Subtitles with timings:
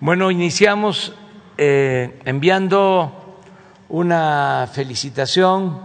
[0.00, 1.12] Bueno, iniciamos
[1.56, 3.40] eh, enviando
[3.88, 5.76] una felicitación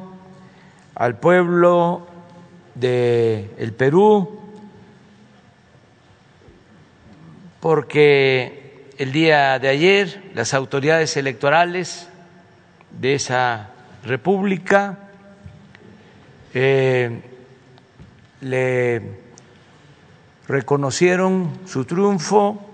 [0.93, 2.05] al pueblo
[2.75, 4.39] de el Perú
[7.59, 12.07] porque el día de ayer las autoridades electorales
[12.91, 13.71] de esa
[14.03, 15.09] república
[16.53, 17.19] eh,
[18.41, 19.01] le
[20.47, 22.72] reconocieron su triunfo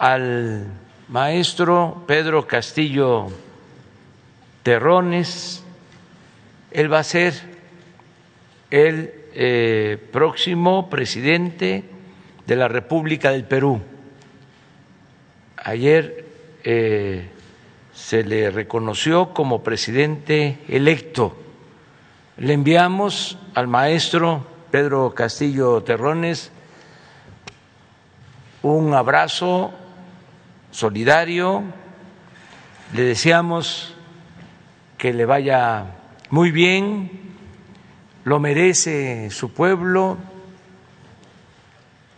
[0.00, 0.66] al
[1.08, 3.26] maestro Pedro Castillo
[4.62, 5.62] Terrones.
[6.70, 7.34] Él va a ser
[8.70, 11.84] el eh, próximo presidente
[12.46, 13.82] de la República del Perú.
[15.58, 16.24] Ayer
[16.64, 17.28] eh,
[17.92, 21.36] se le reconoció como presidente electo.
[22.38, 26.52] Le enviamos al maestro Pedro Castillo Terrones
[28.62, 29.72] un abrazo
[30.70, 31.64] solidario,
[32.92, 33.94] le deseamos
[34.98, 35.96] que le vaya
[36.30, 37.10] muy bien,
[38.24, 40.18] lo merece su pueblo,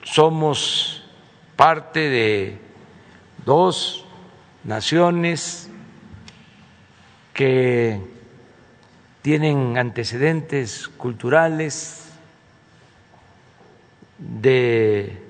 [0.02, 1.04] somos
[1.56, 2.58] parte de
[3.44, 4.04] dos
[4.64, 5.70] naciones
[7.32, 8.00] que
[9.22, 12.08] tienen antecedentes culturales
[14.18, 15.22] de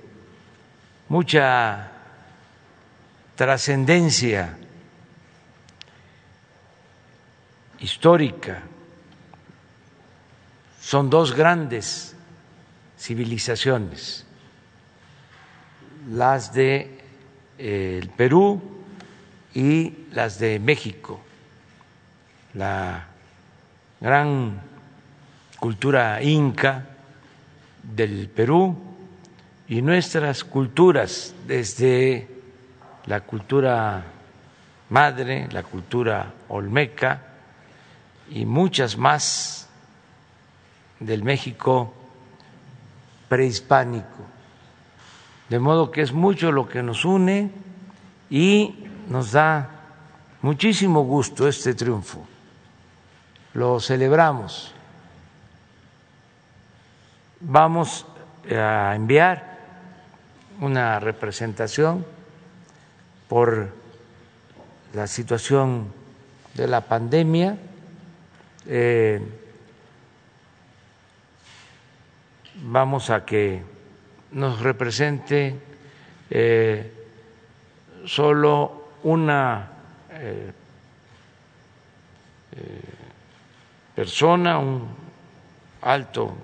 [1.09, 1.92] mucha
[3.43, 4.57] trascendencia
[7.81, 8.63] histórica.
[10.81, 12.15] Son dos grandes
[12.97, 14.25] civilizaciones,
[16.09, 17.01] las de
[17.59, 18.63] eh, el Perú
[19.53, 21.21] y las de México,
[22.55, 23.09] la
[24.01, 24.61] gran
[25.59, 26.91] cultura inca
[27.83, 28.79] del Perú
[29.67, 32.32] y nuestras culturas desde
[33.07, 34.05] la cultura
[34.91, 37.21] madre, la cultura olmeca
[38.31, 39.69] y muchas más
[41.01, 41.93] del México
[43.29, 44.25] prehispánico.
[45.49, 47.51] De modo que es mucho lo que nos une
[48.31, 49.69] y nos da
[50.43, 52.27] muchísimo gusto este triunfo.
[53.55, 54.75] Lo celebramos.
[57.41, 58.07] Vamos
[58.51, 59.59] a enviar
[60.61, 62.07] una representación
[63.33, 63.71] por
[64.93, 65.91] la situación
[66.53, 67.57] de la pandemia.
[68.67, 69.23] Eh,
[72.57, 73.63] vamos a que
[74.33, 75.57] nos represente
[76.29, 76.93] eh,
[78.05, 79.71] solo una
[80.11, 80.53] eh,
[83.97, 84.89] persona, un
[85.81, 86.37] alto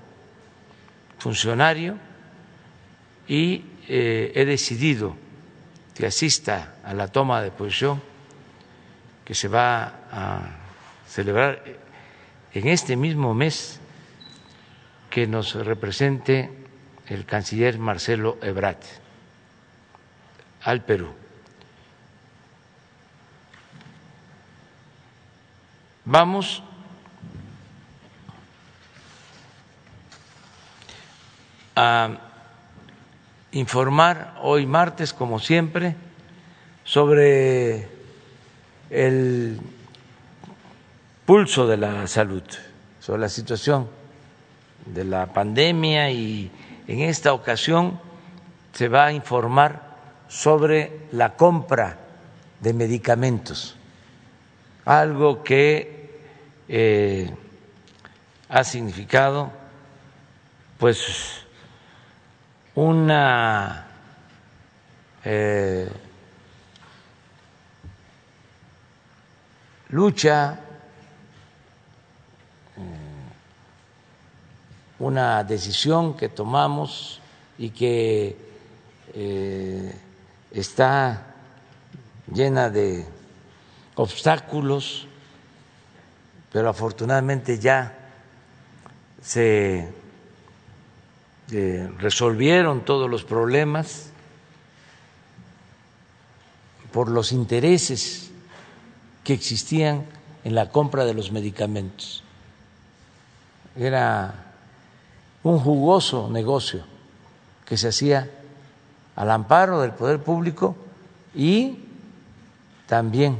[1.19, 1.99] funcionario,
[3.29, 5.28] y he decidido
[5.99, 8.01] que asista a la toma de posición
[9.25, 10.41] que se va a
[11.09, 11.61] celebrar
[12.55, 13.81] en este mismo mes
[15.11, 16.53] que nos represente
[17.09, 18.81] el canciller Marcelo Ebrat
[20.63, 21.13] al Perú.
[26.05, 26.63] Vamos
[31.75, 32.28] a
[33.53, 35.95] informar hoy martes, como siempre,
[36.85, 37.89] sobre
[38.91, 39.61] el
[41.25, 42.43] pulso de la salud,
[43.01, 43.89] sobre la situación
[44.87, 46.51] de la pandemia y
[46.87, 48.01] en esta ocasión
[48.73, 49.83] se va a informar
[50.29, 51.99] sobre la compra
[52.61, 53.77] de medicamentos,
[54.85, 56.21] algo que
[56.69, 57.31] eh,
[58.49, 59.51] ha significado
[60.79, 61.45] pues
[62.79, 63.87] una
[65.25, 65.91] eh,
[69.89, 70.61] lucha,
[72.77, 77.21] mm, una decisión que tomamos
[77.59, 78.37] y que
[79.13, 79.97] eh,
[80.53, 81.35] está
[82.33, 83.05] llena de
[83.97, 85.09] obstáculos,
[86.53, 87.93] pero afortunadamente ya
[89.21, 89.98] se
[91.51, 94.11] resolvieron todos los problemas
[96.93, 98.31] por los intereses
[99.25, 100.05] que existían
[100.45, 102.23] en la compra de los medicamentos.
[103.77, 104.53] Era
[105.43, 106.85] un jugoso negocio
[107.65, 108.31] que se hacía
[109.17, 110.77] al amparo del poder público
[111.35, 111.79] y
[112.87, 113.39] también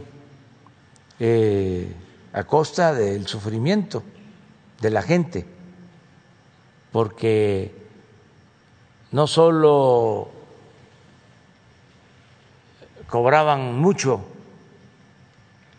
[1.19, 1.93] eh,
[2.33, 4.03] a costa del sufrimiento
[4.81, 5.47] de la gente,
[6.93, 7.78] porque
[9.13, 10.31] no solo
[13.09, 14.25] cobraban mucho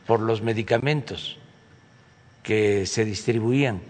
[0.07, 1.37] por los medicamentos
[2.43, 3.81] que se distribuían.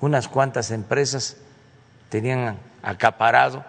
[0.00, 1.36] Unas cuantas empresas
[2.08, 3.64] tenían acaparado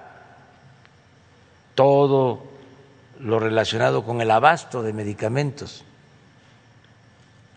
[1.75, 2.43] todo
[3.19, 5.83] lo relacionado con el abasto de medicamentos.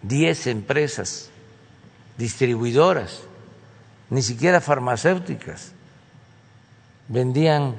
[0.03, 1.31] Diez empresas
[2.19, 3.23] distribuidoras,
[4.11, 5.74] ni siquiera farmacéuticas,
[7.09, 7.77] vendían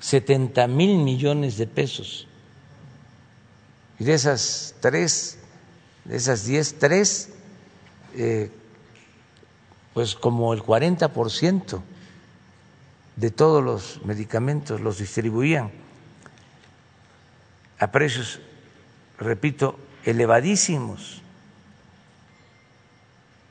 [0.00, 2.26] 70 mil millones de pesos.
[3.98, 5.38] Y de esas tres,
[6.04, 7.30] de esas diez, tres,
[8.14, 8.50] eh,
[9.92, 11.82] pues como el 40 por ciento
[13.16, 15.70] de todos los medicamentos los distribuían
[17.78, 18.40] a precios,
[19.18, 21.22] repito, elevadísimos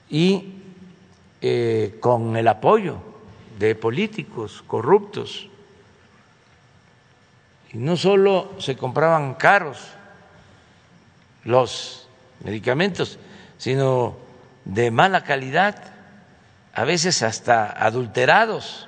[0.10, 0.62] y
[1.42, 3.13] eh, con el apoyo
[3.60, 5.50] de políticos corruptos.
[7.72, 9.80] Y no solo se compraban caros
[11.44, 12.08] los
[12.44, 13.20] medicamentos,
[13.58, 14.18] sino
[14.66, 15.94] de mala calidad,
[16.74, 18.88] a veces hasta adulterados.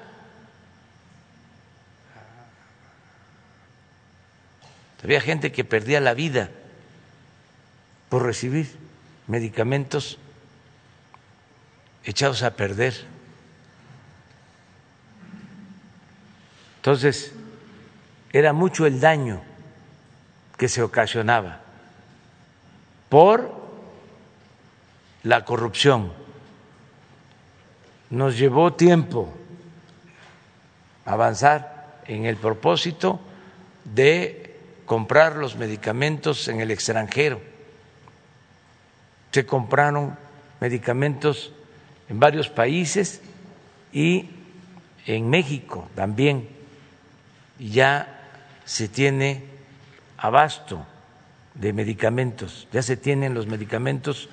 [5.04, 6.50] Había gente que perdía la vida
[8.10, 8.76] por recibir
[9.28, 10.18] medicamentos
[12.04, 13.06] echados a perder.
[16.86, 17.34] Entonces,
[18.32, 19.42] era mucho el daño
[20.56, 21.62] que se ocasionaba
[23.10, 23.52] por
[25.24, 26.14] la corrupción.
[28.12, 29.34] Nos llevó tiempo
[31.06, 33.20] avanzar en el propósito
[33.84, 34.56] de
[34.86, 37.42] comprar los medicamentos en el extranjero.
[39.32, 40.16] Se compraron
[40.60, 41.52] medicamentos
[42.10, 43.22] en varios países
[43.92, 44.30] y
[45.08, 46.55] en México también.
[47.60, 48.20] Ya
[48.66, 49.46] se tiene
[50.18, 50.86] abasto
[51.54, 54.30] de medicamentos, ya se tienen los medicamentos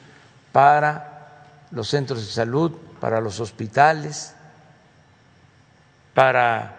[0.51, 4.35] para los centros de salud, para los hospitales,
[6.15, 6.79] para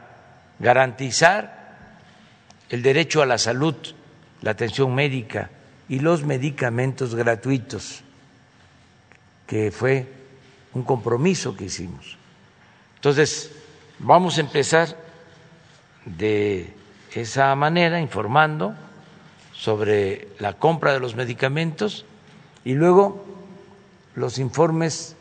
[0.60, 1.64] garantizar
[2.70, 3.76] el derecho a la salud,
[4.42, 5.50] la atención médica
[5.90, 8.04] y los medicamentos gratuitos,
[9.48, 10.12] que fue
[10.74, 12.18] un compromiso que hicimos.
[12.96, 13.52] Entonces,
[14.00, 15.03] vamos a empezar
[16.06, 16.74] de
[17.14, 18.76] esa manera, informando
[19.54, 22.06] sobre la compra de los medicamentos
[22.66, 23.24] y luego
[24.16, 25.16] los informes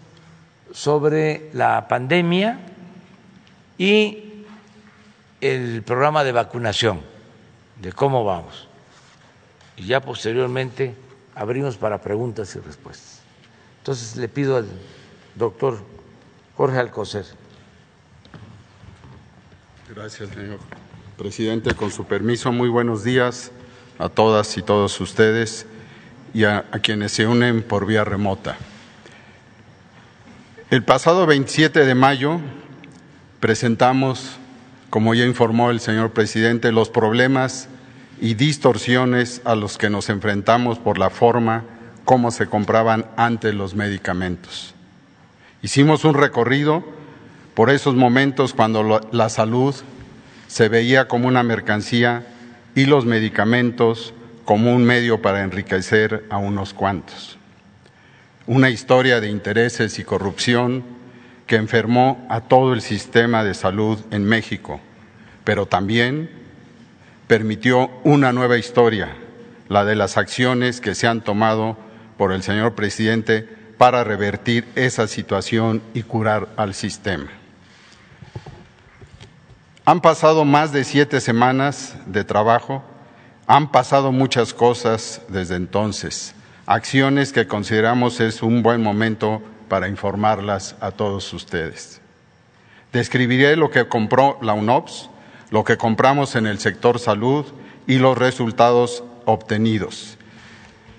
[0.72, 2.58] sobre la pandemia
[3.78, 4.44] y
[5.40, 7.00] el programa de vacunación,
[7.80, 8.68] de cómo vamos.
[9.76, 10.94] Y ya posteriormente
[11.34, 13.20] abrimos para preguntas y respuestas.
[13.78, 14.68] Entonces le pido al
[15.34, 15.78] doctor
[16.56, 17.41] Jorge Alcocer.
[19.94, 20.58] Gracias, señor
[21.18, 21.74] presidente.
[21.74, 23.52] Con su permiso, muy buenos días
[23.98, 25.66] a todas y todos ustedes
[26.32, 28.56] y a, a quienes se unen por vía remota.
[30.70, 32.40] El pasado 27 de mayo
[33.38, 34.38] presentamos,
[34.88, 37.68] como ya informó el señor presidente, los problemas
[38.18, 41.64] y distorsiones a los que nos enfrentamos por la forma
[42.06, 44.74] como se compraban antes los medicamentos.
[45.60, 47.01] Hicimos un recorrido
[47.54, 49.74] por esos momentos cuando la salud
[50.46, 52.26] se veía como una mercancía
[52.74, 54.14] y los medicamentos
[54.44, 57.38] como un medio para enriquecer a unos cuantos.
[58.46, 60.82] Una historia de intereses y corrupción
[61.46, 64.80] que enfermó a todo el sistema de salud en México,
[65.44, 66.30] pero también
[67.26, 69.16] permitió una nueva historia,
[69.68, 71.76] la de las acciones que se han tomado
[72.16, 73.48] por el señor presidente
[73.78, 77.41] para revertir esa situación y curar al sistema.
[79.84, 82.82] Han pasado más de siete semanas de trabajo,
[83.46, 86.34] han pasado muchas cosas desde entonces,
[86.66, 92.00] acciones que consideramos es un buen momento para informarlas a todos ustedes.
[92.92, 95.10] Describiré lo que compró la UNOPS,
[95.50, 97.46] lo que compramos en el sector salud
[97.86, 100.16] y los resultados obtenidos.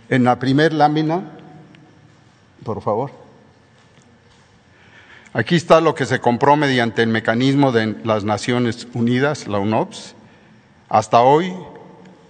[0.09, 1.23] En la primera lámina
[2.63, 3.22] por favor.
[5.35, 10.13] Aquí está lo que se compró mediante el mecanismo de las Naciones Unidas, la UNOPS.
[10.89, 11.51] Hasta hoy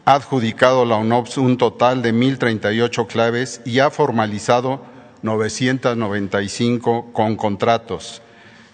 [0.06, 4.86] ha adjudicado la UNOPS un total de 1.038 claves y ha formalizado
[5.22, 8.22] 995 con contratos,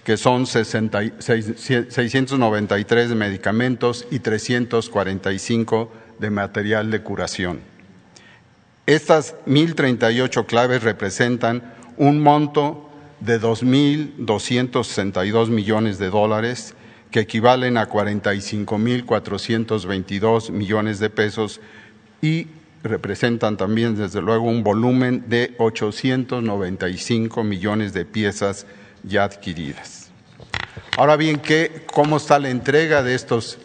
[0.04, 7.62] que son 693 de medicamentos y 345 de material de curación.
[8.86, 12.89] Estas 1.038 claves representan un monto
[13.20, 16.76] de 2.262 millones de dólares
[17.12, 21.60] que equivalen a 45.422 millones de pesos
[22.22, 22.48] y
[22.84, 28.68] representan también, desde luego, un volumen de 895 millones de piezas
[29.04, 30.12] ya adquiridas.
[30.98, 33.58] Ahora bien, ¿qué, ¿cómo está la entrega de estos,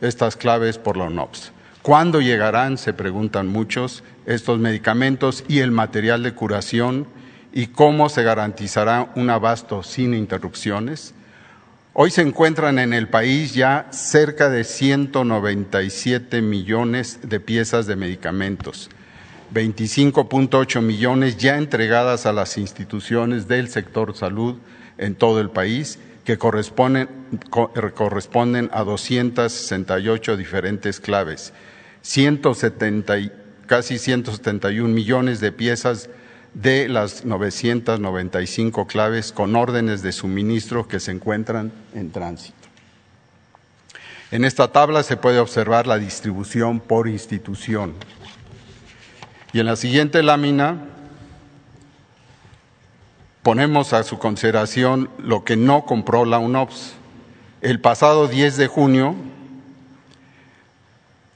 [0.00, 1.52] estas claves por la UNOPS?
[1.82, 7.06] ¿Cuándo llegarán, se preguntan muchos, estos medicamentos y el material de curación?
[7.56, 11.14] ¿Y cómo se garantizará un abasto sin interrupciones?
[11.92, 18.90] Hoy se encuentran en el país ya cerca de 197 millones de piezas de medicamentos,
[19.54, 24.56] 25.8 millones ya entregadas a las instituciones del sector salud
[24.98, 27.08] en todo el país, que corresponden,
[27.50, 31.52] corresponden a 268 diferentes claves,
[32.02, 33.14] 170,
[33.66, 36.10] casi 171 millones de piezas
[36.54, 42.56] de las 995 claves con órdenes de suministro que se encuentran en tránsito.
[44.30, 47.94] En esta tabla se puede observar la distribución por institución.
[49.52, 50.88] Y en la siguiente lámina
[53.42, 56.94] ponemos a su consideración lo que no compró la UNOPS.
[57.60, 59.14] El pasado 10 de junio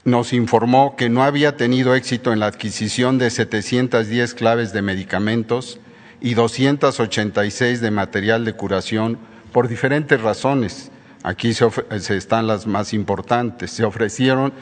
[0.09, 5.79] nos informó que no había tenido éxito en la adquisición de 710 claves de medicamentos
[6.21, 9.17] y 286 de material de curación
[9.51, 10.91] por diferentes razones.
[11.23, 11.67] Aquí se,
[12.15, 13.71] están las más importantes.
[13.71, 14.53] Se ofrecieron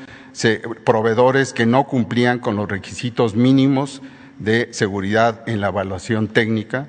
[0.83, 4.01] proveedores que no cumplían con los requisitos mínimos
[4.39, 6.87] de seguridad en la evaluación técnica,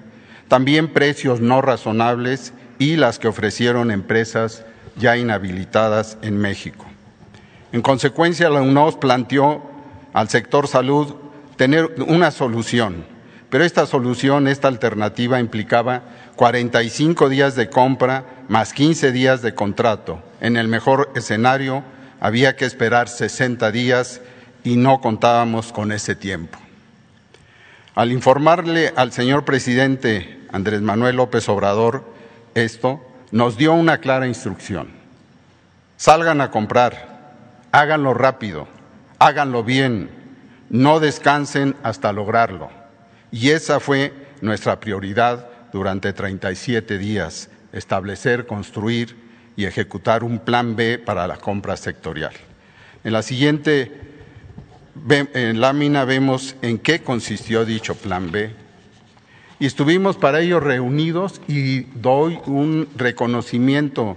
[0.48, 4.64] también precios no razonables y las que ofrecieron empresas
[4.96, 6.86] ya inhabilitadas en México.
[7.72, 9.62] En consecuencia, la UNOS planteó
[10.12, 11.14] al sector salud
[11.56, 13.04] tener una solución,
[13.50, 16.02] pero esta solución, esta alternativa implicaba
[16.36, 20.22] 45 días de compra más 15 días de contrato.
[20.40, 21.82] En el mejor escenario
[22.20, 24.20] había que esperar 60 días
[24.64, 26.58] y no contábamos con ese tiempo.
[27.94, 32.04] Al informarle al señor presidente Andrés Manuel López Obrador
[32.54, 34.88] esto, nos dio una clara instrucción.
[35.96, 37.07] Salgan a comprar,
[37.72, 38.68] háganlo rápido,
[39.18, 40.10] háganlo bien,
[40.70, 42.70] no descansen hasta lograrlo.
[43.30, 49.16] Y esa fue nuestra prioridad durante 37 días, establecer, construir
[49.56, 52.32] y ejecutar un plan B para la compra sectorial.
[53.04, 54.08] En la siguiente
[55.54, 58.50] lámina vemos en qué consistió dicho plan B.
[59.60, 64.16] Y estuvimos para ello reunidos y doy un reconocimiento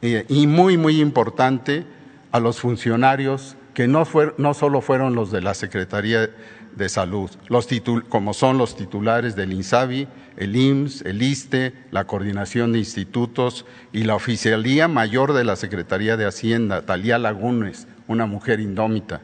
[0.00, 1.84] eh, y muy, muy importante
[2.32, 4.06] a los funcionarios que no,
[4.38, 6.30] no solo fueron los de la Secretaría
[6.74, 7.68] de Salud, los
[8.08, 14.04] como son los titulares del INSABI, el IMSS, el ISTE, la Coordinación de Institutos y
[14.04, 19.20] la Oficialía Mayor de la Secretaría de Hacienda, Talía Lagunes, una mujer indómita,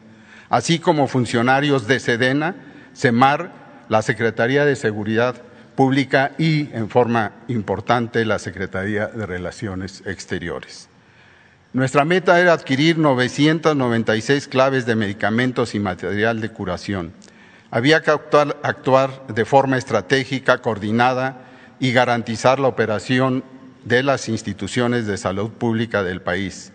[0.49, 2.55] así como funcionarios de SEDENA,
[2.95, 3.51] CEMAR,
[3.89, 5.41] la Secretaría de Seguridad
[5.75, 10.89] Pública y, en forma importante, la Secretaría de Relaciones Exteriores.
[11.73, 17.11] Nuestra meta era adquirir 996 claves de medicamentos y material de curación.
[17.69, 21.41] Había que actuar, de forma estratégica, coordinada
[21.81, 23.43] y garantizar la operación
[23.83, 26.71] de las instituciones de salud pública del país.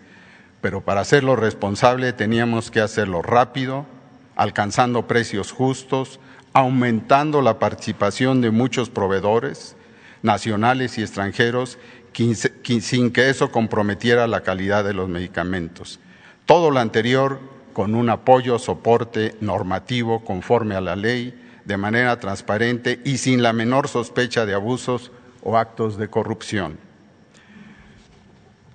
[0.61, 3.87] Pero para hacerlo responsable teníamos que hacerlo rápido,
[4.35, 6.19] alcanzando precios justos,
[6.53, 9.75] aumentando la participación de muchos proveedores
[10.21, 11.79] nacionales y extranjeros
[12.13, 15.99] sin que eso comprometiera la calidad de los medicamentos.
[16.45, 17.39] Todo lo anterior
[17.73, 23.53] con un apoyo, soporte normativo conforme a la ley, de manera transparente y sin la
[23.53, 26.77] menor sospecha de abusos o actos de corrupción.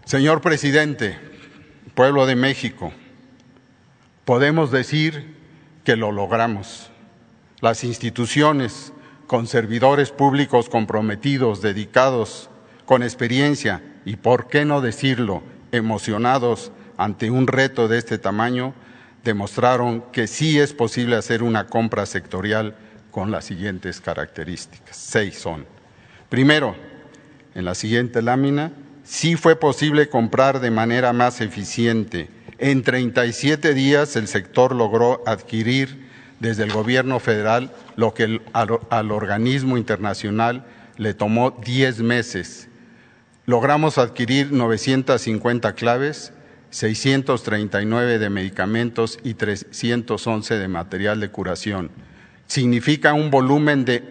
[0.04, 1.18] Señor presidente,
[1.94, 2.92] pueblo de México,
[4.24, 5.36] podemos decir
[5.84, 6.90] que lo logramos.
[7.60, 8.92] Las instituciones
[9.26, 12.48] con servidores públicos comprometidos, dedicados
[12.88, 15.42] con experiencia y, por qué no decirlo,
[15.72, 18.72] emocionados ante un reto de este tamaño,
[19.24, 22.74] demostraron que sí es posible hacer una compra sectorial
[23.10, 24.96] con las siguientes características.
[24.96, 25.66] Seis son.
[26.30, 26.76] Primero,
[27.54, 28.72] en la siguiente lámina,
[29.04, 32.30] sí fue posible comprar de manera más eficiente.
[32.56, 36.08] En 37 días el sector logró adquirir
[36.40, 40.64] desde el gobierno federal lo que al, organismo internacional
[40.96, 42.67] le tomó 10 meses
[43.48, 46.34] logramos adquirir 950 claves,
[46.68, 51.90] 639 de medicamentos y 311 de material de curación.
[52.46, 54.02] Significa un volumen de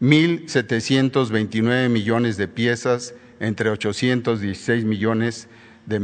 [0.00, 5.46] 1.729 millones de piezas entre 816 millones
[5.86, 6.00] de,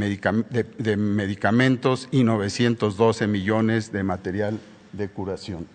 [0.96, 4.60] medicamentos y 912 millones de material
[4.92, 5.66] de curación.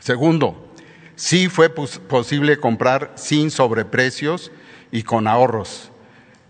[0.00, 0.72] Segundo,
[1.14, 4.50] sí fue posible comprar sin sobreprecios
[4.94, 5.90] y con ahorros.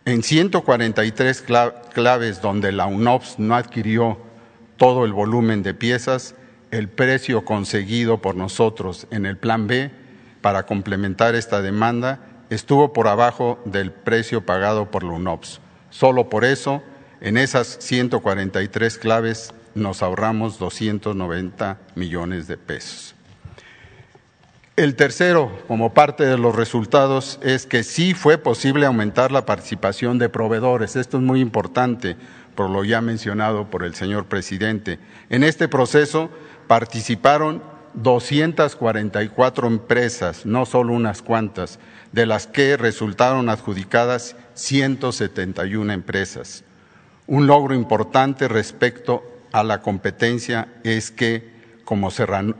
[0.08, 1.44] en 143
[1.92, 4.16] claves donde la UNOPS no adquirió
[4.78, 6.34] todo el volumen de piezas,
[6.70, 9.90] el precio conseguido por nosotros en el Plan B
[10.40, 15.60] para complementar esta demanda estuvo por abajo del precio pagado por la UNOPS.
[15.90, 16.82] Solo por eso,
[17.20, 23.14] en esas 143 claves nos ahorramos 290 millones de pesos.
[24.78, 30.20] El tercero, como parte de los resultados, es que sí fue posible aumentar la participación
[30.20, 30.94] de proveedores.
[30.94, 32.14] Esto es muy importante,
[32.54, 35.00] por lo ya mencionado por el señor presidente.
[35.30, 36.30] En este proceso
[36.68, 37.60] participaron
[37.94, 41.80] 244 empresas, no solo unas cuantas,
[42.12, 46.62] de las que resultaron adjudicadas 171 empresas.
[47.26, 51.57] Un logro importante respecto a la competencia es que
[51.88, 52.52] como eh,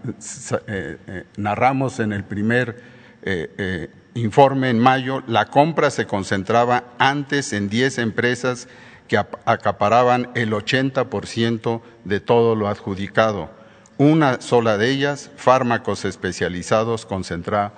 [0.66, 2.82] eh, narramos en el primer
[3.20, 8.68] eh, informe en mayo, la compra se concentraba antes en 10 empresas
[9.06, 13.50] que acaparaban el 80% de todo lo adjudicado.
[13.98, 17.74] Una sola de ellas, fármacos especializados, concentraba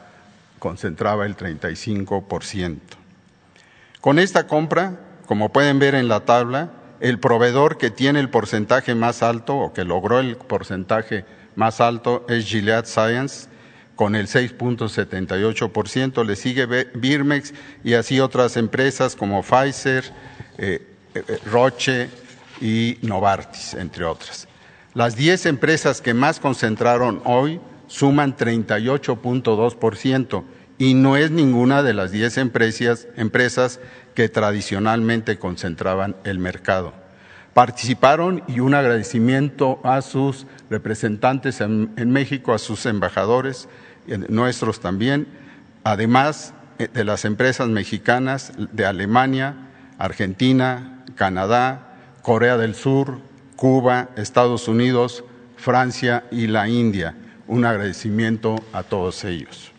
[1.27, 2.79] el 35%.
[4.01, 8.95] Con esta compra, como pueden ver en la tabla, el proveedor que tiene el porcentaje
[8.95, 11.25] más alto o que logró el porcentaje
[11.57, 13.49] más alto es Gilead Science
[13.97, 17.53] con el 6.78%, le sigue Birmex
[17.85, 20.05] y así otras empresas como Pfizer,
[20.57, 20.81] eh,
[21.15, 22.09] eh, Roche
[22.61, 24.49] y Novartis, entre otras.
[24.95, 30.45] Las 10 empresas que más concentraron hoy suman 38.2%
[30.79, 33.81] y no es ninguna de las 10 empresas, empresas
[34.15, 37.00] que tradicionalmente concentraban el mercado
[37.61, 43.69] participaron y un agradecimiento a sus representantes en, México, a sus embajadores,
[44.31, 45.27] nuestros también,
[45.85, 49.57] además eh, de las empresas mexicanas de Alemania,
[49.99, 53.21] Argentina, Canadá, Corea del Sur,
[53.57, 55.23] Cuba, Estados Unidos,
[55.59, 57.15] Francia y la India.
[57.47, 59.71] Un agradecimiento a todos ellos.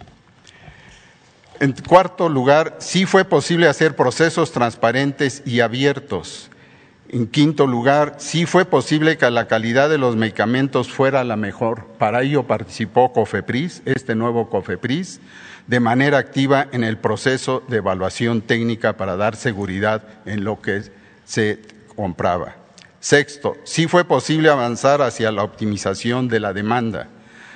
[1.59, 6.50] En cuarto lugar, sí fue posible hacer procesos transparentes y abiertos
[7.13, 11.85] en quinto lugar, sí fue posible que la calidad de los medicamentos fuera la mejor.
[11.97, 15.19] Para ello participó COFEPRIS, este nuevo COFEPRIS,
[15.67, 20.83] de manera activa en el proceso de evaluación técnica para dar seguridad en lo que
[21.25, 21.59] se
[21.97, 22.55] compraba.
[23.01, 27.09] Sexto, sí fue posible avanzar hacia la optimización de la demanda.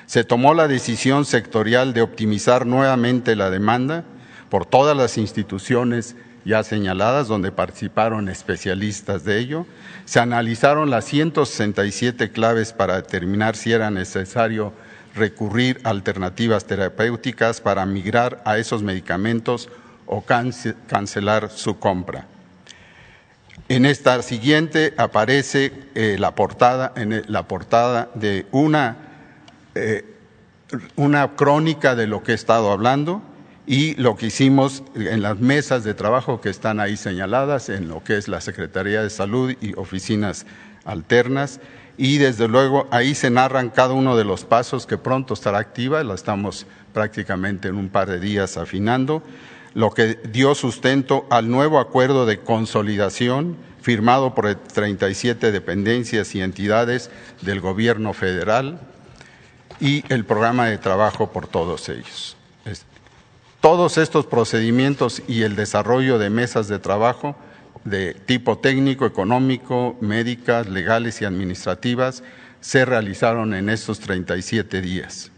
[0.06, 4.04] Se tomó la decisión sectorial de optimizar nuevamente la demanda
[4.50, 9.66] por todas las instituciones ya señaladas, donde participaron especialistas de ello.
[10.06, 14.72] Se analizaron las 167 claves para determinar si era necesario
[15.16, 19.70] recurrir a alternativas terapéuticas para migrar a esos medicamentos
[20.06, 22.28] o cancelar su compra.
[23.68, 28.98] En esta siguiente aparece eh, la, portada, en la portada de una,
[29.74, 30.06] eh,
[30.96, 33.24] una crónica de lo que he estado hablando
[33.68, 38.04] y lo que hicimos en las mesas de trabajo que están ahí señaladas, en lo
[38.04, 40.46] que es la Secretaría de Salud y oficinas
[40.84, 41.60] alternas.
[41.98, 46.04] Y desde luego ahí se narran cada uno de los pasos que pronto estará activa,
[46.04, 49.24] la estamos prácticamente en un par de días afinando,
[49.74, 57.10] lo que dio sustento al nuevo acuerdo de consolidación firmado por 37 dependencias y entidades
[57.42, 58.80] del gobierno federal
[59.80, 62.36] y el programa de trabajo por todos ellos.
[63.66, 67.36] Todos estos procedimientos y el desarrollo de mesas de trabajo
[67.84, 72.22] de tipo técnico, económico, médicas, legales y administrativas
[72.62, 75.32] se realizaron en estos 37 días.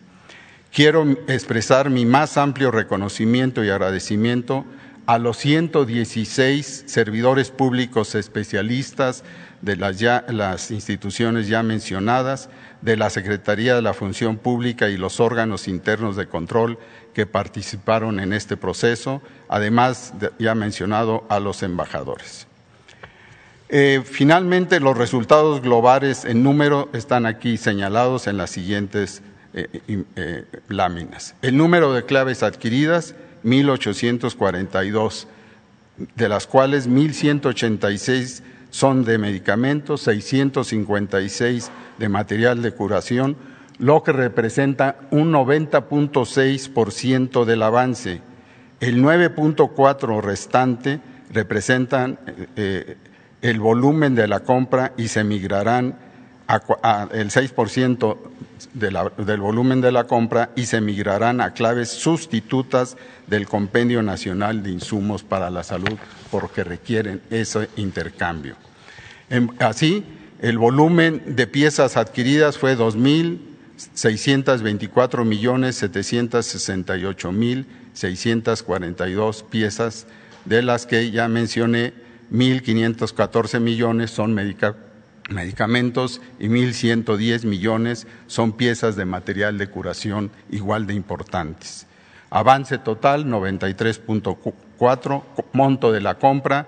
[0.74, 4.66] Quiero expresar mi más amplio reconocimiento y agradecimiento
[5.06, 9.24] a los 116 servidores públicos especialistas
[9.62, 12.50] de las, las, instituciones ya mencionadas,
[12.82, 16.78] de la Secretaría de la Función Pública y los órganos internos de control
[17.18, 22.46] que participaron en este proceso, además, ya mencionado, a los embajadores.
[23.70, 29.24] Eh, finalmente, los resultados globales en número están aquí señalados en las siguientes
[29.56, 29.68] eh,
[30.16, 31.34] eh, láminas.
[31.42, 35.26] El número de claves adquiridas, 1.842,
[36.16, 43.38] de las cuales 1.186 son de medicamentos, 656 de material de curación,
[43.80, 48.22] lo que representa un 90.6% del avance.
[48.80, 51.00] El 9.4 restante
[51.32, 52.20] representan
[53.42, 55.96] el volumen de la compra y se migrarán
[56.48, 58.18] a, el 6%
[58.74, 64.72] del volumen de la compra y se migrarán a claves sustitutas del Compendio Nacional de
[64.72, 65.98] Insumos para la Salud
[66.32, 68.56] porque requieren ese intercambio.
[69.60, 70.06] Así,
[70.42, 72.76] el volumen de piezas adquiridas fue
[73.78, 80.08] 2.624 millones 768 mil 642 piezas,
[80.46, 81.94] de las que ya mencioné
[82.32, 90.94] 1.514 millones son medicamentos y 1.110 millones son piezas de material de curación igual de
[90.94, 91.86] importantes.
[92.30, 96.68] Avance total 93.4, monto de la compra,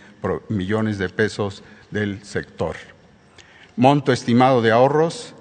[0.49, 2.75] millones de pesos del sector.
[3.75, 5.33] Monto estimado de ahorros,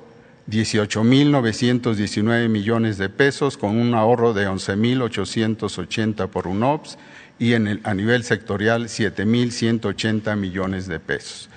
[0.48, 6.98] 18.919 millones de pesos, con un ahorro de 11.880 por UNOPS
[7.38, 11.48] y a nivel sectorial 7.180 millones de pesos.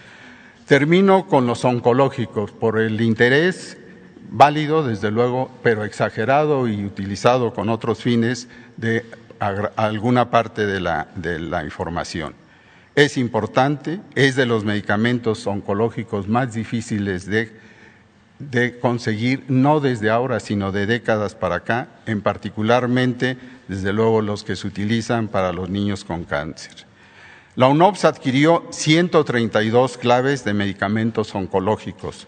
[0.65, 3.77] Termino con los oncológicos por el interés
[4.29, 9.05] válido, desde luego, pero exagerado y utilizado con otros fines de
[9.75, 12.33] alguna parte de la, de información
[12.95, 20.71] es importante, es de los medicamentos oncológicos más difíciles de, conseguir, no desde ahora, sino
[20.71, 26.05] de décadas para acá, en particularmente, desde luego, los que se utilizan para los niños
[26.05, 26.85] con cáncer.
[27.57, 32.27] La UNOPS adquirió 132 claves de medicamentos oncológicos,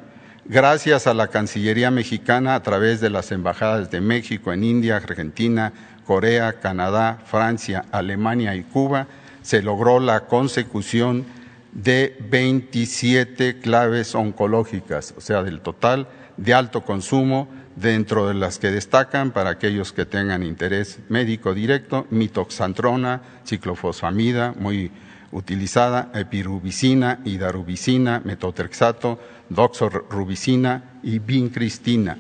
[0.46, 5.72] gracias a la Cancillería mexicana a través de las embajadas de México en India, Argentina,
[6.06, 9.08] Corea, Canadá, Francia, Alemania y Cuba,
[9.44, 11.26] se logró la consecución
[11.72, 16.08] de 27 claves oncológicas, o sea, del total
[16.38, 22.08] de alto consumo dentro de las que destacan para aquellos que tengan interés médico directo,
[22.10, 24.92] mitoxantrona, ciclofosfamida, muy
[25.32, 32.18] utilizada, epirubicina, hidarubicina, metotrexato, doxorubicina y vincristina.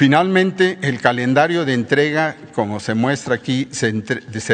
[0.00, 3.92] Finalmente, el calendario de entrega, como se muestra aquí, se,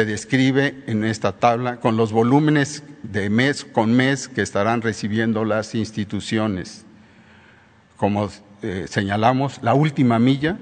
[0.05, 5.73] describe en esta tabla con los volúmenes de mes con mes que estarán recibiendo las
[5.73, 6.83] instituciones.
[7.95, 8.29] Como
[8.61, 10.57] eh, señalamos, la última milla,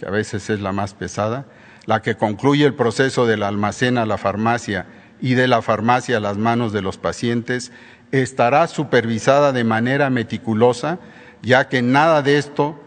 [0.00, 1.46] que a veces es la más pesada,
[1.86, 4.86] la que concluye el proceso del almacén a la farmacia
[5.20, 7.70] y de la farmacia a las manos de los pacientes,
[8.10, 10.98] estará supervisada de manera meticulosa,
[11.40, 12.80] ya que nada de esto,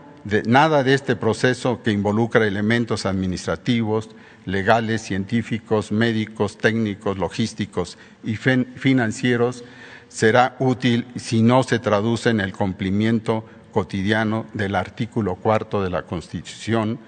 [0.46, 4.10] nada de este proceso que involucra elementos administrativos,
[4.46, 9.64] legales, científicos, médicos, técnicos, logísticos y financieros
[10.08, 16.04] será útil si no se traduce en el cumplimiento cotidiano del artículo cuarto de la
[16.04, 17.00] Constitución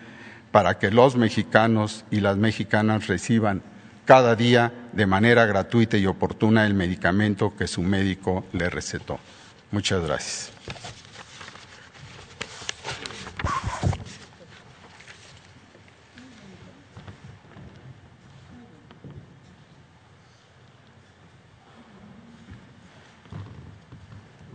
[0.51, 3.61] para que los mexicanos y las mexicanas reciban
[4.05, 9.19] cada día de manera gratuita y oportuna el medicamento que su médico le recetó.
[9.71, 10.51] Muchas gracias.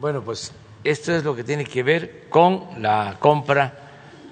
[0.04, 0.52] Bueno, pues
[0.84, 3.72] esto es lo que tiene que ver con la compra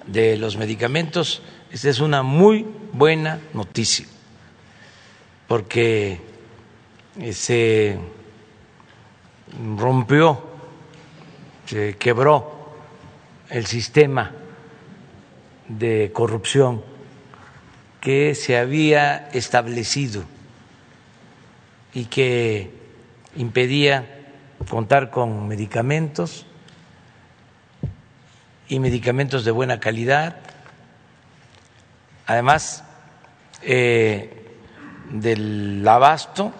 [0.05, 1.41] de los medicamentos.
[1.71, 4.05] Esta es una muy buena noticia,
[5.47, 6.19] porque
[7.19, 7.97] eh, se
[9.75, 10.43] rompió,
[11.65, 12.75] se quebró
[13.49, 14.31] el sistema
[15.67, 16.83] de corrupción
[17.99, 20.23] que se había establecido
[21.95, 22.69] y que
[23.37, 24.12] impedía
[24.69, 26.45] contar con medicamentos
[28.67, 30.37] y medicamentos de buena calidad,
[32.25, 32.83] además
[33.61, 34.57] eh,
[35.11, 36.53] del abasto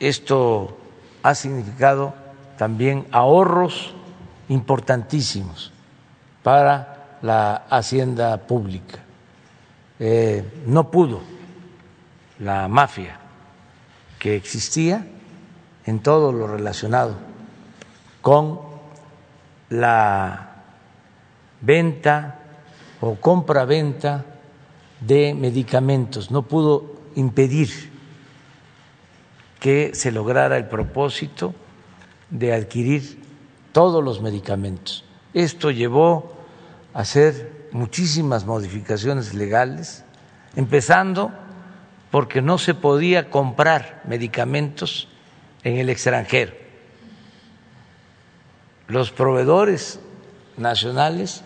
[0.00, 0.78] esto
[1.22, 2.14] ha significado
[2.56, 3.94] también ahorros
[4.48, 5.72] importantísimos
[6.42, 8.98] para la hacienda pública.
[9.98, 11.20] Eh, no pudo
[12.38, 13.18] la mafia
[14.18, 15.04] que existía
[15.88, 17.14] en todo lo relacionado
[18.20, 18.60] con
[19.70, 20.64] la
[21.62, 22.40] venta
[23.00, 24.26] o compra-venta
[25.00, 27.70] de medicamentos, no pudo impedir
[29.60, 31.54] que se lograra el propósito
[32.28, 33.22] de adquirir
[33.72, 35.06] todos los medicamentos.
[35.32, 36.34] Esto llevó
[36.92, 40.04] a hacer muchísimas modificaciones legales,
[40.54, 41.32] empezando
[42.10, 45.08] porque no se podía comprar medicamentos
[45.64, 46.52] en el extranjero.
[48.86, 50.00] Los proveedores
[50.56, 51.42] nacionales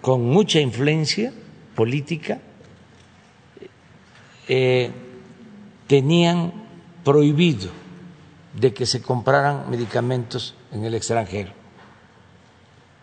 [0.00, 1.32] con mucha influencia
[1.74, 2.40] política
[4.48, 4.90] eh,
[5.86, 6.52] tenían
[7.04, 7.70] prohibido
[8.54, 11.52] de que se compraran medicamentos en el extranjero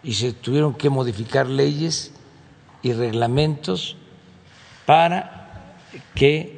[0.03, 2.11] y se tuvieron que modificar leyes
[2.83, 3.97] y reglamentos
[4.85, 5.75] para
[6.13, 6.54] que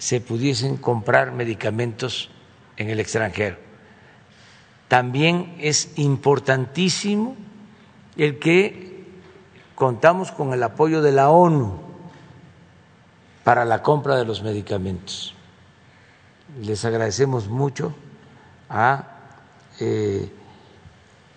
[0.00, 2.30] se pudiesen comprar medicamentos
[2.78, 3.58] en el extranjero.
[4.88, 7.36] También es importantísimo
[8.16, 9.04] el que
[9.74, 11.78] contamos con el apoyo de la ONU
[13.44, 15.34] para la compra de los medicamentos.
[16.62, 17.94] Les agradecemos mucho
[18.70, 19.18] a
[19.80, 20.32] eh,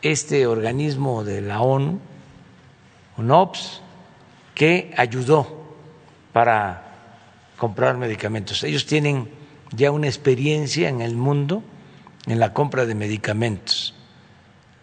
[0.02, 2.00] este organismo de la ONU,
[3.18, 3.82] UNOPS,
[4.56, 5.66] que ayudó
[6.32, 6.83] para
[7.58, 8.64] comprar medicamentos.
[8.64, 9.30] Ellos tienen
[9.72, 11.64] ya una experiencia en el mundo
[12.26, 13.96] en la compra de medicamentos.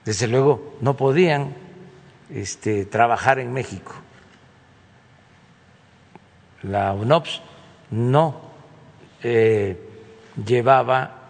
[0.05, 1.55] Desde luego no podían
[2.31, 3.95] este, trabajar en México.
[6.63, 7.41] La UNOPS
[7.91, 8.41] no
[9.23, 9.79] eh,
[10.45, 11.21] llevaba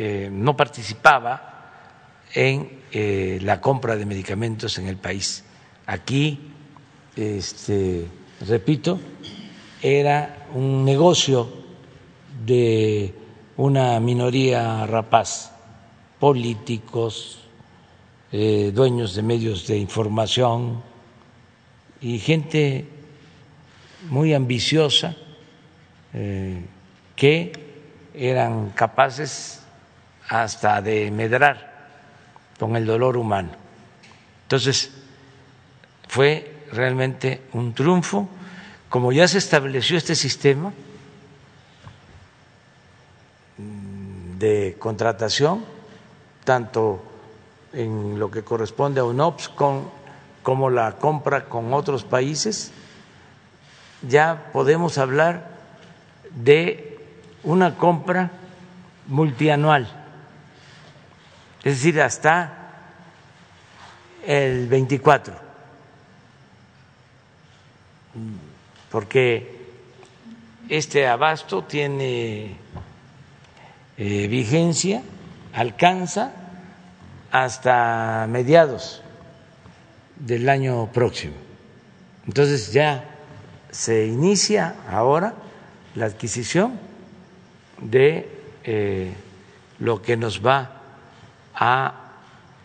[0.00, 1.72] eh, no participaba
[2.32, 5.42] en eh, la compra de medicamentos en el país.
[5.86, 6.52] Aquí,
[7.16, 8.06] este,
[8.46, 9.00] repito,
[9.82, 11.48] era un negocio
[12.44, 13.14] de
[13.56, 15.52] una minoría rapaz,
[16.18, 17.40] políticos,
[18.32, 20.82] eh, dueños de medios de información
[22.00, 22.86] y gente
[24.08, 25.16] muy ambiciosa
[27.14, 27.52] que
[28.14, 29.62] eran capaces
[30.28, 31.68] hasta de medrar
[32.58, 33.50] con el dolor humano.
[34.42, 34.90] Entonces,
[36.08, 38.28] fue realmente un triunfo.
[38.88, 40.72] Como ya se estableció este sistema
[44.38, 45.64] de contratación,
[46.44, 47.02] tanto
[47.72, 49.50] en lo que corresponde a UNOPS
[50.42, 52.72] como la compra con otros países,
[54.02, 55.50] ya podemos hablar
[56.30, 56.98] de
[57.42, 58.30] una compra
[59.06, 59.86] multianual.
[61.64, 62.52] Es decir, hasta
[64.24, 65.34] el 24,
[68.90, 69.58] porque
[70.68, 72.56] este abasto tiene
[73.96, 75.02] eh, vigencia,
[75.52, 76.32] alcanza
[77.30, 79.02] hasta mediados
[80.16, 81.34] del año próximo.
[82.26, 83.04] Entonces ya
[83.70, 85.34] se inicia ahora
[85.94, 86.78] la adquisición
[87.80, 88.28] de
[88.64, 89.12] eh,
[89.78, 90.82] lo que nos va
[91.54, 92.12] a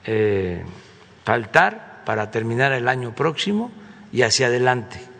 [0.05, 0.63] eh,
[1.23, 3.71] faltar para terminar el año próximo
[4.11, 5.12] y hacia adelante.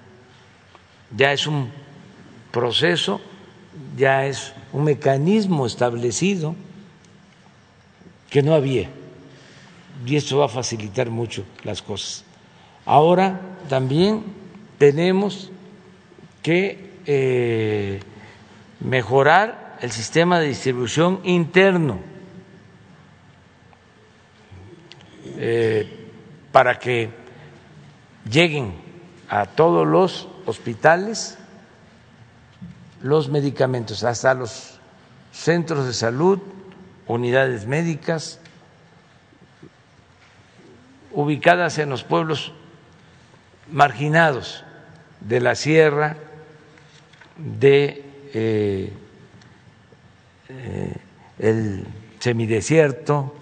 [1.16, 1.70] Ya es un
[2.52, 3.22] proceso,
[3.98, 6.56] ya es un mecanismo establecido
[8.30, 8.90] que no había
[10.06, 12.24] y esto va a facilitar mucho las cosas.
[12.86, 14.24] Ahora también
[14.78, 15.52] tenemos
[16.42, 18.00] que eh,
[18.80, 22.14] mejorar el sistema de distribución interno
[25.38, 26.10] Eh,
[26.52, 27.10] para que
[28.30, 28.74] lleguen
[29.28, 31.38] a todos los hospitales
[33.02, 34.80] los medicamentos, hasta los
[35.32, 36.40] centros de salud,
[37.06, 38.40] unidades médicas,
[41.12, 42.54] ubicadas en los pueblos
[43.70, 44.64] marginados
[45.20, 46.16] de la sierra,
[47.38, 48.94] de eh,
[50.50, 50.96] eh,
[51.40, 51.86] el
[52.20, 53.36] semidesierto,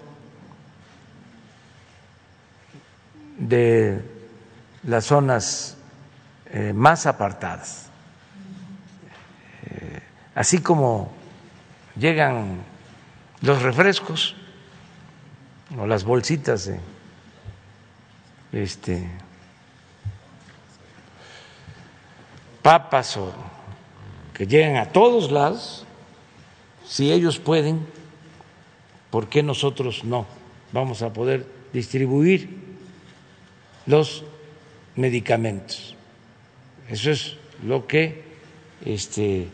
[3.38, 4.02] de
[4.82, 5.76] las zonas
[6.52, 7.86] eh, más apartadas.
[9.64, 10.00] Eh,
[10.34, 11.10] así como
[11.96, 12.58] llegan
[13.40, 14.36] los refrescos
[15.78, 16.78] o las bolsitas de
[18.52, 19.08] este
[22.60, 23.32] papas o
[24.34, 25.84] que llegan a todos lados,
[26.86, 27.86] si ellos pueden,
[29.10, 30.26] ¿por qué nosotros no
[30.72, 32.76] vamos a poder distribuir
[33.86, 34.24] los
[34.96, 35.91] medicamentos?
[36.92, 38.22] Eso es lo que
[38.84, 39.48] este,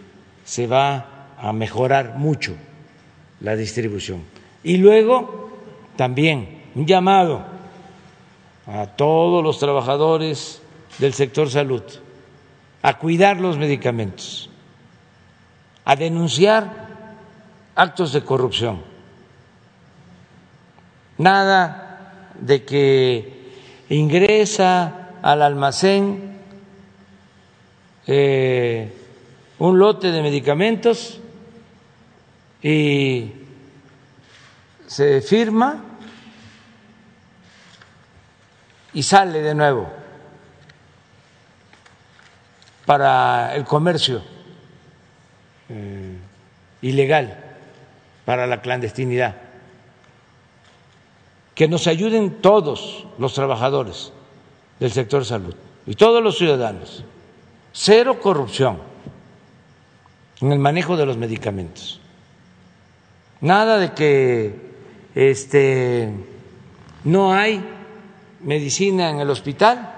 [0.44, 2.56] se va a mejorar mucho
[3.40, 4.24] la distribución.
[4.64, 5.52] Y luego
[5.94, 7.44] también un llamado
[8.66, 10.60] a todos los trabajadores
[10.98, 11.84] del sector salud
[12.82, 14.50] a cuidar los medicamentos,
[15.84, 16.88] a denunciar
[17.76, 18.82] actos de corrupción.
[21.18, 23.52] Nada de que
[23.90, 26.37] ingresa al almacén
[28.10, 28.90] eh,
[29.58, 31.20] un lote de medicamentos
[32.62, 33.32] y
[34.86, 35.84] se firma
[38.94, 39.90] y sale de nuevo
[42.86, 44.22] para el comercio
[45.68, 46.16] eh,
[46.80, 47.44] ilegal,
[48.24, 49.36] para la clandestinidad.
[51.54, 54.14] Que nos ayuden todos los trabajadores
[54.80, 55.54] del sector salud
[55.86, 57.04] y todos los ciudadanos.
[57.80, 58.80] Cero corrupción
[60.40, 62.00] en el manejo de los medicamentos.
[63.40, 64.52] Nada de que
[65.14, 66.12] este
[67.04, 67.64] no hay
[68.40, 69.94] medicina en el hospital,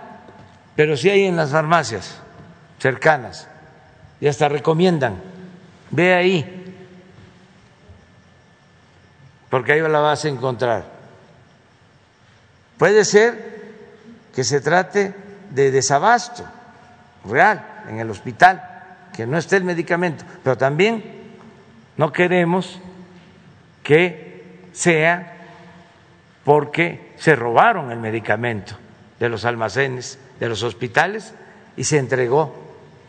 [0.77, 2.21] pero sí hay en las farmacias
[2.79, 3.49] cercanas
[4.21, 5.23] y hasta recomiendan,
[5.91, 6.75] ve ahí,
[9.49, 10.85] porque ahí la vas a encontrar.
[12.77, 13.73] Puede ser
[14.35, 15.15] que se trate
[15.49, 16.45] de desabasto
[17.25, 18.63] real en el hospital,
[19.13, 21.03] que no esté el medicamento, pero también
[21.97, 22.81] no queremos
[23.83, 25.37] que sea
[26.45, 28.77] porque se robaron el medicamento
[29.19, 31.35] de los almacenes, de los hospitales
[31.77, 32.55] y se entregó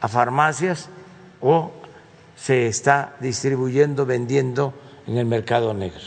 [0.02, 0.90] a farmacias
[1.40, 1.72] o
[2.36, 4.74] se está distribuyendo, vendiendo
[5.08, 6.02] en el mercado negro.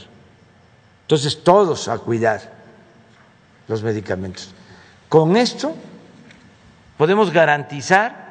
[1.03, 2.53] Entonces, todos a cuidar
[3.69, 4.53] los medicamentos.
[5.09, 5.75] Con esto
[6.97, 8.24] podemos garantizar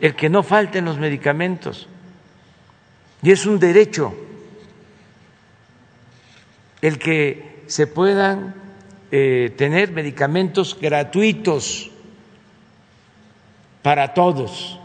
[0.00, 1.88] el que no falten los medicamentos.
[3.22, 4.14] Y es un derecho
[6.82, 8.54] el que se puedan
[9.10, 11.90] eh, tener medicamentos gratuitos
[13.82, 14.78] para todos,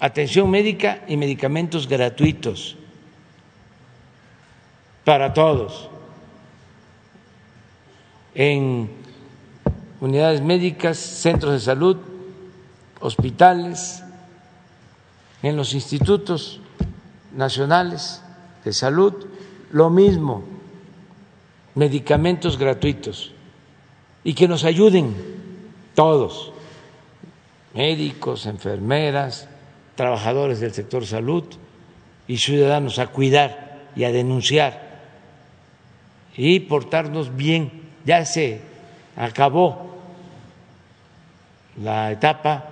[0.00, 2.76] atención médica y medicamentos gratuitos
[5.04, 5.90] para todos,
[8.34, 8.90] en
[10.00, 11.98] unidades médicas, centros de salud,
[13.04, 14.02] hospitales,
[15.42, 16.58] en los institutos
[17.36, 18.22] nacionales
[18.64, 19.26] de salud,
[19.72, 20.42] lo mismo,
[21.74, 23.32] medicamentos gratuitos
[24.24, 25.14] y que nos ayuden
[25.94, 26.52] todos
[27.74, 29.48] médicos, enfermeras,
[29.96, 31.44] trabajadores del sector salud
[32.26, 35.02] y ciudadanos a cuidar y a denunciar
[36.38, 37.82] y portarnos bien.
[38.06, 38.62] Ya se
[39.14, 39.94] acabó
[41.76, 42.70] la etapa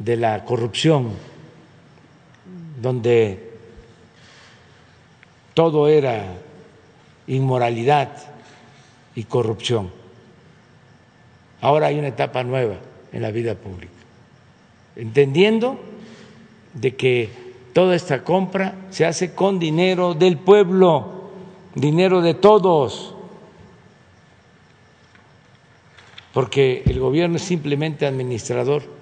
[0.00, 1.10] de la corrupción,
[2.80, 3.50] donde
[5.52, 6.24] todo era
[7.26, 8.08] inmoralidad
[9.14, 9.90] y corrupción.
[11.60, 12.76] Ahora hay una etapa nueva
[13.12, 13.92] en la vida pública,
[14.96, 15.78] entendiendo
[16.72, 17.28] de que
[17.74, 21.30] toda esta compra se hace con dinero del pueblo,
[21.74, 23.14] dinero de todos,
[26.32, 28.99] porque el gobierno es simplemente administrador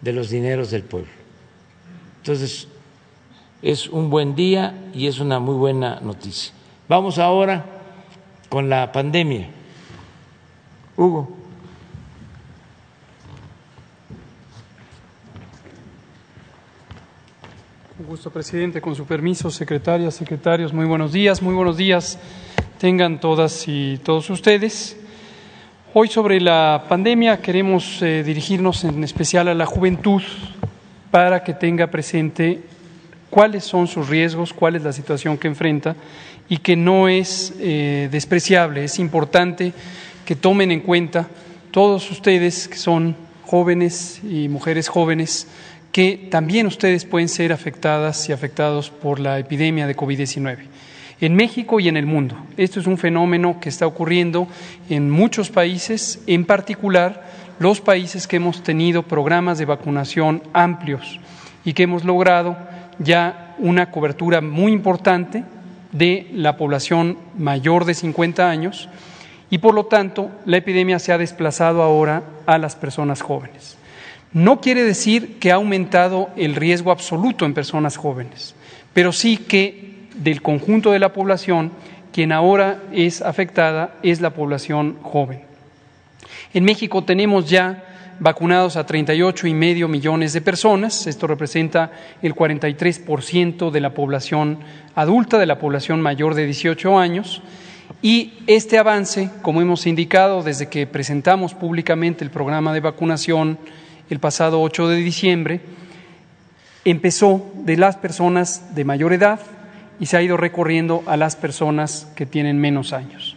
[0.00, 1.10] de los dineros del pueblo.
[2.18, 2.68] Entonces,
[3.62, 6.52] es un buen día y es una muy buena noticia.
[6.88, 7.64] Vamos ahora
[8.48, 9.48] con la pandemia.
[10.96, 11.36] Hugo.
[17.98, 18.80] Un gusto, presidente.
[18.80, 21.42] Con su permiso, secretarias, secretarios, muy buenos días.
[21.42, 22.18] Muy buenos días
[22.78, 24.96] tengan todas y todos ustedes.
[25.98, 30.20] Hoy sobre la pandemia queremos eh, dirigirnos en especial a la juventud
[31.10, 32.60] para que tenga presente
[33.30, 35.96] cuáles son sus riesgos, cuál es la situación que enfrenta
[36.50, 39.72] y que no es eh, despreciable, es importante
[40.26, 41.28] que tomen en cuenta
[41.70, 43.16] todos ustedes que son
[43.46, 45.48] jóvenes y mujeres jóvenes
[45.92, 50.58] que también ustedes pueden ser afectadas y afectados por la epidemia de COVID-19
[51.20, 52.36] en México y en el mundo.
[52.56, 54.48] Esto es un fenómeno que está ocurriendo
[54.88, 57.24] en muchos países, en particular
[57.58, 61.18] los países que hemos tenido programas de vacunación amplios
[61.64, 62.56] y que hemos logrado
[62.98, 65.44] ya una cobertura muy importante
[65.92, 68.88] de la población mayor de 50 años
[69.48, 73.76] y por lo tanto la epidemia se ha desplazado ahora a las personas jóvenes.
[74.32, 78.54] No quiere decir que ha aumentado el riesgo absoluto en personas jóvenes,
[78.92, 81.72] pero sí que del conjunto de la población,
[82.12, 85.42] quien ahora es afectada es la población joven.
[86.54, 87.84] En México tenemos ya
[88.18, 91.06] vacunados a 38 y medio millones de personas.
[91.06, 91.92] Esto representa
[92.22, 94.58] el 43% de la población
[94.94, 97.42] adulta, de la población mayor de 18 años.
[98.02, 103.58] Y este avance, como hemos indicado desde que presentamos públicamente el programa de vacunación
[104.08, 105.60] el pasado 8 de diciembre,
[106.84, 109.40] empezó de las personas de mayor edad
[110.00, 113.36] y se ha ido recorriendo a las personas que tienen menos años.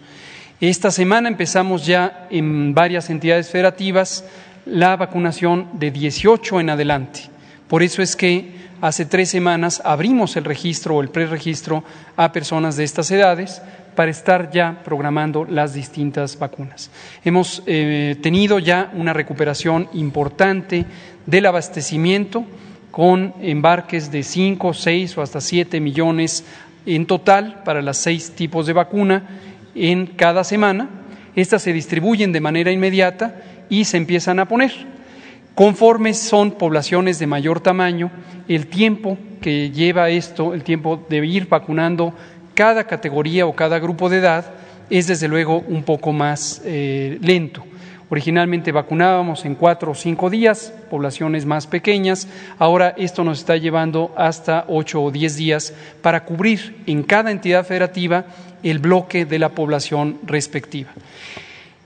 [0.62, 4.26] Esta semana empezamos ya en varias entidades federativas
[4.66, 7.22] la vacunación de 18 en adelante.
[7.68, 8.51] Por eso es que
[8.82, 11.84] hace tres semanas abrimos el registro o el preregistro
[12.18, 13.62] a personas de estas edades
[13.95, 16.89] para estar ya programando las distintas vacunas.
[17.24, 20.86] Hemos eh, tenido ya una recuperación importante
[21.26, 22.45] del abastecimiento
[23.00, 26.43] con embarques de 5, 6 o hasta 7 millones
[26.86, 29.24] en total para las seis tipos de vacuna
[29.74, 30.89] en cada semana.
[31.34, 34.74] Estas se distribuyen de manera inmediata y se empiezan a poner.
[35.56, 38.12] Conforme son poblaciones de mayor tamaño,
[38.50, 42.14] el tiempo que lleva esto, el tiempo de ir vacunando
[42.54, 44.52] cada categoría o cada grupo de edad,
[44.89, 47.64] es desde luego un poco más eh, lento.
[48.12, 52.28] Originalmente vacunábamos en cuatro o cinco días, poblaciones más pequeñas.
[52.57, 57.66] Ahora esto nos está llevando hasta ocho o diez días para cubrir en cada entidad
[57.66, 58.26] federativa
[58.64, 60.89] el bloque de la población respectiva.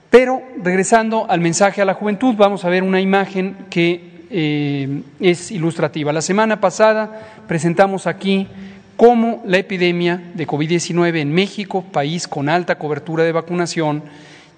[0.08, 5.50] Pero regresando al mensaje a la juventud, vamos a ver una imagen que eh, es
[5.50, 6.12] ilustrativa.
[6.12, 8.48] La semana pasada presentamos aquí
[8.96, 14.02] cómo la epidemia de COVID-19 en México, país con alta cobertura de vacunación,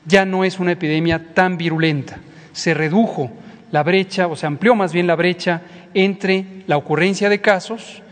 [0.06, 2.18] ya no es una epidemia tan virulenta.
[2.52, 3.30] Se redujo
[3.72, 8.02] la brecha, o se amplió más bien la brecha entre la ocurrencia de casos,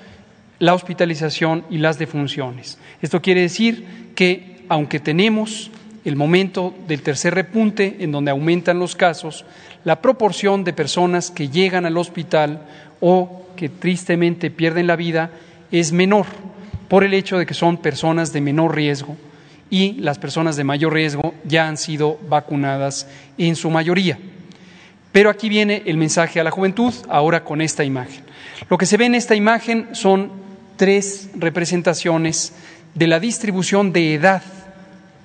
[0.58, 2.78] la hospitalización y las defunciones.
[3.00, 5.70] Esto quiere decir que, aunque tenemos
[6.04, 9.44] el momento del tercer repunte, en donde aumentan los casos,
[9.84, 12.66] la proporción de personas que llegan al hospital
[13.00, 15.30] o que tristemente pierden la vida
[15.70, 16.26] es menor
[16.88, 19.16] por el hecho de que son personas de menor riesgo
[19.70, 23.08] y las personas de mayor riesgo ya han sido vacunadas
[23.38, 24.18] en su mayoría.
[25.12, 28.24] Pero aquí viene el mensaje a la juventud, ahora con esta imagen.
[28.68, 30.32] Lo que se ve en esta imagen son
[30.76, 32.52] tres representaciones
[32.94, 34.42] de la distribución de edad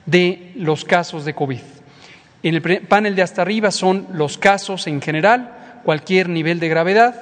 [0.06, 1.60] de los casos de COVID.
[2.42, 7.16] En el panel de hasta arriba son los casos en general, cualquier nivel de gravedad,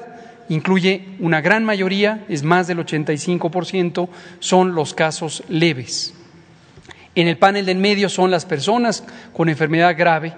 [0.49, 4.09] incluye una gran mayoría, es más del 85%,
[4.39, 6.13] son los casos leves.
[7.17, 9.03] En el panel de en medio son las personas
[9.33, 10.33] con enfermedad grave,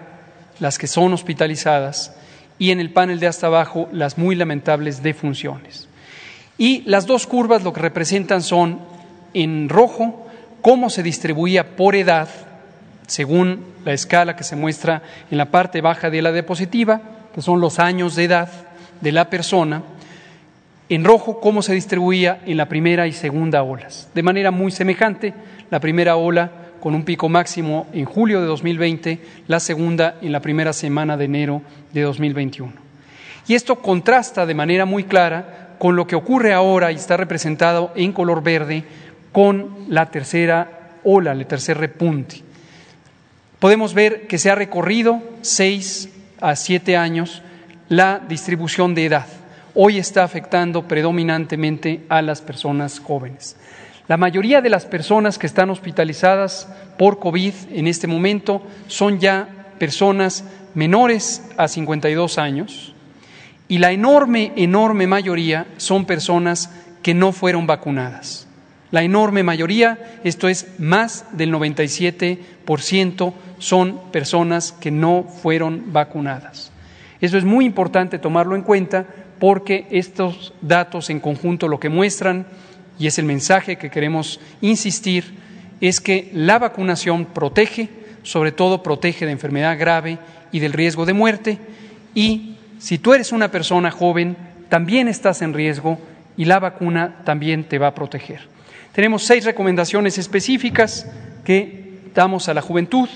[0.61, 2.15] las que son hospitalizadas,
[2.57, 5.89] y en el panel de hasta abajo las muy lamentables defunciones.
[6.57, 8.80] Y las dos curvas lo que representan son
[9.34, 10.25] en rojo
[10.61, 12.30] cómo se distribuía por edad,
[13.07, 17.01] según la escala que se muestra en la parte baja de la diapositiva,
[17.36, 18.49] que son los años de edad
[19.01, 19.84] de la persona,
[20.88, 24.07] en rojo cómo se distribuía en la primera y segunda olas.
[24.15, 25.34] De manera muy semejante,
[25.69, 30.41] la primera ola con un pico máximo en julio de 2020, la segunda en la
[30.41, 31.61] primera semana de enero
[31.93, 32.73] de 2021.
[33.47, 37.91] Y esto contrasta de manera muy clara con lo que ocurre ahora y está representado
[37.95, 38.84] en color verde
[39.32, 42.43] con la tercera ola, el tercer repunte.
[43.59, 46.09] Podemos ver que se ha recorrido seis
[46.39, 47.41] a siete años
[47.89, 49.25] la distribución de edad.
[49.73, 53.55] Hoy está afectando predominantemente a las personas jóvenes.
[54.10, 59.47] La mayoría de las personas que están hospitalizadas por COVID en este momento son ya
[59.78, 62.95] personas menores a 52 años
[63.68, 66.72] y la enorme, enorme mayoría son personas
[67.03, 68.47] que no fueron vacunadas.
[68.89, 76.72] La enorme mayoría, esto es más del 97%, son personas que no fueron vacunadas.
[77.22, 79.05] Eso es muy importante tomarlo en cuenta
[79.38, 82.47] porque estos datos en conjunto lo que muestran,
[82.99, 85.33] y es el mensaje que queremos insistir,
[85.81, 87.89] es que la vacunación protege,
[88.23, 90.19] sobre todo protege de enfermedad grave
[90.51, 91.57] y del riesgo de muerte,
[92.13, 94.35] y si tú eres una persona joven,
[94.67, 95.97] también estás en riesgo
[96.37, 98.41] y la vacuna también te va a proteger.
[98.93, 101.07] Tenemos seis recomendaciones específicas
[101.43, 103.07] que damos a la juventud.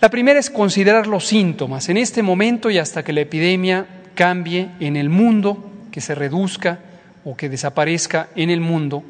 [0.00, 4.68] La primera es considerar los síntomas en este momento y hasta que la epidemia cambie
[4.80, 6.78] en el mundo, que se reduzca
[7.24, 9.02] o que desaparezca en el mundo.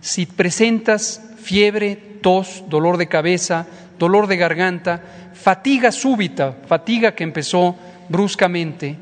[0.00, 3.66] Si presentas fiebre, tos, dolor de cabeza,
[3.98, 5.02] dolor de garganta,
[5.34, 7.76] fatiga súbita, fatiga que empezó
[8.08, 8.96] bruscamente,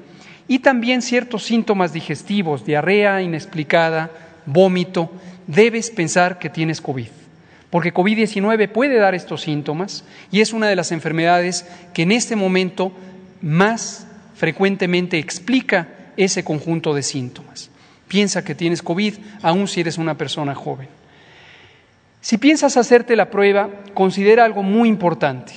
[0.49, 4.11] y también ciertos síntomas digestivos, diarrea inexplicada,
[4.45, 5.11] vómito,
[5.47, 7.09] debes pensar que tienes COVID.
[7.71, 12.37] Porque COVID-19 puede dar estos síntomas y es una de las enfermedades que en este
[12.37, 12.93] momento
[13.41, 15.89] más frecuentemente explica
[16.19, 17.71] ese conjunto de síntomas.
[18.13, 20.87] Piensa que tienes COVID, aun si eres una persona joven.
[22.21, 25.55] Si piensas hacerte la prueba, considera algo muy importante,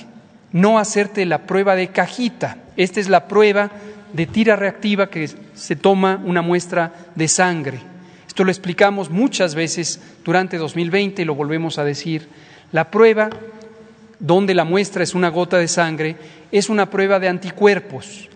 [0.52, 2.56] no hacerte la prueba de cajita.
[2.78, 3.72] Esta es la prueba
[4.14, 7.78] de tira reactiva que se toma una muestra de sangre.
[8.26, 12.26] Esto lo explicamos muchas veces durante 2020 y lo volvemos a decir.
[12.72, 13.28] La prueba
[14.18, 16.16] donde la muestra es una gota de sangre
[16.50, 18.30] es una prueba de anticuerpos.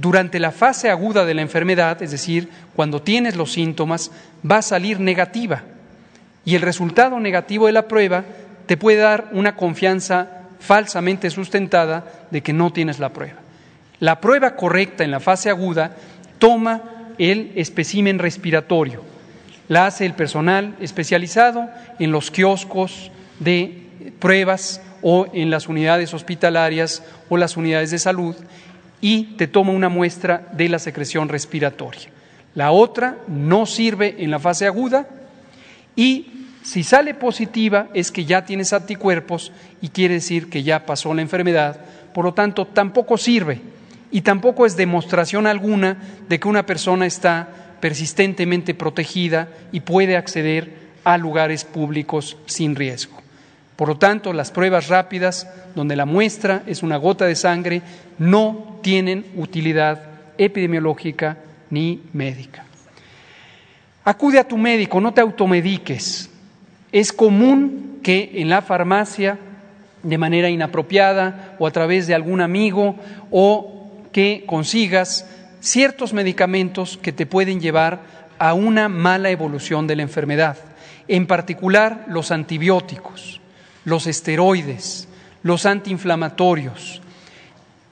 [0.00, 4.12] Durante la fase aguda de la enfermedad, es decir, cuando tienes los síntomas,
[4.48, 5.64] va a salir negativa
[6.44, 8.24] y el resultado negativo de la prueba
[8.66, 13.40] te puede dar una confianza falsamente sustentada de que no tienes la prueba.
[13.98, 15.96] La prueba correcta en la fase aguda
[16.38, 19.02] toma el espécimen respiratorio.
[19.66, 21.68] La hace el personal especializado
[21.98, 23.82] en los kioscos de
[24.20, 28.36] pruebas o en las unidades hospitalarias o las unidades de salud
[29.00, 32.10] y te toma una muestra de la secreción respiratoria.
[32.54, 35.08] La otra no sirve en la fase aguda
[35.94, 36.26] y
[36.62, 41.22] si sale positiva es que ya tienes anticuerpos y quiere decir que ya pasó la
[41.22, 41.80] enfermedad,
[42.12, 43.60] por lo tanto tampoco sirve
[44.10, 47.48] y tampoco es demostración alguna de que una persona está
[47.80, 53.22] persistentemente protegida y puede acceder a lugares públicos sin riesgo.
[53.78, 57.80] Por lo tanto, las pruebas rápidas, donde la muestra es una gota de sangre,
[58.18, 60.02] no tienen utilidad
[60.36, 61.36] epidemiológica
[61.70, 62.64] ni médica.
[64.02, 66.28] Acude a tu médico, no te automediques.
[66.90, 69.38] Es común que en la farmacia,
[70.02, 72.96] de manera inapropiada o a través de algún amigo,
[73.30, 75.24] o que consigas
[75.60, 78.00] ciertos medicamentos que te pueden llevar
[78.40, 80.56] a una mala evolución de la enfermedad,
[81.06, 83.37] en particular los antibióticos,
[83.88, 85.08] los esteroides,
[85.42, 87.00] los antiinflamatorios,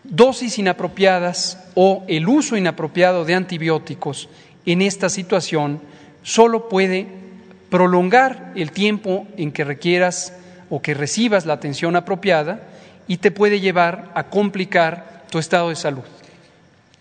[0.05, 4.29] dosis inapropiadas o el uso inapropiado de antibióticos
[4.67, 5.81] en esta situación
[6.23, 7.07] solo puede
[7.71, 10.35] prolongar el tiempo en que requieras
[10.69, 12.61] o que recibas la atención apropiada
[13.09, 16.05] y te puede llevar a complicar tu estado de salud.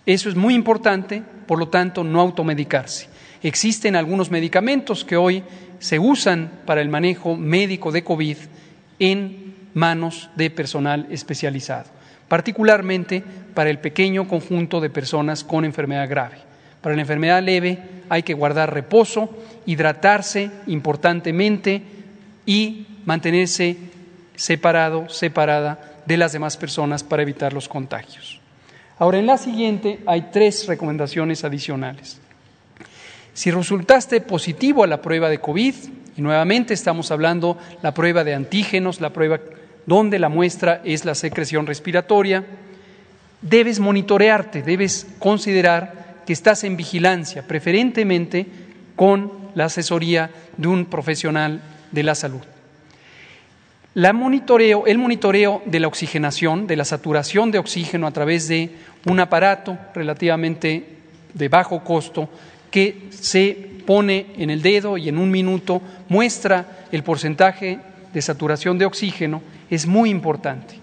[0.06, 3.10] Eso es muy importante, por lo tanto, no automedicarse.
[3.42, 5.44] Existen algunos medicamentos que hoy
[5.80, 8.38] se usan para el manejo médico de COVID
[9.00, 11.90] en manos de personal especializado,
[12.28, 13.24] particularmente
[13.54, 16.38] para el pequeño conjunto de personas con enfermedad grave.
[16.82, 17.80] Para la enfermedad leve
[18.10, 19.30] hay que guardar reposo,
[19.66, 21.82] hidratarse importantemente
[22.46, 23.78] y mantenerse
[24.36, 28.40] separado, separada de las demás personas para evitar los contagios.
[28.98, 32.22] Ahora, en la siguiente hay tres recomendaciones adicionales.
[33.36, 35.76] Si resultaste positivo a la prueba de COVID,
[36.16, 39.42] y nuevamente estamos hablando la prueba de antígenos, la prueba
[39.86, 42.46] donde la muestra es la secreción respiratoria,
[43.42, 48.46] debes monitorearte, debes considerar que estás en vigilancia, preferentemente
[48.96, 51.62] con la asesoría de un profesional
[51.92, 52.42] de la salud.
[53.96, 58.70] el monitoreo de la oxigenación, de la saturación de oxígeno a través de
[59.06, 60.88] un aparato relativamente
[61.34, 62.30] de bajo costo
[62.76, 67.80] que se pone en el dedo y en un minuto muestra el porcentaje
[68.12, 70.76] de saturación de oxígeno, es muy importante.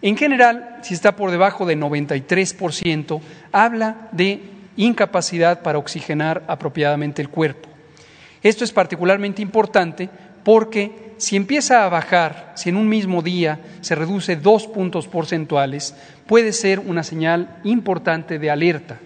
[0.00, 4.42] En general, si está por debajo de 93%, habla de
[4.76, 7.68] incapacidad para oxigenar apropiadamente el cuerpo.
[8.40, 10.08] Esto es particularmente importante
[10.44, 15.96] porque si empieza a bajar, si en un mismo día se reduce dos puntos porcentuales,
[16.28, 19.00] puede ser una señal importante de alerta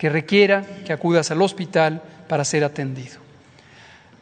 [0.00, 3.18] que requiera que acudas al hospital para ser atendido.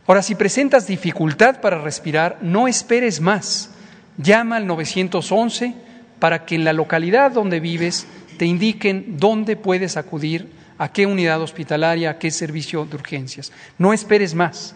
[0.09, 3.71] Ahora, si presentas dificultad para respirar, no esperes más.
[4.17, 5.75] Llama al 911
[6.19, 8.09] para que en la localidad donde vives
[8.39, 13.53] te indiquen dónde puedes acudir, a qué unidad hospitalaria, a qué servicio de urgencias.
[13.79, 14.75] No esperes más.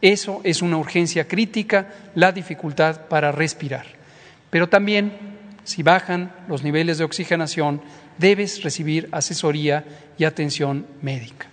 [0.00, 3.86] Eso es una urgencia crítica, la dificultad para respirar.
[4.50, 5.12] Pero también,
[5.62, 7.80] si bajan los niveles de oxigenación,
[8.18, 9.84] debes recibir asesoría
[10.18, 11.46] y atención médica.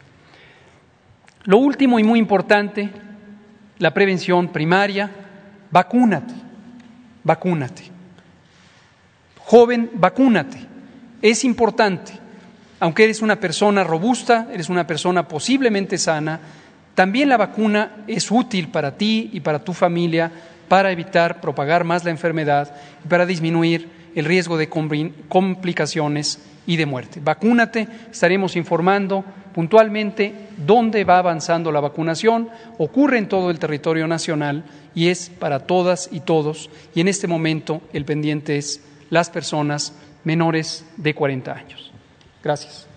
[1.44, 2.90] Lo último y muy importante,
[3.80, 5.10] la prevención primaria,
[5.72, 6.34] vacúnate,
[7.24, 7.84] vacúnate.
[9.40, 10.60] Joven, vacúnate.
[11.22, 12.14] Es importante,
[12.80, 16.40] aunque eres una persona robusta, eres una persona posiblemente sana,
[16.94, 20.32] también la vacuna es útil para ti y para tu familia
[20.68, 26.86] para evitar propagar más la enfermedad y para disminuir el riesgo de complicaciones y de
[26.86, 27.20] muerte.
[27.24, 30.34] Vacúnate, estaremos informando puntualmente
[30.66, 34.64] dónde va avanzando la vacunación, ocurre en todo el territorio nacional
[34.96, 36.70] y es para todas y todos.
[36.96, 39.94] Y en este momento el pendiente es las personas
[40.24, 41.92] menores de 40 años.
[42.44, 42.91] Gracias.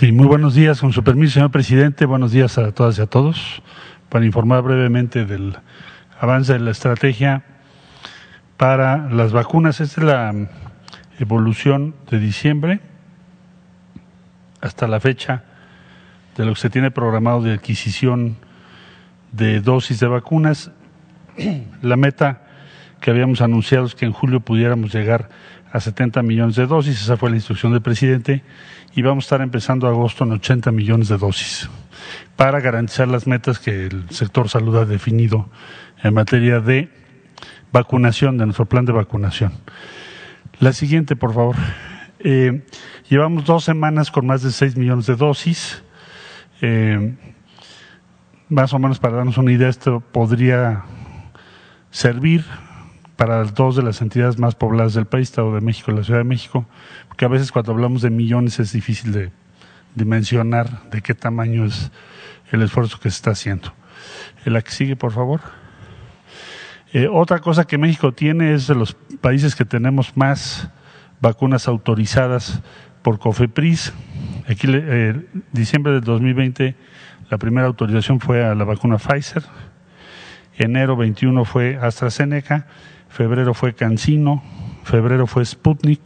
[0.00, 0.80] Sí, muy buenos días.
[0.80, 3.62] Con su permiso, señor presidente, buenos días a todas y a todos.
[4.08, 5.58] Para informar brevemente del
[6.18, 7.44] avance de la estrategia
[8.56, 9.78] para las vacunas.
[9.82, 10.34] Esta es la
[11.18, 12.80] evolución de diciembre
[14.62, 15.44] hasta la fecha
[16.34, 18.38] de lo que se tiene programado de adquisición
[19.32, 20.70] de dosis de vacunas.
[21.82, 22.40] La meta
[23.02, 25.28] que habíamos anunciado es que en julio pudiéramos llegar
[25.72, 28.42] a 70 millones de dosis, esa fue la instrucción del presidente,
[28.94, 31.68] y vamos a estar empezando agosto en 80 millones de dosis
[32.36, 35.48] para garantizar las metas que el sector salud ha definido
[36.02, 36.88] en materia de
[37.72, 39.52] vacunación, de nuestro plan de vacunación.
[40.58, 41.56] La siguiente, por favor.
[42.18, 42.64] Eh,
[43.08, 45.82] llevamos dos semanas con más de 6 millones de dosis.
[46.60, 47.14] Eh,
[48.48, 50.82] más o menos para darnos una idea, esto podría
[51.90, 52.44] servir
[53.20, 56.20] para dos de las entidades más pobladas del país, Estado de México y la Ciudad
[56.20, 56.64] de México,
[57.06, 59.30] porque a veces cuando hablamos de millones es difícil de
[59.94, 61.90] dimensionar de qué tamaño es
[62.50, 63.74] el esfuerzo que se está haciendo.
[64.46, 65.42] La que sigue, por favor.
[66.94, 70.70] Eh, otra cosa que México tiene es de los países que tenemos más
[71.20, 72.62] vacunas autorizadas
[73.02, 73.92] por COFEPRIS.
[74.48, 76.74] Aquí, eh, diciembre del 2020,
[77.28, 79.42] la primera autorización fue a la vacuna Pfizer.
[80.56, 82.66] Enero 21 fue AstraZeneca
[83.10, 84.42] febrero fue Cancino,
[84.84, 86.00] febrero fue Sputnik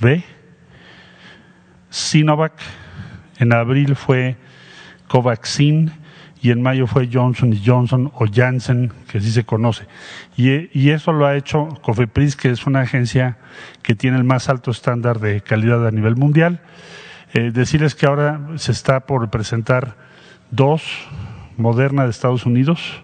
[0.00, 0.22] V,
[1.88, 2.52] Sinovac,
[3.38, 4.36] en abril fue
[5.06, 5.92] Covaxin
[6.40, 9.86] y en mayo fue Johnson Johnson o Janssen, que sí se conoce.
[10.36, 13.38] Y, eso lo ha hecho COFEPRIS, que es una agencia
[13.82, 16.60] que tiene el más alto estándar de calidad a nivel mundial.
[17.34, 19.96] Eh, decirles que ahora se está por presentar
[20.50, 20.82] dos,
[21.56, 23.02] Moderna de Estados Unidos,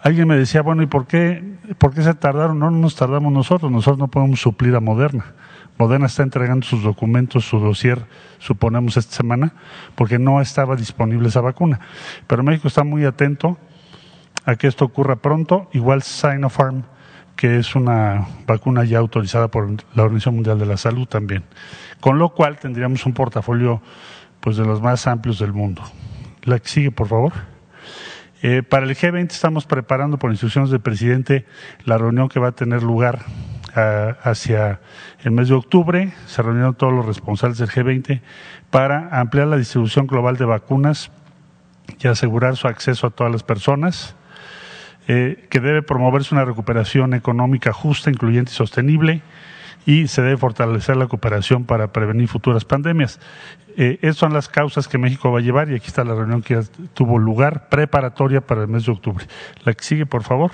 [0.00, 1.42] Alguien me decía, bueno, ¿y por qué,
[1.78, 2.58] por qué se tardaron?
[2.58, 5.34] No, no nos tardamos nosotros, nosotros no podemos suplir a Moderna.
[5.76, 8.06] Moderna está entregando sus documentos, su dossier,
[8.38, 9.54] suponemos esta semana,
[9.94, 11.80] porque no estaba disponible esa vacuna.
[12.26, 13.58] Pero México está muy atento
[14.44, 16.82] a que esto ocurra pronto, igual Sinopharm,
[17.36, 21.44] que es una vacuna ya autorizada por la Organización Mundial de la Salud también.
[22.00, 23.80] Con lo cual tendríamos un portafolio
[24.40, 25.82] pues de los más amplios del mundo.
[26.42, 27.32] La que sigue, por favor.
[28.40, 31.44] Eh, para el G20 estamos preparando por instrucciones del presidente
[31.84, 33.24] la reunión que va a tener lugar
[33.74, 34.80] ah, hacia
[35.24, 36.12] el mes de octubre.
[36.26, 38.20] Se reunieron todos los responsables del G20
[38.70, 41.10] para ampliar la distribución global de vacunas
[41.98, 44.14] y asegurar su acceso a todas las personas.
[45.10, 49.22] Eh, que debe promoverse una recuperación económica justa, incluyente y sostenible
[49.88, 53.18] y se debe fortalecer la cooperación para prevenir futuras pandemias.
[53.74, 56.42] Eh, esas son las causas que México va a llevar y aquí está la reunión
[56.42, 56.60] que ya
[56.92, 59.26] tuvo lugar preparatoria para el mes de octubre.
[59.64, 60.50] La que sigue, por favor.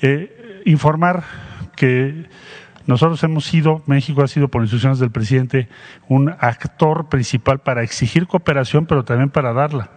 [0.00, 1.22] Eh, informar
[1.76, 2.30] que
[2.86, 5.68] nosotros hemos sido, México ha sido por instrucciones del presidente,
[6.08, 9.90] un actor principal para exigir cooperación, pero también para darla.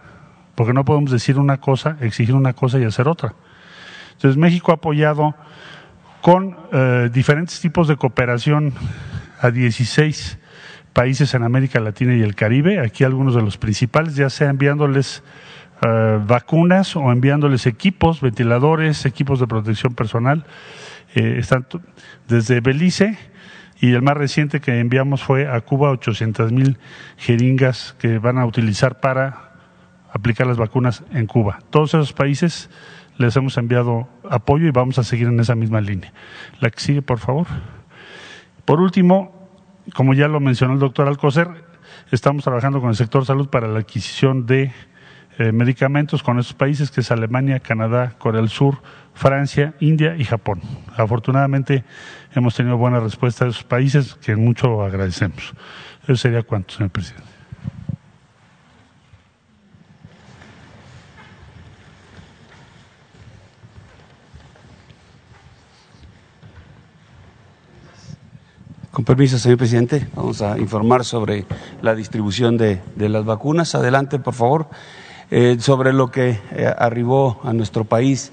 [0.54, 3.36] Porque no podemos decir una cosa, exigir una cosa y hacer otra.
[4.12, 5.34] Entonces México ha apoyado
[6.24, 8.72] con eh, diferentes tipos de cooperación
[9.42, 10.38] a 16
[10.94, 15.22] países en América Latina y el Caribe, aquí algunos de los principales, ya sea enviándoles
[15.82, 20.46] eh, vacunas o enviándoles equipos, ventiladores, equipos de protección personal,
[21.14, 21.66] eh, están
[22.26, 23.18] desde Belice
[23.78, 26.78] y el más reciente que enviamos fue a Cuba 800 mil
[27.18, 29.52] jeringas que van a utilizar para
[30.10, 31.58] aplicar las vacunas en Cuba.
[31.68, 32.70] Todos esos países
[33.18, 36.12] les hemos enviado apoyo y vamos a seguir en esa misma línea.
[36.60, 37.46] La que sigue, por favor.
[38.64, 39.48] Por último,
[39.94, 41.48] como ya lo mencionó el doctor Alcocer,
[42.10, 44.72] estamos trabajando con el sector salud para la adquisición de
[45.38, 48.78] eh, medicamentos con estos países, que es Alemania, Canadá, Corea del Sur,
[49.14, 50.60] Francia, India y Japón.
[50.96, 51.84] Afortunadamente
[52.34, 55.52] hemos tenido buena respuesta de esos países, que mucho agradecemos.
[56.04, 57.33] Eso sería cuanto, señor presidente.
[68.94, 71.46] Con permiso, señor presidente, vamos a informar sobre
[71.82, 73.74] la distribución de, las vacunas.
[73.74, 74.68] Adelante, por favor.
[75.32, 78.30] Eh, sobre lo que eh, arribó a nuestro país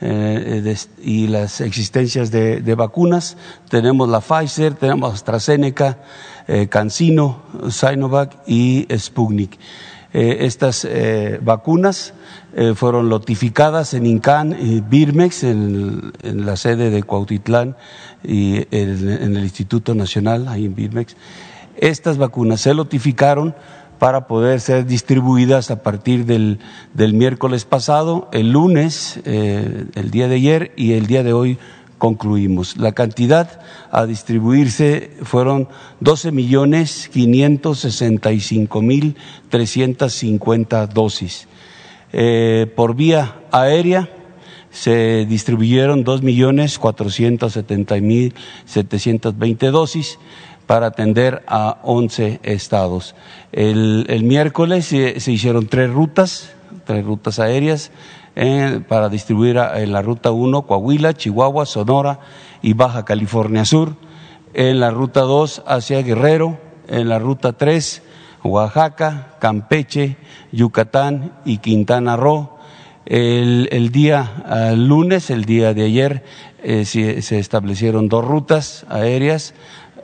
[0.00, 3.36] eh, y las existencias de, vacunas.
[3.68, 5.98] Tenemos la Pfizer, tenemos AstraZeneca,
[6.70, 9.58] CanSino, Sinovac y Sputnik.
[10.16, 10.88] Estas
[11.42, 12.14] vacunas
[12.74, 17.76] fueron notificadas en INCAN y Birmex, en, la sede de Cuautitlán
[18.24, 21.16] y en, el Instituto Nacional, ahí en Birmex.
[21.76, 23.54] Estas vacunas se notificaron
[23.98, 26.58] para poder ser distribuidas a partir del,
[26.94, 31.58] miércoles pasado, el lunes, eh, el día de ayer y el día de hoy
[31.98, 32.76] concluimos.
[32.76, 35.68] La cantidad a distribuirse fueron
[36.00, 39.16] 12 millones 565 mil
[39.48, 41.48] 350 dosis.
[42.12, 44.08] Eh, por vía aérea
[44.70, 48.34] se distribuyeron 2 millones 470 mil
[48.66, 50.18] 720 dosis
[50.66, 53.14] para atender a 11 estados.
[53.52, 56.50] El, miércoles se, hicieron tres rutas,
[56.84, 57.90] tres rutas aéreas
[58.36, 62.20] eh, para distribuir en la ruta 1 Coahuila, Chihuahua, Sonora
[62.60, 63.96] y Baja California Sur,
[64.52, 68.02] en la ruta 2 hacia Guerrero, en la ruta 3
[68.44, 70.16] Oaxaca, Campeche,
[70.52, 72.50] Yucatán y Quintana Roo.
[73.06, 76.24] El, día ah, lunes, el día de ayer,
[76.62, 79.54] eh, se establecieron dos rutas aéreas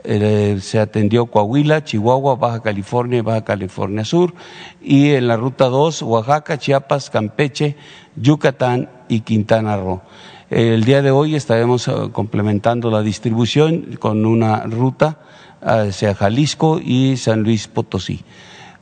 [0.03, 4.33] eh, se atendió Coahuila, Chihuahua, Baja California y Baja California Sur,
[4.81, 7.75] y en la ruta 2, Oaxaca, Chiapas, Campeche,
[8.15, 10.01] Yucatán y Quintana Roo.
[10.49, 15.19] El día de hoy estaremos eh, complementando la distribución con una ruta
[15.61, 18.21] hacia Jalisco y San Luis Potosí.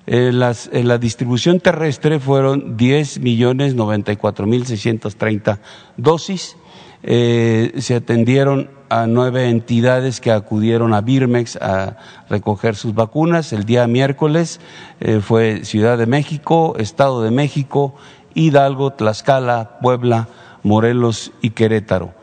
[0.07, 5.59] En, la distribución terrestre fueron 10 millones 94 mil 630
[5.95, 6.57] dosis.
[7.03, 11.95] Eh, se atendieron a nueve entidades que acudieron a Birmex a
[12.29, 13.53] recoger sus vacunas.
[13.53, 14.59] El día miércoles
[14.99, 17.95] eh, fue Ciudad de México, Estado de México,
[18.33, 20.27] Hidalgo, Tlaxcala, Puebla,
[20.63, 22.13] Morelos y Querétaro.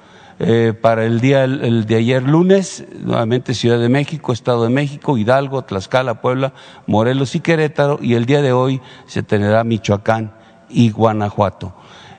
[0.41, 5.17] Eh, para el día el, de ayer lunes, nuevamente Ciudad de México, Estado de México,
[5.17, 6.53] Hidalgo, Tlaxcala, Puebla,
[6.87, 10.35] Morelos y Querétaro, y el día de hoy se tendrá Michoacán
[10.69, 11.73] y Guanajuato.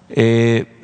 [0.10, 0.79] Eh,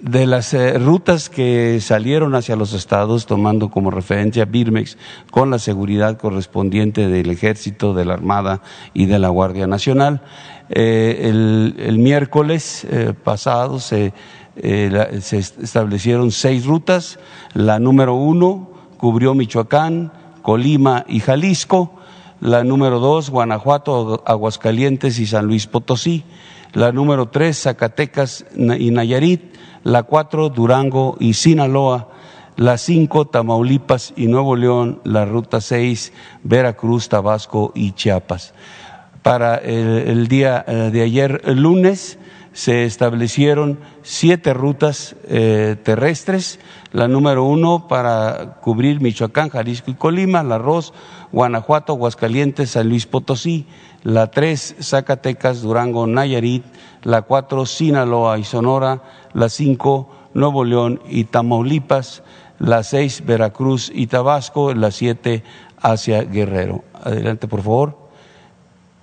[0.00, 4.96] de las eh, rutas que salieron hacia los estados, tomando como referencia Birmex,
[5.30, 8.62] con la seguridad correspondiente del Ejército, de la Armada
[8.94, 10.22] y de la Guardia Nacional.
[10.70, 14.12] Eh, el, miércoles eh, pasado se,
[14.56, 17.18] se, establecieron seis rutas.
[17.54, 21.94] La número uno cubrió Michoacán, Colima y Jalisco.
[22.40, 26.22] La número dos, Guanajuato, Aguascalientes y San Luis Potosí.
[26.72, 29.58] La número tres, Zacatecas y Nayarit
[29.88, 32.08] la cuatro Durango y Sinaloa,
[32.56, 36.12] la cinco Tamaulipas y Nuevo León, la ruta seis
[36.42, 38.52] Veracruz, Tabasco y Chiapas.
[39.22, 42.18] Para el, día eh, de ayer, lunes,
[42.52, 46.60] se establecieron siete rutas eh, terrestres,
[46.92, 50.92] la número uno para cubrir Michoacán, Jalisco y Colima, la Arroz,
[51.32, 53.66] Guanajuato, Aguascalientes, San Luis Potosí,
[54.02, 56.64] la tres Zacatecas, Durango, Nayarit,
[57.02, 59.02] la cuatro Sinaloa y Sonora,
[59.34, 62.22] la cinco Nuevo León y Tamaulipas,
[62.58, 65.42] la seis Veracruz y Tabasco, la siete
[65.80, 66.84] hacia Guerrero.
[67.02, 68.08] Adelante, por favor.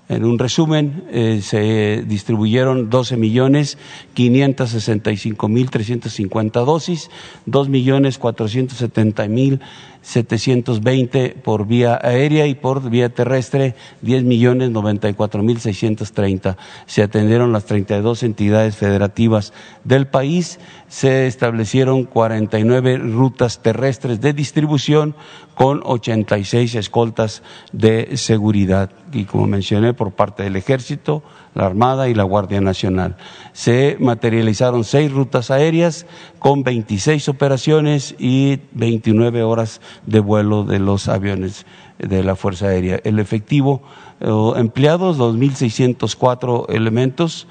[0.08, 3.80] En un resumen, eh, se distribuyeron 12 millones
[4.14, 7.10] 565 mil 350 dosis,
[7.48, 9.62] 2 millones 470 mil
[10.06, 16.58] 720 por vía aérea y por vía terrestre 10 millones 94 mil 630.
[16.86, 19.52] Se atendieron las 32 entidades federativas
[19.84, 25.16] del país, se establecieron 49 rutas terrestres de distribución
[25.56, 27.42] con 86 escoltas
[27.72, 31.24] de seguridad y como mencioné por parte del ejército,
[31.56, 33.18] la Armada y la Guardia Nacional.
[33.54, 36.06] Se materializaron seis rutas aéreas
[36.38, 41.66] con 26 operaciones y 29 horas de vuelo de los aviones
[41.98, 43.00] de la Fuerza Aérea.
[43.04, 43.82] El efectivo
[44.20, 47.48] eh, empleados, 2.604 elementos,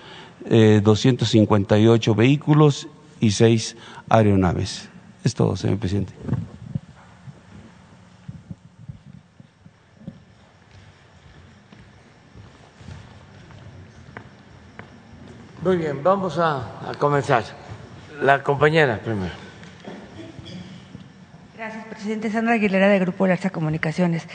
[0.49, 2.89] 258 eh, vehículos
[3.21, 3.77] y seis
[4.11, 4.91] aeronaves.
[5.25, 6.13] Es todo, señor presidente.
[15.65, 16.63] Muy bien, vamos a,
[16.99, 17.43] comenzar.
[18.21, 19.33] La compañera primero.
[21.57, 22.31] Gracias, presidente.
[22.31, 24.29] Sandra Aguilera, de Grupo Larsa Comunicaciones.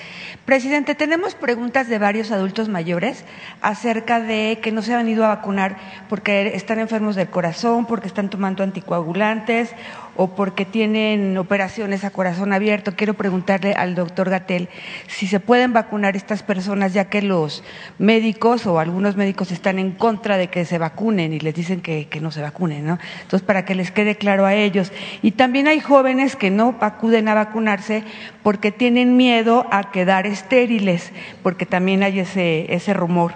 [0.45, 3.25] Presidente, tenemos preguntas de varios adultos mayores
[3.61, 5.77] acerca de que no se han ido a vacunar
[6.09, 9.75] porque están enfermos del corazón, porque están tomando anticoagulantes
[10.22, 12.93] o porque tienen operaciones a corazón abierto.
[12.97, 14.67] Quiero preguntarle al doctor Gatel
[15.07, 17.63] si se pueden vacunar estas personas, ya que los
[17.99, 22.09] médicos o algunos médicos están en contra de que se vacunen y les dicen que,
[22.09, 22.99] que no se vacunen, ¿no?
[23.22, 24.91] Entonces, para que les quede claro a ellos.
[25.22, 28.03] Y también hay jóvenes que no acuden a vacunarse
[28.43, 31.13] porque tienen miedo a quedar estériles,
[31.43, 33.36] porque también hay ese, ese rumor.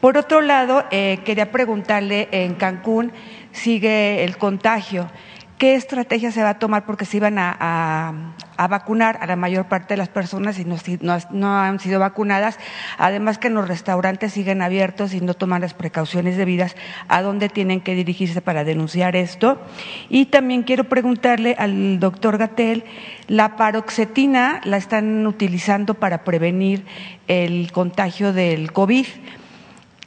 [0.00, 3.12] Por otro lado, eh, quería preguntarle, en Cancún
[3.52, 5.10] sigue el contagio.
[5.58, 8.34] ¿Qué estrategia se va a tomar porque se iban a,
[8.68, 12.58] vacunar a la mayor parte de las personas y no, han sido vacunadas?
[12.98, 16.74] Además que los restaurantes siguen abiertos y no toman las precauciones debidas.
[17.06, 19.62] ¿A dónde tienen que dirigirse para denunciar esto?
[20.08, 22.84] Y también quiero preguntarle al doctor Gatel,
[23.28, 26.84] la paroxetina la están utilizando para prevenir
[27.28, 29.06] el contagio del COVID.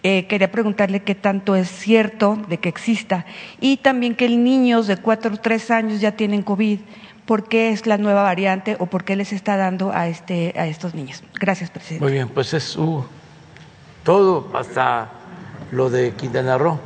[0.09, 3.25] Eh, quería preguntarle qué tanto es cierto de que exista
[3.59, 6.79] y también que el niños de cuatro o tres años ya tienen COVID.
[7.25, 10.65] ¿Por qué es la nueva variante o por qué les está dando a, este, a
[10.65, 11.21] estos niños?
[11.37, 12.05] Gracias, presidente.
[12.05, 13.03] Muy bien, pues es uh,
[14.05, 15.09] todo, hasta
[15.71, 16.79] lo de Quintana Roo.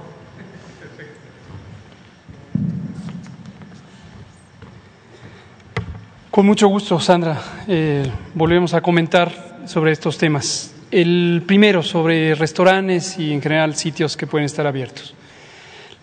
[6.32, 7.40] Con mucho gusto, Sandra.
[7.68, 10.74] Eh, volvemos a comentar sobre estos temas.
[10.92, 15.16] El primero, sobre restaurantes y en general sitios que pueden estar abiertos.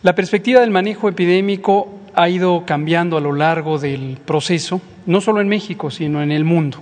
[0.02, 5.42] La perspectiva del manejo epidémico ha ido cambiando a lo largo del proceso, no solo
[5.42, 6.78] en México, sino en el mundo.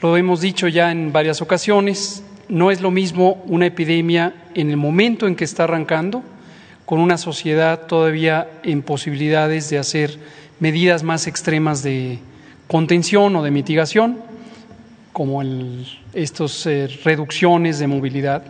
[0.00, 4.76] Lo hemos dicho ya en varias ocasiones, no es lo mismo una epidemia en el
[4.76, 6.24] momento en que está arrancando,
[6.84, 10.18] con una sociedad todavía en posibilidades de hacer
[10.58, 12.18] medidas más extremas de
[12.66, 14.31] contención o de mitigación,
[15.12, 15.42] como
[16.14, 18.42] estas eh, reducciones de movilidad,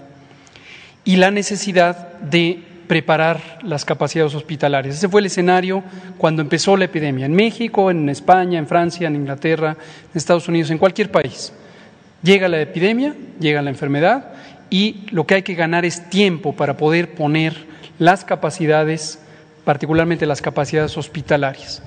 [1.04, 4.96] y la necesidad de preparar las capacidades hospitalarias.
[4.96, 5.82] Ese fue el escenario
[6.18, 10.70] cuando empezó la epidemia, en México, en España, en Francia, en Inglaterra, en Estados Unidos,
[10.70, 11.52] en cualquier país.
[12.22, 14.32] Llega la epidemia, llega la enfermedad
[14.70, 17.54] y lo que hay que ganar es tiempo para poder poner
[17.98, 19.18] las capacidades,
[19.64, 21.82] particularmente las capacidades hospitalarias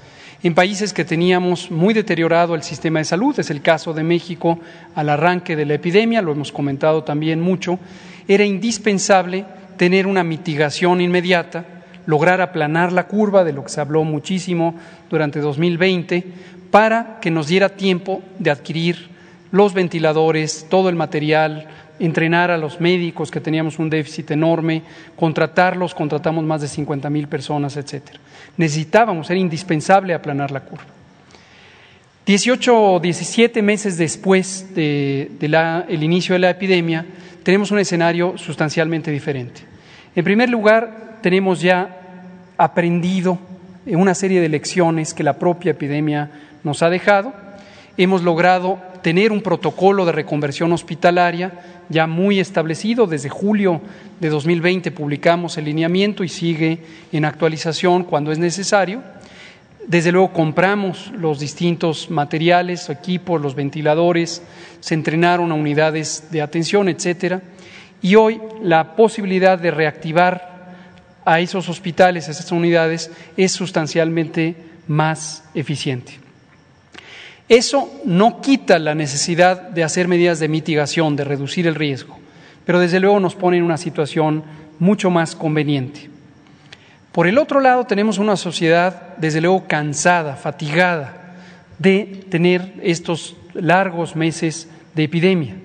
[0.46, 4.60] en países que teníamos muy deteriorado el sistema de salud, es el caso de México
[4.94, 7.80] al arranque de la epidemia, lo hemos comentado también mucho,
[8.28, 11.66] era indispensable tener una mitigación inmediata,
[12.06, 14.76] lograr aplanar la curva, de lo que se habló muchísimo
[15.10, 16.24] durante 2020,
[16.70, 19.10] para que nos diera tiempo de adquirir
[19.50, 24.84] los ventiladores, todo el material, entrenar a los médicos, que teníamos un déficit enorme,
[25.16, 28.20] contratarlos, contratamos más de 50 mil personas, etcétera.
[28.58, 30.86] Necesitábamos, era indispensable aplanar la curva.
[32.26, 37.06] 18 o 17 meses después del de, inicio de la epidemia,
[37.44, 39.62] tenemos un escenario sustancialmente diferente.
[40.16, 42.02] En primer lugar, tenemos ya
[42.58, 43.38] aprendido
[43.86, 46.32] una serie de lecciones que la propia epidemia
[46.64, 47.34] nos ha dejado.
[47.98, 51.52] Hemos logrado tener un protocolo de reconversión hospitalaria
[51.90, 53.06] ya muy establecido.
[53.06, 53.80] Desde julio
[54.20, 56.80] de 2020 publicamos el lineamiento y sigue
[57.12, 59.04] en actualización cuando es necesario.
[59.86, 64.42] Desde luego compramos los distintos materiales, equipos, los ventiladores,
[64.80, 67.44] se entrenaron a unidades de atención, etcétera.
[68.02, 70.74] Y hoy la posibilidad de reactivar
[71.24, 74.56] a esos hospitales, a esas unidades, es sustancialmente
[74.88, 76.25] más eficiente.
[77.48, 82.18] Eso no quita la necesidad de hacer medidas de mitigación, de reducir el riesgo,
[82.66, 84.44] pero desde luego nos pone en una situación
[84.80, 86.10] mucho más conveniente.
[87.12, 91.36] Por el otro lado, tenemos una sociedad, desde luego, cansada, fatigada
[91.78, 95.56] de tener estos largos meses de epidemia.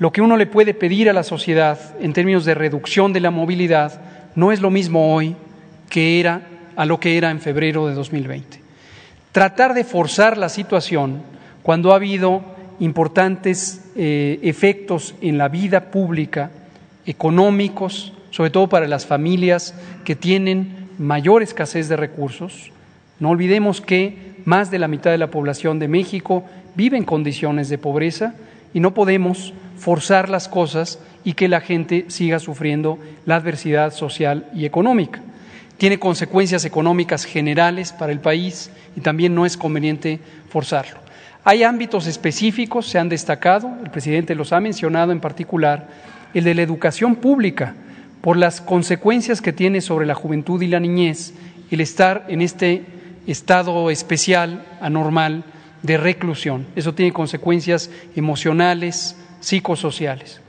[0.00, 3.30] Lo que uno le puede pedir a la sociedad en términos de reducción de la
[3.30, 4.00] movilidad
[4.34, 5.36] no es lo mismo hoy
[5.90, 6.42] que era
[6.76, 8.67] a lo que era en febrero de 2020
[9.32, 11.22] tratar de forzar la situación
[11.62, 12.42] cuando ha habido
[12.80, 16.50] importantes eh, efectos en la vida pública,
[17.06, 19.74] económicos, sobre todo para las familias
[20.04, 22.70] que tienen mayor escasez de recursos.
[23.20, 27.68] No olvidemos que más de la mitad de la población de México vive en condiciones
[27.68, 28.34] de pobreza
[28.72, 34.46] y no podemos forzar las cosas y que la gente siga sufriendo la adversidad social
[34.54, 35.20] y económica
[35.78, 40.20] tiene consecuencias económicas generales para el país y también no es conveniente
[40.50, 40.98] forzarlo.
[41.44, 45.88] Hay ámbitos específicos, se han destacado, el presidente los ha mencionado en particular,
[46.34, 47.74] el de la educación pública,
[48.20, 51.32] por las consecuencias que tiene sobre la juventud y la niñez
[51.70, 52.84] el estar en este
[53.26, 55.44] estado especial, anormal,
[55.82, 56.66] de reclusión.
[56.76, 60.40] Eso tiene consecuencias emocionales, psicosociales.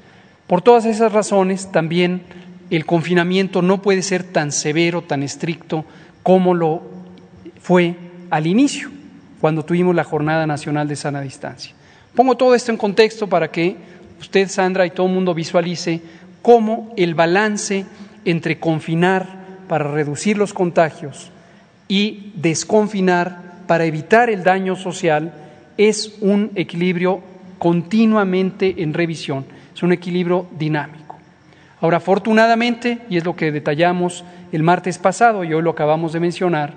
[0.48, 2.24] Por todas esas razones, también
[2.70, 5.86] el confinamiento no puede ser tan severo, tan estricto
[6.24, 6.82] como lo
[7.62, 7.96] fue
[8.30, 8.90] al inicio,
[9.42, 11.74] cuando tuvimos la Jornada Nacional de Sana Distancia.
[12.16, 13.78] Pongo todo esto en contexto para que
[14.20, 16.02] usted, Sandra, y todo el mundo visualice
[16.42, 17.86] cómo el balance
[18.26, 21.32] entre confinar para reducir los contagios
[21.88, 25.34] y desconfinar para evitar el daño social
[25.78, 27.22] es un equilibrio
[27.58, 29.46] continuamente en revisión,
[29.76, 31.09] es un equilibrio dinámico.
[31.82, 36.20] Ahora, afortunadamente, y es lo que detallamos el martes pasado y hoy lo acabamos de
[36.20, 36.74] mencionar,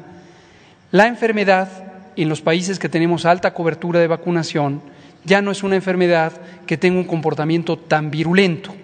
[0.92, 1.68] la enfermedad
[2.16, 4.82] en los países que tenemos alta cobertura de vacunación
[5.24, 6.32] ya no es una enfermedad
[6.66, 8.74] que tenga un comportamiento tan virulento.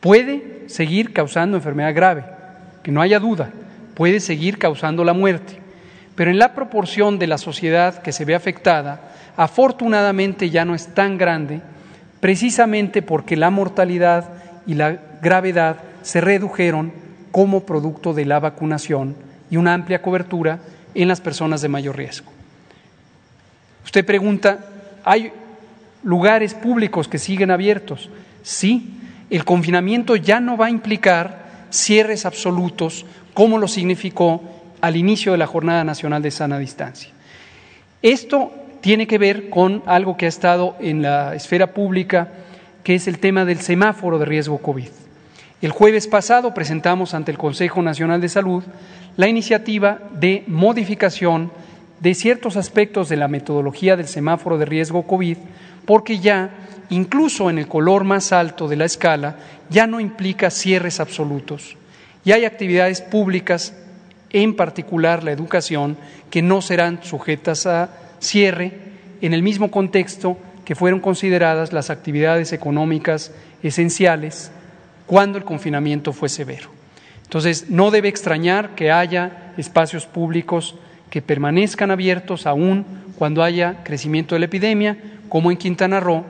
[0.00, 2.24] Puede seguir causando enfermedad grave,
[2.82, 3.50] que no haya duda,
[3.94, 5.58] puede seguir causando la muerte,
[6.14, 9.00] pero en la proporción de la sociedad que se ve afectada,
[9.36, 11.60] afortunadamente ya no es tan grande,
[12.20, 14.30] precisamente porque la mortalidad
[14.66, 16.92] y la gravedad se redujeron
[17.32, 19.16] como producto de la vacunación
[19.50, 20.60] y una amplia cobertura
[20.94, 22.30] en las personas de mayor riesgo.
[23.84, 24.58] Usted pregunta,
[25.04, 25.32] ¿hay
[26.02, 28.10] lugares públicos que siguen abiertos?
[28.42, 28.98] Sí,
[29.30, 33.04] el confinamiento ya no va a implicar cierres absolutos
[33.34, 34.42] como lo significó
[34.80, 37.10] al inicio de la Jornada Nacional de Sana Distancia.
[38.02, 42.28] Esto tiene que ver con algo que ha estado en la esfera pública,
[42.82, 44.88] que es el tema del semáforo de riesgo COVID.
[45.62, 48.62] El jueves pasado presentamos ante el Consejo Nacional de Salud
[49.16, 51.50] la iniciativa de modificación
[52.00, 55.38] de ciertos aspectos de la metodología del semáforo de riesgo COVID,
[55.86, 56.50] porque ya,
[56.90, 59.36] incluso en el color más alto de la escala,
[59.70, 61.78] ya no implica cierres absolutos.
[62.22, 63.74] Y hay actividades públicas,
[64.30, 65.96] en particular la educación,
[66.28, 67.88] que no serán sujetas a
[68.18, 68.72] cierre
[69.22, 70.36] en el mismo contexto
[70.66, 73.32] que fueron consideradas las actividades económicas
[73.62, 74.50] esenciales
[75.06, 76.68] cuando el confinamiento fue severo.
[77.22, 80.76] Entonces, no debe extrañar que haya espacios públicos
[81.10, 82.84] que permanezcan abiertos aún
[83.18, 84.96] cuando haya crecimiento de la epidemia,
[85.28, 86.24] como en Quintana Roo.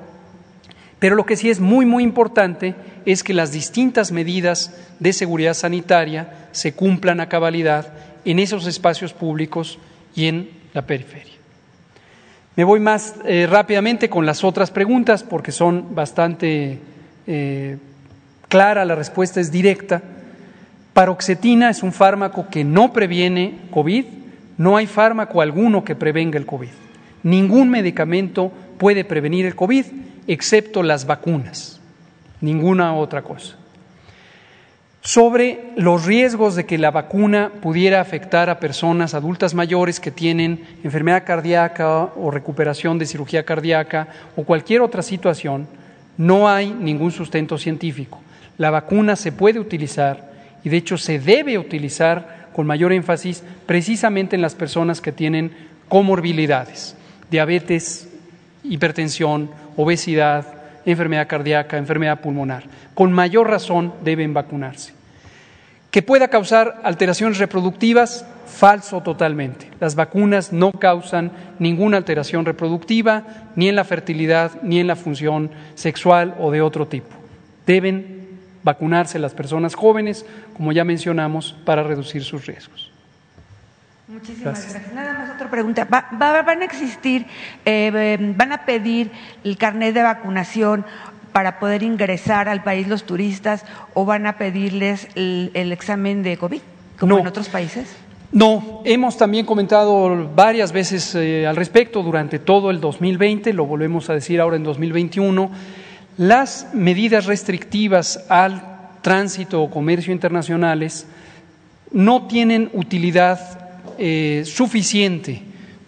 [0.98, 2.74] Pero lo que sí es muy, muy importante
[3.04, 7.92] es que las distintas medidas de seguridad sanitaria se cumplan a cabalidad
[8.24, 9.78] en esos espacios públicos
[10.14, 11.34] y en la periferia.
[12.56, 16.78] Me voy más eh, rápidamente con las otras preguntas porque son bastante
[17.26, 17.76] eh,
[18.48, 20.02] claras, la respuesta es directa.
[20.92, 24.04] Paroxetina es un fármaco que no previene COVID,
[24.58, 26.70] no hay fármaco alguno que prevenga el COVID.
[27.22, 29.84] Ningún medicamento puede prevenir el COVID
[30.26, 31.80] excepto las vacunas,
[32.40, 33.56] ninguna otra cosa
[35.06, 40.66] sobre los riesgos de que la vacuna pudiera afectar a personas adultas mayores que tienen
[40.82, 45.68] enfermedad cardíaca o recuperación de cirugía cardíaca o cualquier otra situación,
[46.16, 48.20] no hay ningún sustento científico.
[48.58, 50.30] La vacuna se puede utilizar
[50.64, 55.52] y de hecho se debe utilizar con mayor énfasis precisamente en las personas que tienen
[55.88, 56.96] comorbilidades,
[57.30, 58.08] diabetes,
[58.64, 60.46] hipertensión, obesidad,
[60.86, 62.64] enfermedad cardíaca, enfermedad pulmonar.
[62.94, 64.94] Con mayor razón deben vacunarse.
[65.90, 69.70] Que pueda causar alteraciones reproductivas, falso totalmente.
[69.80, 75.50] Las vacunas no causan ninguna alteración reproductiva, ni en la fertilidad, ni en la función
[75.74, 77.14] sexual o de otro tipo.
[77.66, 78.25] Deben
[78.66, 82.90] vacunarse las personas jóvenes, como ya mencionamos, para reducir sus riesgos.
[84.08, 84.92] Muchísimas gracias.
[84.92, 85.86] Nada más otra pregunta.
[85.88, 87.26] ¿Van a existir,
[87.64, 89.12] eh, van a pedir
[89.44, 90.84] el carnet de vacunación
[91.30, 93.64] para poder ingresar al país los turistas
[93.94, 96.60] o van a pedirles el, examen de COVID,
[96.98, 97.94] como en otros países?
[98.32, 104.10] No, hemos también comentado varias veces eh, al respecto durante todo el 2020, lo volvemos
[104.10, 105.50] a decir ahora en 2021.
[106.18, 108.62] Las medidas restrictivas al
[109.02, 111.06] tránsito o comercio internacionales
[111.92, 113.38] no tienen utilidad
[113.98, 115.42] eh, suficiente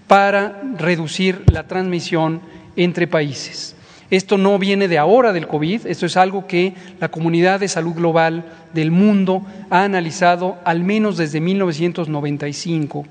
[0.07, 2.43] para reducir la transmisión
[2.77, 3.75] entre países.
[4.11, 7.95] Esto no viene de ahora del COVID, esto es algo que la comunidad de salud
[7.95, 13.07] global del mundo ha analizado al menos desde 1995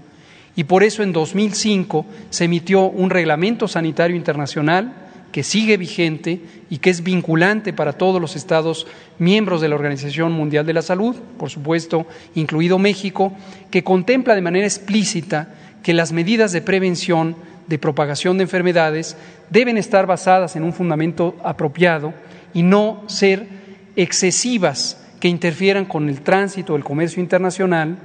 [0.55, 6.77] y por eso en 2005 se emitió un reglamento sanitario internacional que sigue vigente y
[6.79, 8.87] que es vinculante para todos los estados
[9.19, 13.33] miembros de la Organización Mundial de la Salud, por supuesto, incluido México,
[13.69, 15.49] que contempla de manera explícita
[15.83, 17.35] que las medidas de prevención
[17.67, 19.17] de propagación de enfermedades
[19.49, 22.13] deben estar basadas en un fundamento apropiado
[22.53, 23.47] y no ser
[23.95, 27.97] excesivas que interfieran con el tránsito, el comercio internacional,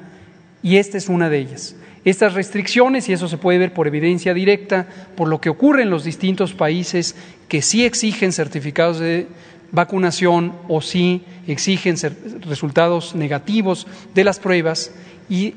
[0.62, 1.76] y esta es una de ellas.
[2.04, 4.86] Estas restricciones, y eso se puede ver por evidencia directa,
[5.16, 7.14] por lo que ocurre en los distintos países
[7.48, 9.28] que sí exigen certificados de
[9.70, 11.96] vacunación o sí exigen
[12.42, 14.92] resultados negativos de las pruebas
[15.28, 15.54] y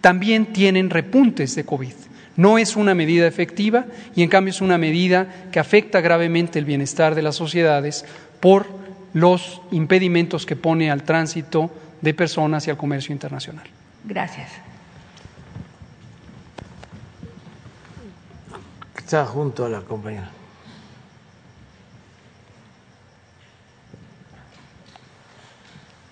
[0.00, 1.92] también tienen repuntes de COVID.
[2.36, 3.84] No es una medida efectiva
[4.16, 8.04] y en cambio es una medida que afecta gravemente el bienestar de las sociedades
[8.40, 8.66] por
[9.12, 11.70] los impedimentos que pone al tránsito
[12.00, 13.66] de personas y al comercio internacional.
[14.04, 14.61] Gracias.
[19.12, 20.30] Está junto a la compañera.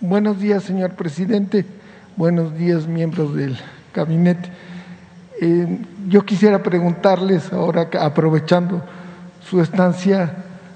[0.00, 1.64] Buenos días, señor presidente.
[2.18, 3.58] Buenos días, miembros del
[3.94, 4.50] gabinete.
[5.40, 5.78] Eh,
[6.10, 8.82] yo quisiera preguntarles ahora, aprovechando
[9.48, 10.34] su estancia,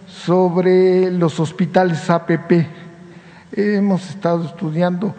[0.08, 2.66] sobre los hospitales APP.
[3.52, 5.14] hemos estado estudiando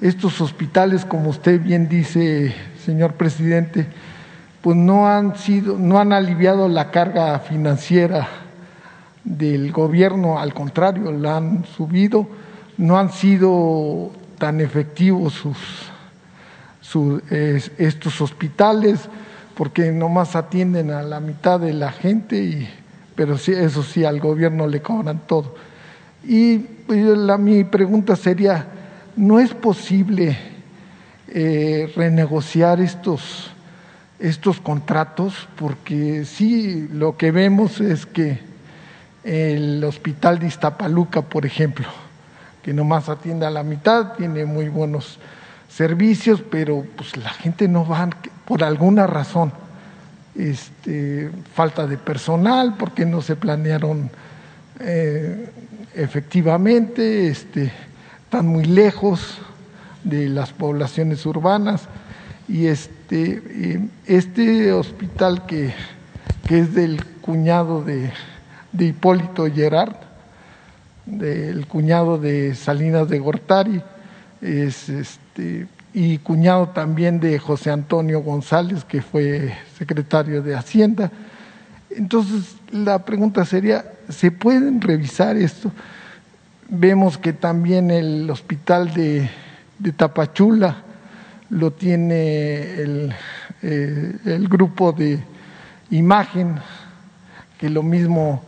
[0.00, 3.86] estos hospitales, como usted bien dice, señor presidente,
[4.66, 8.26] pues no han sido, no han aliviado la carga financiera
[9.22, 12.26] del gobierno, al contrario, la han subido,
[12.76, 15.40] no han sido tan efectivos
[17.78, 19.08] estos hospitales,
[19.54, 22.68] porque nomás atienden a la mitad de la gente,
[23.14, 25.54] pero eso sí, al gobierno le cobran todo.
[26.24, 28.66] Y pues, mi pregunta sería,
[29.14, 30.36] ¿no es posible
[31.28, 33.52] eh, renegociar estos
[34.18, 38.40] estos contratos porque sí, lo que vemos es que
[39.24, 41.86] el hospital de Iztapaluca, por ejemplo,
[42.62, 45.18] que nomás atiende a la mitad, tiene muy buenos
[45.68, 48.08] servicios, pero pues la gente no va
[48.44, 49.52] por alguna razón.
[50.34, 54.10] Este, falta de personal, porque no se planearon
[54.80, 55.50] eh,
[55.94, 57.72] efectivamente, este,
[58.24, 59.38] están muy lejos
[60.04, 61.88] de las poblaciones urbanas
[62.48, 65.72] y este, eh, este hospital que,
[66.46, 68.10] que, es del cuñado de,
[68.72, 69.96] de Hipólito Gerard,
[71.04, 73.82] del cuñado de Salinas de Gortari,
[74.40, 81.10] es este, y cuñado también de José Antonio González, que fue secretario de Hacienda.
[81.90, 85.72] Entonces, la pregunta sería, ¿se pueden revisar esto?
[86.68, 89.30] Vemos que también el hospital de,
[89.78, 90.82] de Tapachula,
[91.50, 93.14] lo tiene el,
[93.62, 95.20] eh, el grupo de
[95.90, 96.56] imagen,
[97.58, 98.42] que lo mismo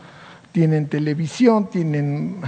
[0.53, 2.41] tienen televisión, tienen,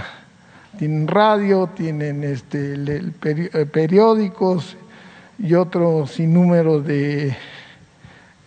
[0.77, 4.75] tienen radio, tienen este, eh, periódicos
[5.39, 7.35] y otro sinnúmero de,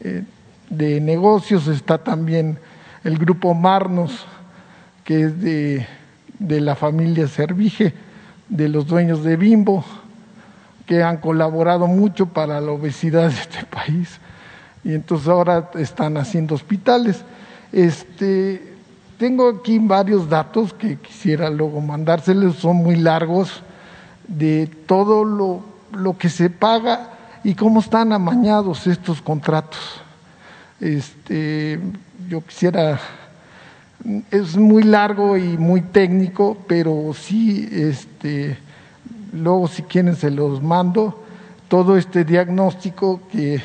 [0.01, 0.23] eh,
[0.69, 1.67] de negocios.
[1.69, 2.59] Está también
[3.03, 4.27] el grupo Marnos,
[5.05, 5.87] que es de,
[6.39, 7.95] de la familia Servige,
[8.49, 9.85] de los dueños de Bimbo
[10.87, 14.21] que han colaborado mucho para la obesidad de este país
[14.85, 17.25] y entonces ahora están haciendo hospitales.
[17.73, 18.75] Este,
[19.19, 23.63] tengo aquí varios datos que quisiera luego mandárseles, son muy largos,
[24.29, 25.63] de todo lo,
[25.93, 27.11] lo que se paga
[27.43, 29.81] y cómo están amañados estos contratos.
[30.81, 31.79] Este,
[32.29, 32.99] yo quisiera,
[34.31, 38.59] es muy largo y muy técnico, pero sí, este,
[39.35, 41.23] luego si quieren se los mando,
[41.69, 43.61] todo este diagnóstico que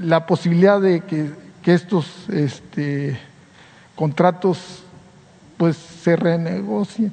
[0.00, 1.30] la posibilidad de que,
[1.66, 3.16] estos este,
[3.94, 4.82] contratos
[5.56, 7.12] pues se renegocien,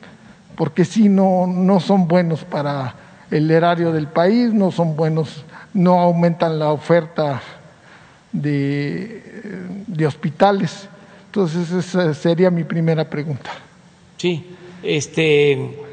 [0.55, 2.95] porque si no, no son buenos para
[3.29, 5.43] el erario del país, no son buenos,
[5.75, 7.39] no aumentan la oferta
[8.31, 9.21] de,
[9.85, 10.87] de hospitales.
[11.27, 13.51] Entonces esa sería mi primera pregunta.
[14.17, 15.86] Sí, este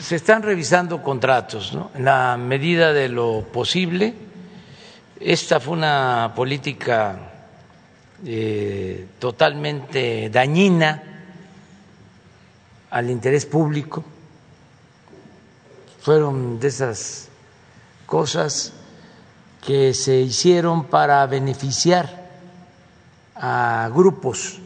[0.00, 1.90] se están revisando contratos ¿no?
[1.94, 4.14] en la medida de lo posible.
[5.20, 7.18] Esta fue una política
[8.24, 11.02] eh, totalmente dañina
[12.90, 14.02] al interés público.
[16.00, 17.28] Fueron de esas
[18.06, 18.72] cosas
[19.64, 22.28] que se hicieron para beneficiar
[23.34, 24.58] a grupos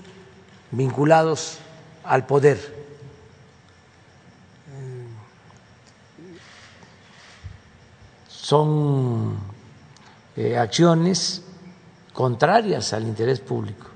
[0.70, 1.58] vinculados
[2.04, 2.73] al poder
[8.44, 9.38] son
[10.36, 11.42] eh, acciones
[12.12, 13.86] contrarias al interés público,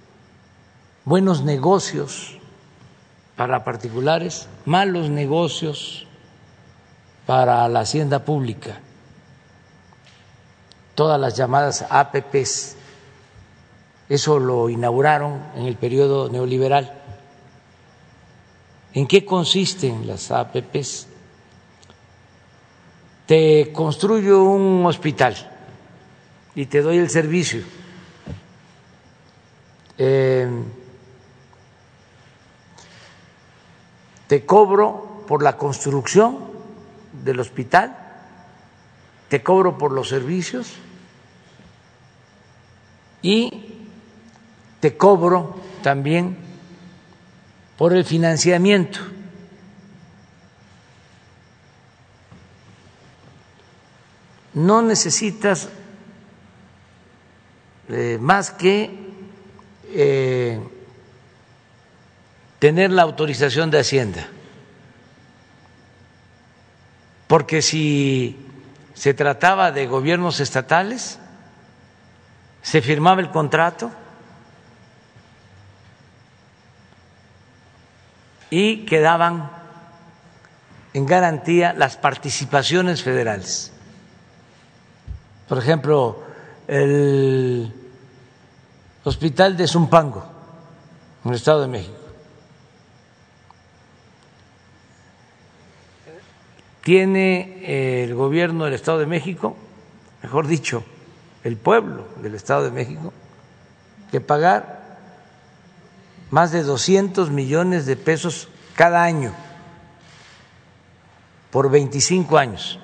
[1.05, 2.39] buenos negocios
[3.37, 6.07] para particulares, malos negocios
[7.27, 8.81] para la hacienda pública,
[10.95, 12.77] todas las llamadas APPs,
[14.09, 16.91] eso lo inauguraron en el periodo neoliberal.
[18.95, 21.07] ¿En qué consisten las APPs?
[23.29, 25.37] Te construyo un hospital
[26.55, 27.63] y te doy el servicio.
[29.99, 30.49] Eh,
[34.29, 36.39] te cobro por la construcción
[37.23, 37.99] del hospital,
[39.29, 40.73] te cobro por los servicios
[43.21, 43.75] y
[44.81, 46.39] te cobro también
[47.77, 49.01] por el financiamiento.
[54.59, 55.69] No necesitas
[57.89, 58.91] eh, más que
[59.85, 60.61] eh,
[62.59, 64.27] tener la autorización de Hacienda.
[67.29, 68.37] Porque si
[68.95, 71.21] se trataba de gobiernos estatales,
[72.61, 73.93] se firmaba el contrato
[78.51, 79.53] y quedaban
[80.95, 83.73] en garantía las participaciones federales.
[85.49, 86.23] Por ejemplo,
[86.67, 87.73] el
[89.05, 90.25] hospital de Zumpango,
[91.25, 91.95] en el Estado de México.
[96.83, 99.57] Tiene el gobierno del Estado de México,
[100.23, 100.85] mejor dicho,
[101.45, 103.13] el pueblo del Estado de México,
[104.11, 104.99] que pagar
[106.31, 109.33] más de 200 millones de pesos cada año
[111.51, 112.79] por 25 años.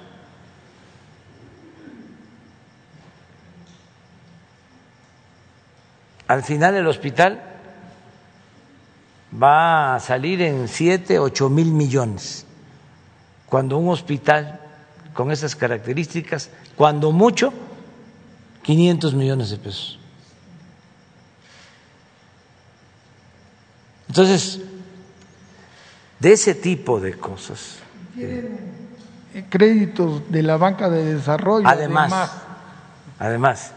[6.27, 7.43] Al final el hospital
[9.43, 12.47] va a salir en 7, 8 mil millones,
[13.47, 14.61] cuando un hospital
[15.13, 17.53] con esas características, cuando mucho,
[18.63, 19.99] 500 millones de pesos.
[24.09, 24.61] Entonces,
[26.21, 27.77] de ese tipo de cosas.
[28.17, 31.67] Eh, créditos de la banca de desarrollo.
[31.67, 32.33] Además,
[33.19, 33.73] además,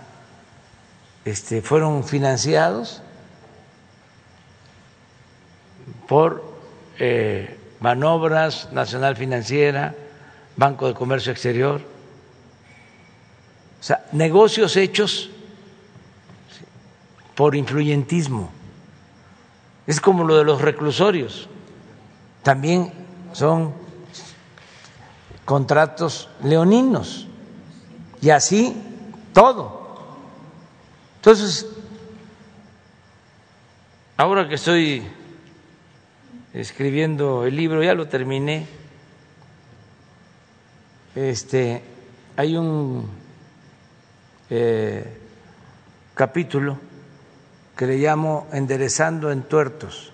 [1.27, 3.01] este, fueron financiados
[6.07, 6.41] por
[6.99, 9.93] eh, Manobras Nacional Financiera,
[10.55, 11.81] Banco de Comercio Exterior,
[13.79, 15.29] o sea, negocios hechos
[17.35, 18.49] por influyentismo.
[19.85, 21.49] Es como lo de los reclusorios.
[22.41, 22.93] También
[23.33, 23.73] son
[25.43, 27.27] contratos leoninos.
[28.21, 28.81] Y así
[29.33, 29.76] todo.
[31.27, 31.67] Entonces,
[34.15, 35.03] ahora que estoy
[36.53, 38.65] escribiendo el libro, ya lo terminé,
[41.15, 41.81] este,
[42.37, 43.09] hay un
[44.49, 45.03] eh,
[46.13, 46.79] capítulo
[47.75, 50.13] que le llamo Enderezando en tuertos,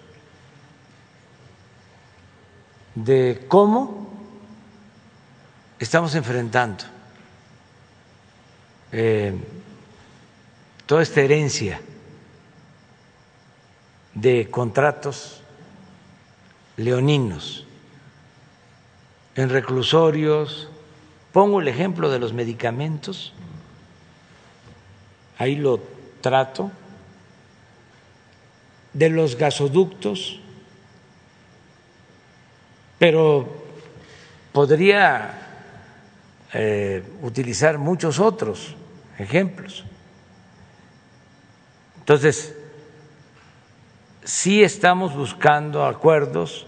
[2.95, 4.10] de cómo
[5.77, 6.85] estamos enfrentando
[8.91, 9.35] eh,
[10.94, 11.82] toda esta herencia
[14.14, 15.41] de contratos
[16.78, 17.65] leoninos
[19.36, 20.70] en reclusorios.
[21.32, 23.34] Pongo el ejemplo de los medicamentos,
[25.40, 25.80] ahí lo
[26.22, 26.72] trato
[28.94, 30.41] de los gasoductos,
[32.99, 33.52] pero
[34.52, 35.41] podría
[36.53, 38.76] eh, utilizar muchos otros
[39.18, 39.86] ejemplos.
[42.04, 42.54] Entonces,
[44.26, 46.68] sí estamos buscando acuerdos.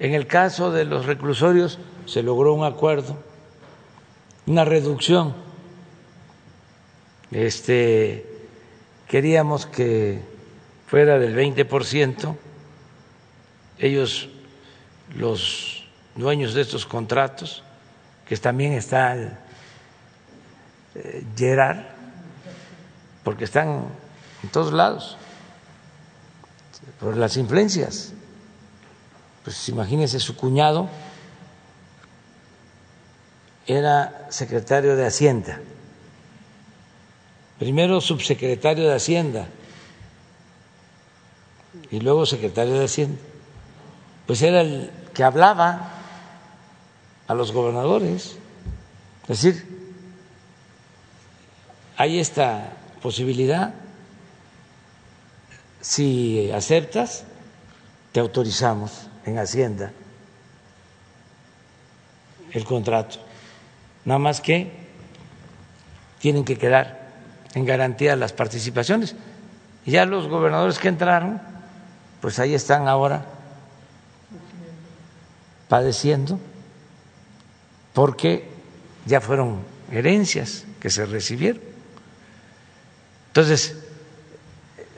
[0.00, 3.16] En el caso de los reclusorios se logró un acuerdo,
[4.44, 5.36] una reducción.
[7.30, 8.26] Este,
[9.06, 10.20] queríamos que
[10.88, 12.36] fuera del 20%,
[13.78, 14.30] ellos,
[15.14, 15.84] los
[16.16, 17.62] dueños de estos contratos,
[18.26, 19.16] que también está
[20.96, 21.84] eh, Gerard,
[23.22, 24.01] porque están
[24.42, 25.16] en todos lados,
[27.00, 28.12] por las influencias.
[29.44, 30.88] Pues imagínense, su cuñado
[33.66, 35.60] era secretario de Hacienda,
[37.58, 39.48] primero subsecretario de Hacienda
[41.90, 43.20] y luego secretario de Hacienda,
[44.26, 45.90] pues era el que hablaba
[47.26, 48.36] a los gobernadores.
[49.28, 49.72] Es decir,
[51.96, 53.74] hay esta posibilidad,
[55.82, 57.24] si aceptas,
[58.12, 59.92] te autorizamos en Hacienda
[62.52, 63.18] el contrato.
[64.04, 64.72] Nada más que
[66.20, 67.10] tienen que quedar
[67.54, 69.16] en garantía las participaciones.
[69.84, 71.40] Ya los gobernadores que entraron
[72.20, 73.26] pues ahí están ahora
[75.68, 76.38] padeciendo
[77.92, 78.48] porque
[79.06, 81.60] ya fueron herencias que se recibieron.
[83.28, 83.81] Entonces,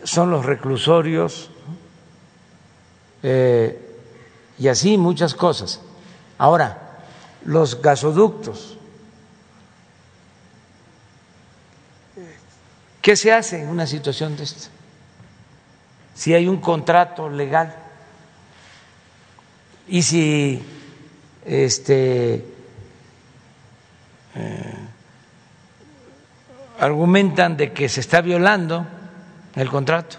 [0.04, 1.50] son los reclusorios
[3.22, 3.80] eh,
[4.58, 5.80] y así muchas cosas.
[6.38, 7.02] Ahora,
[7.44, 8.74] los gasoductos
[13.04, 14.70] ¿Qué se hace en una situación de esta?
[16.14, 17.74] Si hay un contrato legal
[19.86, 20.62] y si
[21.44, 22.46] este
[24.34, 24.74] eh,
[26.80, 28.86] argumentan de que se está violando
[29.56, 30.16] el contrato.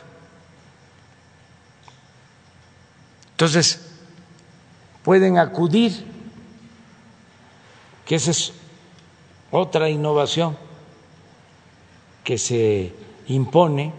[3.32, 3.82] Entonces,
[5.04, 6.06] pueden acudir,
[8.06, 8.54] que esa es
[9.52, 10.58] otra innovación
[12.24, 12.94] que se
[13.28, 13.92] impone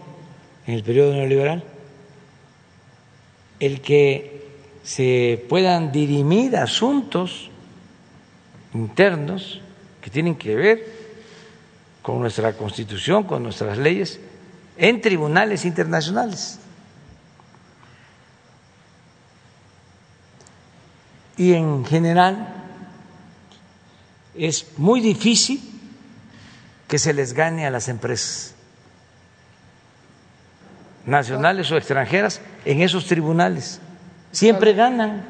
[0.65, 1.63] en el periodo neoliberal,
[3.59, 4.47] el que
[4.83, 7.49] se puedan dirimir asuntos
[8.73, 9.61] internos
[10.01, 10.97] que tienen que ver
[12.01, 14.19] con nuestra constitución, con nuestras leyes,
[14.77, 16.59] en tribunales internacionales.
[21.35, 22.47] Y en general
[24.33, 25.61] es muy difícil
[26.87, 28.55] que se les gane a las empresas
[31.05, 33.79] nacionales o extranjeras en esos tribunales.
[34.31, 35.25] Siempre ganan.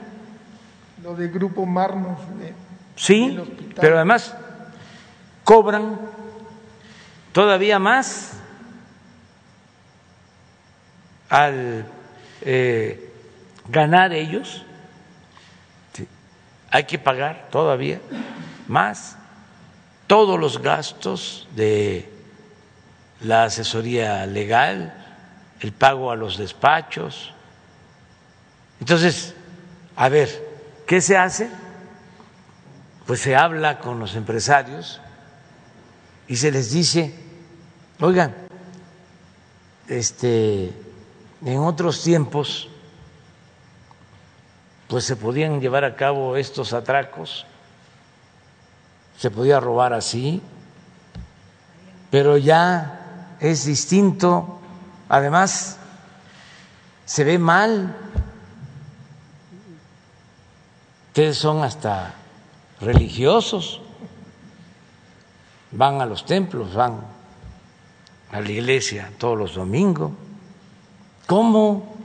[1.04, 2.20] Lo de Grupo Marnos.
[2.96, 3.38] sí,
[3.76, 4.34] pero además
[5.44, 6.00] cobran
[7.32, 8.34] todavía más
[11.30, 11.86] al
[12.42, 13.12] eh,
[13.70, 14.64] ganar ellos.
[16.70, 18.00] Hay que pagar todavía
[18.68, 19.18] más
[20.08, 22.10] todos los gastos de
[23.22, 24.94] la asesoría legal,
[25.60, 27.34] el pago a los despachos.
[28.80, 29.34] Entonces,
[29.96, 30.30] a ver,
[30.86, 31.50] ¿qué se hace?
[33.06, 35.02] Pues se habla con los empresarios
[36.28, 37.14] y se les dice,
[38.00, 38.36] oigan,
[39.88, 40.74] este,
[41.46, 42.70] en otros tiempos,
[44.88, 47.46] pues se podían llevar a cabo estos atracos.
[49.18, 50.42] Se podía robar así,
[52.10, 54.60] pero ya es distinto,
[55.10, 55.78] además
[57.06, 57.96] se ve mal,
[61.08, 62.14] ustedes son hasta
[62.80, 63.82] religiosos,
[65.72, 67.02] van a los templos, van
[68.32, 70.12] a la iglesia todos los domingos,
[71.28, 71.98] ¿cómo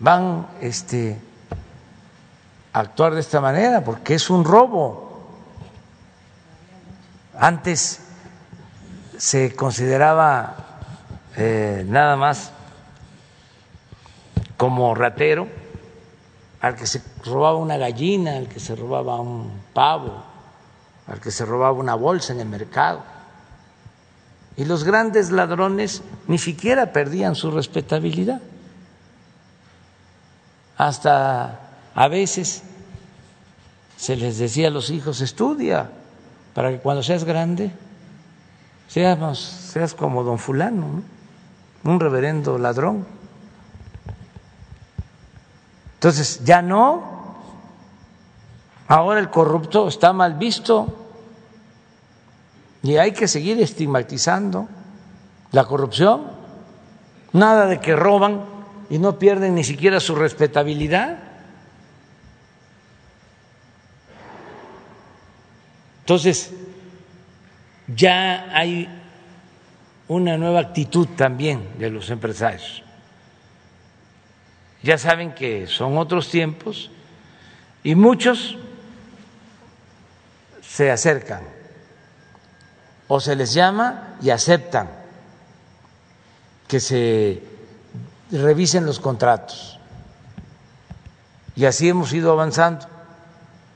[0.00, 1.20] van este
[2.72, 5.08] actuar de esta manera porque es un robo.
[7.38, 8.00] Antes
[9.16, 10.56] se consideraba
[11.36, 12.52] eh, nada más
[14.56, 15.48] como ratero
[16.60, 20.22] al que se robaba una gallina, al que se robaba un pavo,
[21.06, 23.02] al que se robaba una bolsa en el mercado.
[24.56, 28.40] Y los grandes ladrones ni siquiera perdían su respetabilidad.
[30.76, 31.60] Hasta
[31.94, 32.62] a veces
[33.96, 35.90] se les decía a los hijos, estudia
[36.54, 37.70] para que cuando seas grande
[38.88, 41.02] seas, seas como don fulano,
[41.84, 43.06] un reverendo ladrón.
[45.94, 47.20] Entonces, ya no.
[48.88, 50.99] Ahora el corrupto está mal visto
[52.82, 54.68] y hay que seguir estigmatizando
[55.52, 56.22] la corrupción.
[57.32, 58.44] Nada de que roban
[58.88, 61.18] y no pierden ni siquiera su respetabilidad.
[66.00, 66.52] Entonces,
[67.86, 68.88] ya hay
[70.08, 72.82] una nueva actitud también de los empresarios.
[74.82, 76.90] Ya saben que son otros tiempos
[77.84, 78.56] y muchos
[80.62, 81.59] se acercan
[83.12, 84.88] o se les llama y aceptan
[86.68, 87.42] que se
[88.30, 89.80] revisen los contratos.
[91.56, 92.86] Y así hemos ido avanzando.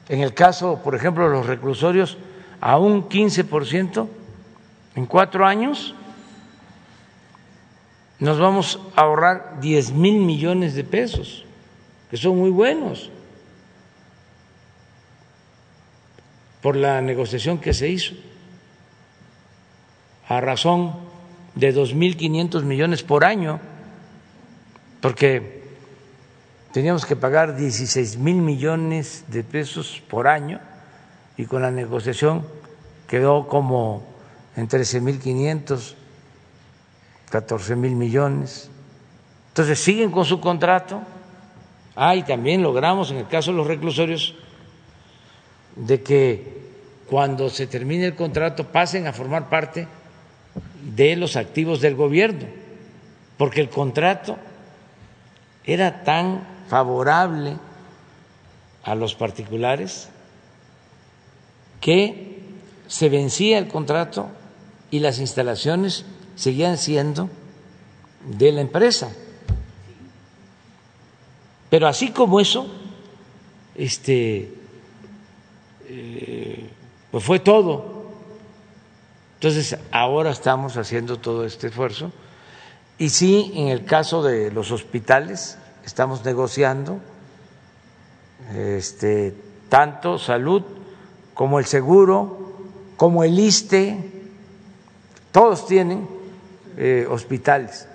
[0.09, 2.17] En el caso, por ejemplo, de los reclusorios,
[2.61, 4.07] a un 15%
[4.95, 5.97] en cuatro años,
[8.21, 11.45] nos vamos a ahorrar 10 mil millones de pesos,
[12.09, 13.11] que son muy buenos,
[16.63, 18.15] por la negociación que se hizo,
[20.29, 20.95] a razón
[21.55, 23.61] de 2.500 millones por año,
[25.01, 25.63] porque
[26.73, 30.61] teníamos que pagar 16 mil millones de pesos por año
[31.37, 32.47] y con la negociación
[33.07, 34.03] quedó como
[34.57, 35.97] en 13 mil 500,
[37.31, 38.71] 14 mil millones.
[39.49, 41.01] Entonces siguen con su contrato.
[41.97, 44.35] Ah, y también logramos en el caso de los reclusorios
[45.77, 46.65] de que
[47.09, 49.87] cuando se termine el contrato pasen a formar parte
[50.85, 52.47] de los activos del gobierno,
[53.37, 54.37] porque el contrato
[55.65, 57.57] era tan favorable
[58.83, 60.11] a los particulares
[61.81, 62.43] que
[62.87, 64.29] se vencía el contrato
[64.91, 66.05] y las instalaciones
[66.37, 67.29] seguían siendo
[68.27, 69.13] de la empresa.
[71.71, 72.67] Pero así como eso,
[73.75, 74.55] este,
[75.89, 76.71] eh,
[77.11, 77.94] pues fue todo.
[79.45, 82.11] Entonces, ahora estamos haciendo todo este esfuerzo.
[82.97, 86.99] Y sí, en el caso de los hospitales, estamos negociando
[88.55, 89.35] este,
[89.69, 90.63] tanto salud
[91.35, 92.55] como el seguro,
[92.97, 94.13] como el ISTE,
[95.31, 96.09] todos tienen
[96.79, 97.87] eh, hospitales.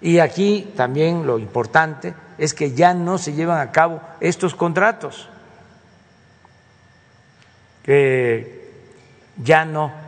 [0.00, 5.28] Y aquí también lo importante es que ya no se llevan a cabo estos contratos,
[7.82, 8.70] que
[9.42, 10.01] ya no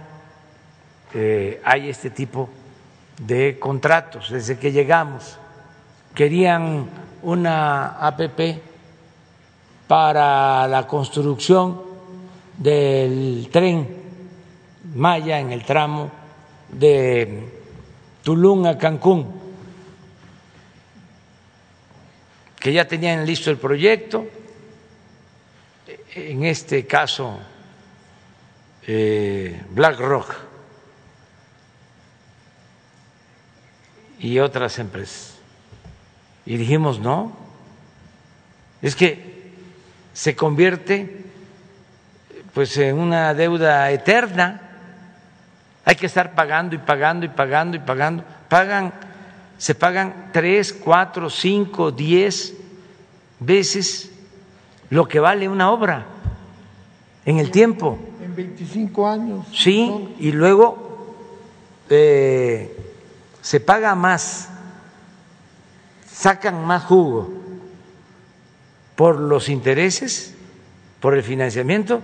[1.14, 2.48] eh, hay este tipo
[3.18, 4.30] de contratos.
[4.30, 5.38] Desde que llegamos
[6.14, 6.88] querían
[7.22, 8.60] una APP
[9.86, 11.80] para la construcción
[12.58, 14.02] del tren
[14.94, 16.10] Maya en el tramo
[16.70, 17.48] de
[18.22, 19.44] Tulum a Cancún
[22.64, 24.26] que ya tenían listo el proyecto,
[26.14, 27.38] en este caso
[28.86, 30.53] eh, BlackRock
[34.18, 35.36] y otras empresas.
[36.46, 37.32] Y dijimos, no,
[38.82, 39.52] es que
[40.12, 41.24] se convierte
[42.52, 44.60] pues en una deuda eterna.
[45.84, 48.24] Hay que estar pagando y pagando y pagando y pagando.
[48.48, 48.92] Pagan
[49.58, 52.54] se pagan tres, cuatro, cinco, diez
[53.40, 54.10] veces
[54.90, 56.06] lo que vale una obra
[57.24, 57.98] en el tiempo.
[58.22, 59.46] En 25 años.
[59.52, 61.16] Sí, y luego
[61.88, 62.83] eh,
[63.44, 64.48] se paga más,
[66.10, 67.30] sacan más jugo
[68.96, 70.32] por los intereses,
[70.98, 72.00] por el financiamiento,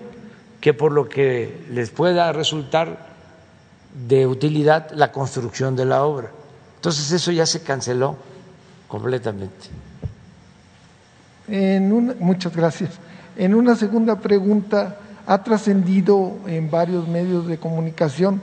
[0.61, 3.07] que por lo que les pueda resultar
[4.07, 6.31] de utilidad la construcción de la obra.
[6.77, 8.19] Entonces eso ya se canceló
[8.87, 9.71] completamente.
[12.19, 12.91] muchas gracias.
[13.39, 18.43] En una segunda pregunta, ha trascendido en varios medios de comunicación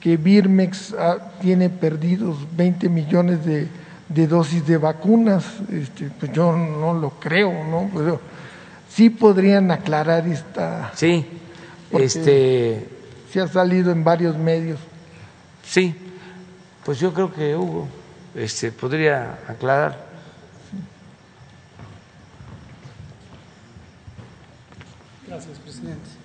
[0.00, 0.94] que Birmex
[1.40, 5.44] tiene perdidos 20 millones de, dosis de vacunas.
[5.70, 7.90] Este, pues yo no lo creo, ¿no?
[7.94, 8.20] Pero
[8.88, 10.92] sí podrían aclarar esta.
[10.94, 11.26] Sí,
[11.90, 12.88] este.
[13.32, 14.78] Se ha salido en varios medios.
[15.64, 15.94] Sí,
[16.84, 17.88] pues yo creo que Hugo
[18.34, 20.06] este, podría aclarar.
[25.26, 26.15] Gracias, presidente.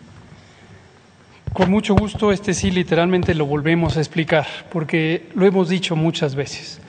[1.54, 6.36] Con mucho gusto, este sí literalmente lo volvemos a explicar, porque lo hemos dicho muchas
[6.36, 6.80] veces.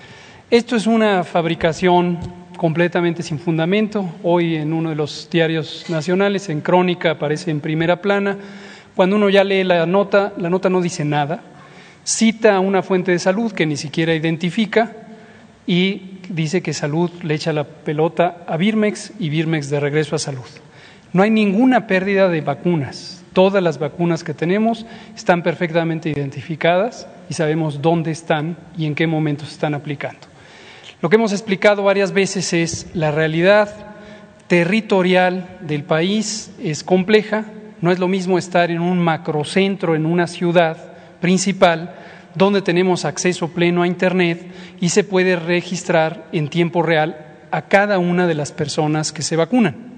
[0.51, 2.19] Esto es una fabricación
[2.57, 4.09] completamente sin fundamento.
[4.23, 8.37] Hoy en uno de los diarios nacionales, en Crónica, aparece en primera plana.
[8.95, 11.43] Cuando uno ya lee la nota, la nota no dice nada
[12.05, 14.93] cita a una fuente de salud que ni siquiera identifica
[15.67, 20.19] y dice que salud le echa la pelota a Birmex y Birmex de regreso a
[20.19, 20.47] salud.
[21.13, 23.22] No hay ninguna pérdida de vacunas.
[23.33, 24.85] Todas las vacunas que tenemos
[25.17, 30.21] están perfectamente identificadas y sabemos dónde están y en qué momentos se están aplicando.
[31.01, 33.93] Lo que hemos explicado varias veces es la realidad
[34.47, 37.47] territorial del país es compleja,
[37.81, 41.95] no es lo mismo estar en un macrocentro, en una ciudad, principal
[42.35, 44.47] donde tenemos acceso pleno a Internet
[44.81, 47.17] y se puede registrar en tiempo real
[47.51, 49.92] a cada una de las personas que se vacunan.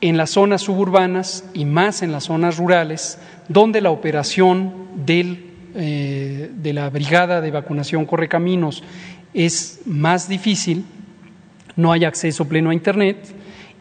[0.00, 3.18] En las zonas suburbanas y más en las zonas rurales,
[3.48, 4.72] donde la operación
[5.06, 8.84] eh, de la brigada de vacunación Correcaminos
[9.34, 10.84] es más difícil,
[11.76, 13.34] no hay acceso pleno a Internet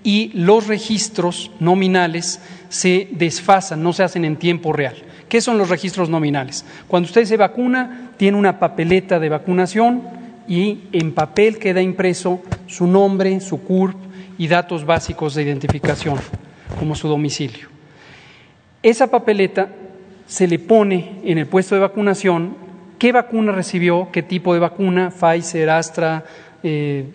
[0.03, 2.39] y los registros nominales
[2.69, 4.95] se desfasan, no se hacen en tiempo real.
[5.30, 6.65] ¿Qué son los registros nominales?
[6.88, 10.03] Cuando usted se vacuna, tiene una papeleta de vacunación
[10.48, 14.06] y en papel queda impreso su nombre, su CURP
[14.38, 16.18] y datos básicos de identificación,
[16.80, 17.68] como su domicilio.
[18.84, 19.69] Esa papeleta
[20.27, 22.55] se le pone en el puesto de vacunación
[22.99, 26.26] qué vacuna recibió, qué tipo de vacuna, Pfizer, Astra,
[26.64, 27.05] eh,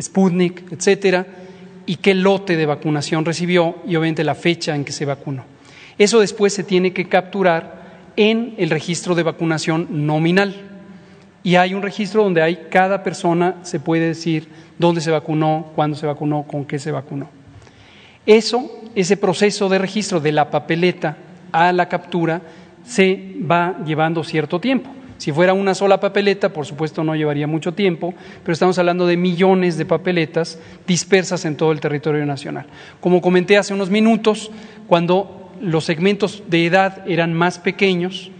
[0.00, 1.26] Sputnik, etcétera,
[1.86, 5.44] y qué lote de vacunación recibió y obviamente la fecha en que se vacunó.
[5.98, 7.82] Eso después se tiene que capturar
[8.16, 10.54] en el registro de vacunación nominal.
[11.42, 14.48] Y hay un registro donde hay cada persona se puede decir
[14.82, 17.28] dónde se vacunó, cuándo se vacunó, con qué se vacunó.
[18.26, 21.16] Eso, ese proceso de registro de la papeleta
[21.52, 22.42] a la captura,
[22.84, 24.90] se va llevando cierto tiempo.
[25.18, 29.16] Si fuera una sola papeleta, por supuesto no llevaría mucho tiempo, pero estamos hablando de
[29.16, 32.66] millones de papeletas dispersas en todo el territorio nacional.
[33.00, 34.50] Como comenté hace unos minutos,
[34.88, 38.32] cuando los segmentos de edad eran más pequeños,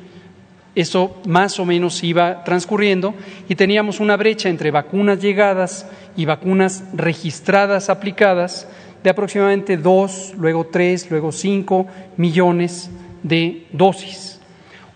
[0.75, 3.15] Eso más o menos iba transcurriendo
[3.49, 5.87] y teníamos una brecha entre vacunas llegadas
[6.17, 8.67] y vacunas registradas aplicadas
[9.03, 11.87] de aproximadamente dos, luego tres, luego cinco
[12.17, 12.91] millones
[13.23, 14.41] de dosis.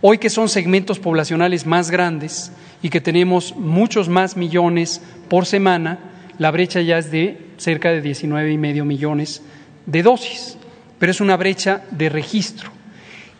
[0.00, 5.98] Hoy que son segmentos poblacionales más grandes y que tenemos muchos más millones por semana,
[6.38, 9.42] la brecha ya es de cerca de 19 y medio millones
[9.86, 10.56] de dosis,
[10.98, 12.70] pero es una brecha de registro.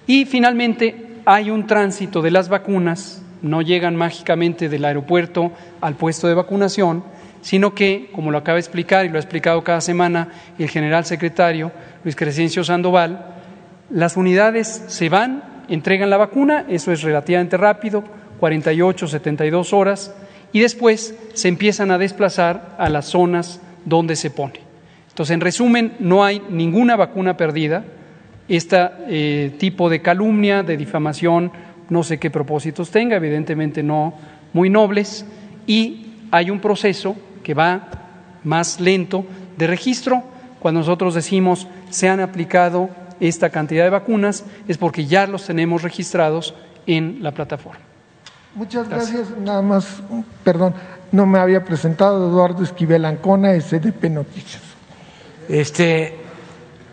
[0.07, 6.29] Y finalmente hay un tránsito de las vacunas, no llegan mágicamente del aeropuerto al puesto
[6.29, 7.03] de vacunación,
[7.43, 10.29] sino que, como lo acaba de explicar y lo ha explicado cada semana
[10.59, 11.73] el general secretario
[12.05, 13.35] Luis Crescencio Sandoval,
[13.91, 18.05] las unidades se van, entregan la vacuna, eso es relativamente rápido,
[18.39, 20.15] 48, 72 horas,
[20.53, 24.61] y después se empiezan a desplazar a las zonas donde se pone.
[25.09, 27.85] Entonces, en resumen, no hay ninguna vacuna perdida.
[28.49, 31.51] Este eh, tipo de calumnia, de difamación,
[31.89, 34.15] no sé qué propósitos tenga, evidentemente no
[34.53, 35.27] muy nobles,
[35.67, 37.89] y hay un proceso que va
[38.45, 39.25] más lento
[39.57, 40.23] de registro.
[40.61, 42.91] Cuando nosotros decimos se han aplicado
[43.21, 46.55] esta cantidad de vacunas, es porque ya los tenemos registrados
[46.87, 47.81] en la plataforma.
[48.55, 49.37] Muchas gracias.
[49.39, 50.03] Nada más,
[50.43, 50.75] perdón,
[51.13, 54.63] no me había presentado Eduardo Esquivel Ancona, SDP Noticias.
[55.49, 56.17] Este,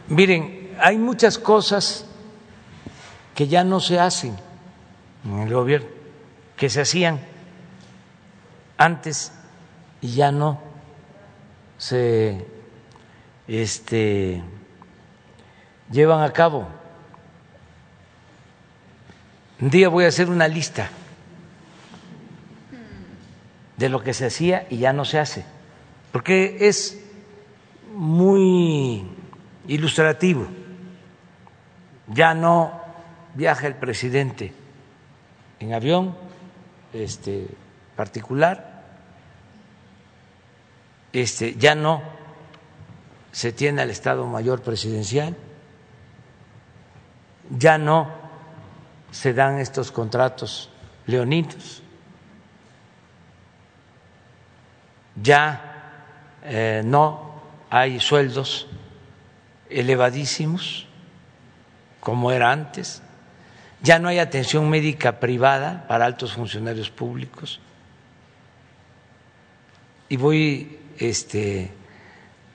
[0.09, 2.05] miren, hay muchas cosas
[3.35, 4.35] que ya no se hacen
[5.25, 5.87] en el gobierno,
[6.55, 7.19] que se hacían
[8.77, 9.31] antes
[10.01, 10.59] y ya no
[11.77, 12.45] se
[13.47, 14.41] este,
[15.91, 16.67] llevan a cabo.
[19.59, 20.89] Un día voy a hacer una lista
[23.77, 25.45] de lo que se hacía y ya no se hace,
[26.11, 26.99] porque es
[27.93, 29.07] muy
[29.67, 30.47] ilustrativo.
[32.07, 32.81] Ya no
[33.33, 34.53] viaja el presidente
[35.59, 36.15] en avión
[36.93, 37.47] este,
[37.95, 38.83] particular,
[41.11, 42.01] este, ya no
[43.31, 45.35] se tiene al Estado Mayor Presidencial,
[47.49, 48.09] ya no
[49.11, 50.69] se dan estos contratos
[51.05, 51.81] leoninos,
[55.21, 55.73] ya
[56.43, 58.67] eh, no hay sueldos
[59.69, 60.87] elevadísimos
[62.03, 63.01] como era antes,
[63.81, 67.61] ya no hay atención médica privada para altos funcionarios públicos.
[70.09, 71.71] Y voy este,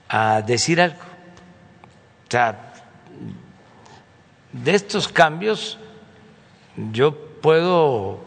[0.07, 0.99] a decir algo.
[4.53, 5.79] De estos cambios
[6.91, 8.19] yo puedo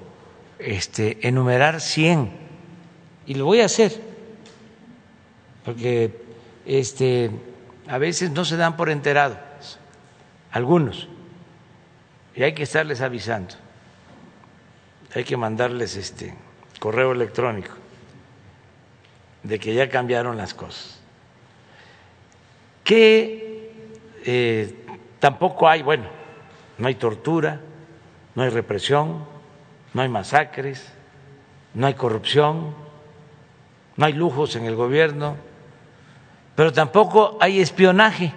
[0.58, 2.32] este, enumerar 100
[3.26, 3.92] y lo voy a hacer,
[5.64, 6.20] porque
[6.66, 7.30] este,
[7.86, 9.78] a veces no se dan por enterados.
[10.50, 11.08] Algunos
[12.34, 13.54] y hay que estarles avisando,
[15.14, 16.34] hay que mandarles este
[16.78, 17.72] correo electrónico
[19.42, 21.00] de que ya cambiaron las cosas.
[22.84, 23.72] Que
[24.24, 24.84] eh,
[25.18, 26.04] tampoco hay, bueno,
[26.78, 27.60] no hay tortura,
[28.34, 29.24] no hay represión,
[29.94, 30.92] no hay masacres,
[31.74, 32.74] no hay corrupción,
[33.96, 35.36] no hay lujos en el gobierno,
[36.54, 38.32] pero tampoco hay espionaje,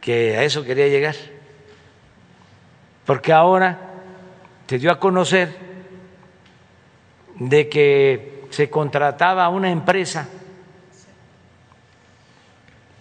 [0.00, 1.14] que a eso quería llegar,
[3.10, 3.76] porque ahora
[4.68, 5.52] se dio a conocer
[7.40, 10.28] de que se contrataba a una empresa,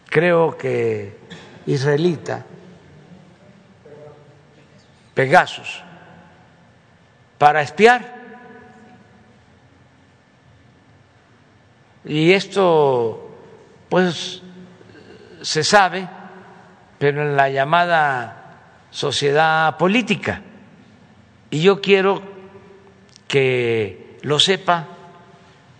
[0.07, 1.15] creo que
[1.67, 2.43] israelita,
[5.13, 5.83] Pegasus,
[7.37, 8.15] para espiar.
[12.03, 13.37] Y esto,
[13.87, 14.41] pues,
[15.43, 16.09] se sabe,
[16.97, 18.38] pero en la llamada
[18.91, 20.41] sociedad política.
[21.49, 22.21] Y yo quiero
[23.27, 24.87] que lo sepa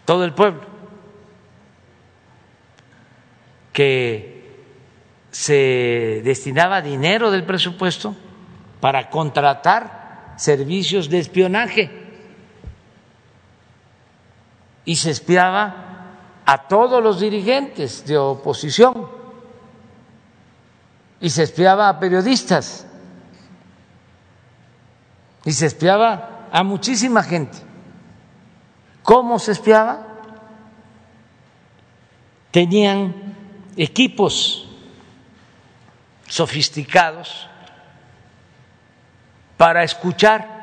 [0.05, 0.61] todo el pueblo,
[3.73, 4.39] que
[5.31, 8.15] se destinaba dinero del presupuesto
[8.79, 11.91] para contratar servicios de espionaje.
[14.85, 15.89] Y se espiaba
[16.45, 19.07] a todos los dirigentes de oposición.
[21.21, 22.88] Y se espiaba a periodistas
[25.45, 27.57] y se espiaba a muchísima gente.
[29.03, 30.05] ¿Cómo se espiaba?
[32.51, 33.13] Tenían
[33.77, 34.67] equipos
[36.27, 37.47] sofisticados
[39.57, 40.59] para escuchar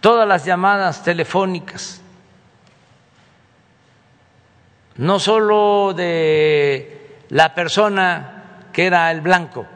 [0.00, 2.00] todas las llamadas telefónicas,
[4.96, 9.66] no solo de la persona que era el blanco,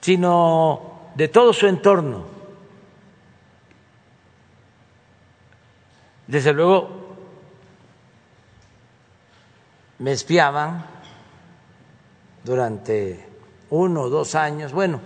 [0.00, 2.24] sino de todo su entorno.
[6.26, 6.88] Desde luego,
[9.98, 10.84] me espiaban
[12.44, 13.28] durante
[13.70, 15.00] uno o dos años, bueno,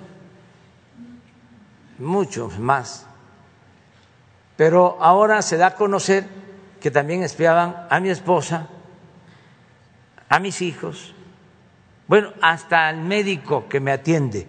[1.99, 3.07] mucho más.
[4.57, 6.27] Pero ahora se da a conocer
[6.81, 8.69] que también espiaban a mi esposa,
[10.29, 11.15] a mis hijos,
[12.09, 14.47] bueno, hasta al médico que me atiende,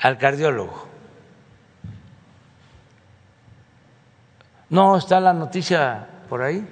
[0.00, 0.86] al cardiólogo.
[4.70, 6.66] ¿No está la noticia por ahí?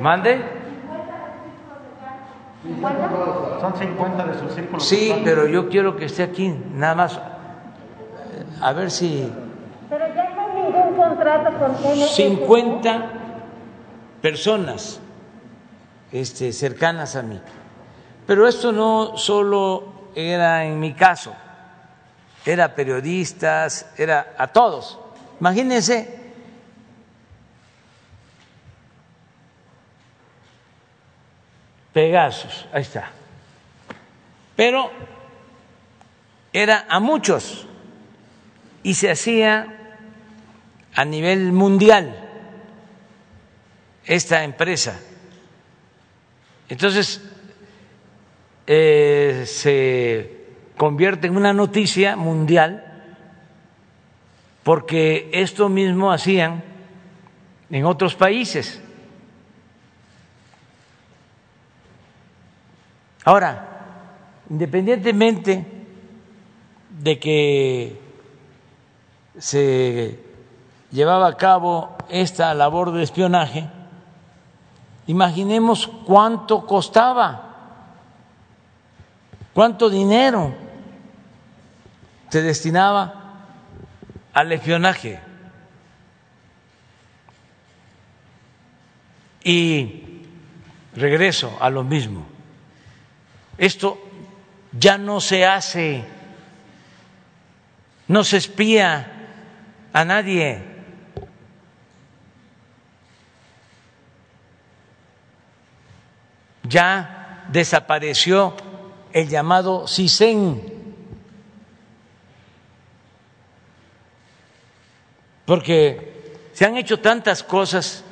[0.00, 0.42] ¿Mande?
[3.60, 4.86] Son 50 de sus círculos.
[4.86, 7.20] Sí, pero yo quiero que esté aquí, nada más.
[8.60, 9.30] A ver si.
[9.88, 12.08] Pero ya no hay ningún contrato con TNT.
[12.08, 13.06] 50
[14.20, 15.00] personas
[16.10, 17.40] este, cercanas a mí.
[18.26, 21.36] Pero esto no solo era en mi caso,
[22.44, 24.98] era periodistas, era a todos.
[25.38, 26.24] Imagínense.
[31.92, 33.10] Pegasus, ahí está.
[34.56, 34.90] Pero
[36.50, 37.66] era a muchos
[38.82, 39.98] y se hacía
[40.94, 42.26] a nivel mundial
[44.06, 44.98] esta empresa.
[46.70, 47.20] Entonces,
[48.66, 52.82] eh, se convierte en una noticia mundial
[54.62, 56.64] porque esto mismo hacían
[57.70, 58.82] en otros países.
[63.24, 63.66] Ahora,
[64.50, 65.64] independientemente
[67.00, 68.00] de que
[69.38, 70.18] se
[70.90, 73.68] llevaba a cabo esta labor de espionaje,
[75.06, 77.45] imaginemos cuánto costaba,
[79.56, 80.54] cuánto dinero
[82.28, 83.46] se destinaba
[84.34, 85.18] al espionaje.
[89.42, 90.26] Y
[90.94, 92.26] regreso a lo mismo.
[93.56, 93.98] Esto
[94.78, 96.04] ya no se hace,
[98.08, 99.10] no se espía
[99.90, 100.62] a nadie.
[106.64, 108.65] Ya desapareció
[109.16, 110.60] el llamado CISEN,
[115.46, 118.04] porque se han hecho tantas cosas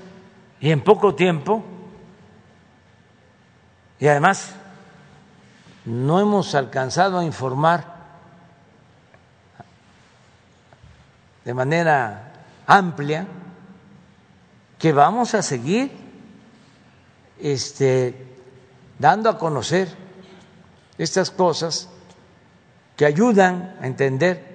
[0.62, 1.62] y en poco tiempo,
[4.00, 4.54] y además
[5.84, 7.84] no hemos alcanzado a informar
[11.44, 12.32] de manera
[12.66, 13.26] amplia
[14.78, 15.92] que vamos a seguir
[17.38, 18.38] este,
[18.98, 20.03] dando a conocer
[20.98, 21.88] estas cosas
[22.96, 24.54] que ayudan a entender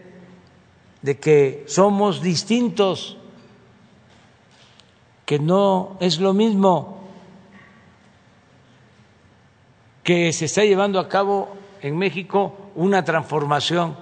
[1.01, 3.17] de que somos distintos,
[5.25, 6.99] que no es lo mismo
[10.03, 13.95] que se está llevando a cabo en México una transformación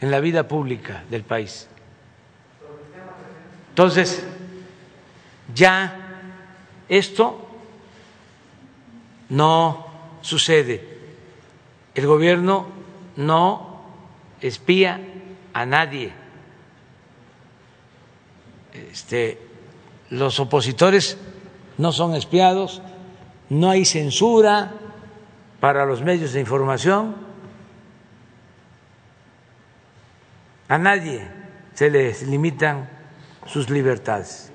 [0.00, 1.68] en la vida pública del país.
[3.70, 4.24] Entonces,
[5.54, 6.24] ya
[6.88, 7.46] esto
[9.28, 9.87] no
[10.20, 10.98] sucede.
[11.94, 12.66] El gobierno
[13.16, 13.82] no
[14.40, 15.00] espía
[15.52, 16.12] a nadie.
[18.72, 19.38] Este,
[20.10, 21.18] los opositores
[21.78, 22.82] no son espiados,
[23.48, 24.74] no hay censura
[25.60, 27.16] para los medios de información,
[30.68, 31.26] a nadie
[31.74, 32.88] se les limitan
[33.46, 34.52] sus libertades.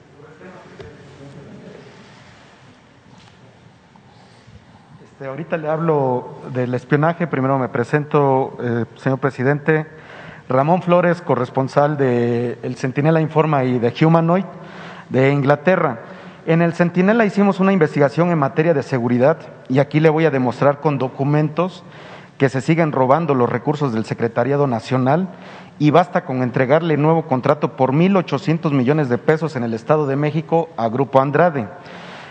[5.24, 7.28] Este, ahorita le hablo del espionaje.
[7.28, 9.86] Primero me presento, eh, señor presidente.
[10.50, 14.44] Ramón Flores, corresponsal de El Centinela Informa y de Humanoid
[15.08, 16.02] de Inglaterra.
[16.46, 19.38] En el Centinela hicimos una investigación en materia de seguridad
[19.70, 21.86] y aquí le voy a demostrar con documentos
[22.38, 25.30] que se siguen robando los recursos del Secretariado Nacional
[25.80, 30.18] y basta con entregarle nuevo contrato por 1.800 millones de pesos en el Estado de
[30.18, 31.70] México a Grupo Andrade.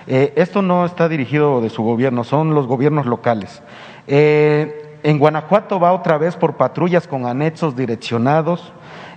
[0.07, 3.62] Eh, esto no está dirigido de su gobierno, son los gobiernos locales.
[4.07, 8.73] Eh, en Guanajuato va otra vez por patrullas con anexos direccionados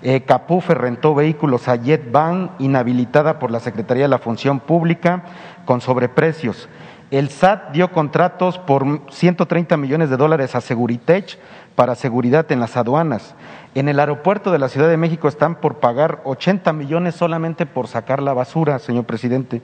[0.07, 5.23] eh, Capufe rentó vehículos a Jet Van, inhabilitada por la Secretaría de la Función Pública,
[5.65, 6.69] con sobreprecios.
[7.09, 11.39] El SAT dio contratos por 130 millones de dólares a Seguritech
[11.73, 13.33] para seguridad en las aduanas.
[13.73, 17.87] En el aeropuerto de la Ciudad de México están por pagar 80 millones solamente por
[17.87, 19.63] sacar la basura, señor presidente.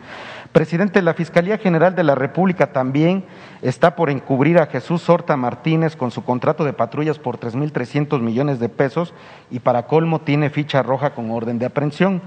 [0.51, 3.23] Presidente, la Fiscalía General de la República también
[3.61, 8.59] está por encubrir a Jesús Horta Martínez con su contrato de patrullas por 3.300 millones
[8.59, 9.13] de pesos
[9.49, 12.21] y para colmo tiene ficha roja con orden de aprehensión.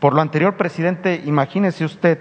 [0.00, 2.18] Por lo anterior, presidente, imagínese usted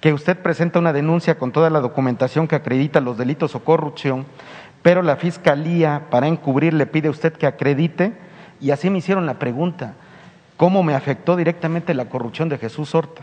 [0.00, 4.26] que usted presenta una denuncia con toda la documentación que acredita los delitos o corrupción,
[4.82, 8.12] pero la Fiscalía, para encubrir, le pide a usted que acredite,
[8.60, 9.94] y así me hicieron la pregunta,
[10.56, 13.22] ¿cómo me afectó directamente la corrupción de Jesús Horta?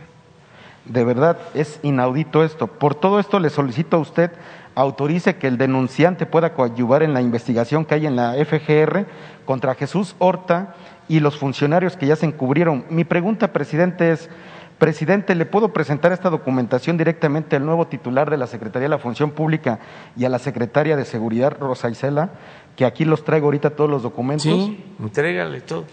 [0.85, 2.67] De verdad, es inaudito esto.
[2.67, 4.31] Por todo esto le solicito a usted
[4.75, 9.05] autorice que el denunciante pueda coadyuvar en la investigación que hay en la FGR
[9.45, 10.75] contra Jesús Horta
[11.07, 12.85] y los funcionarios que ya se encubrieron.
[12.89, 14.29] Mi pregunta, presidente, es,
[14.77, 18.97] presidente, ¿le puedo presentar esta documentación directamente al nuevo titular de la Secretaría de la
[18.97, 19.79] Función Pública
[20.15, 22.31] y a la secretaria de Seguridad, Rosa Isela,
[22.75, 24.43] que aquí los traigo ahorita todos los documentos?
[24.45, 25.85] Sí, entrégale todo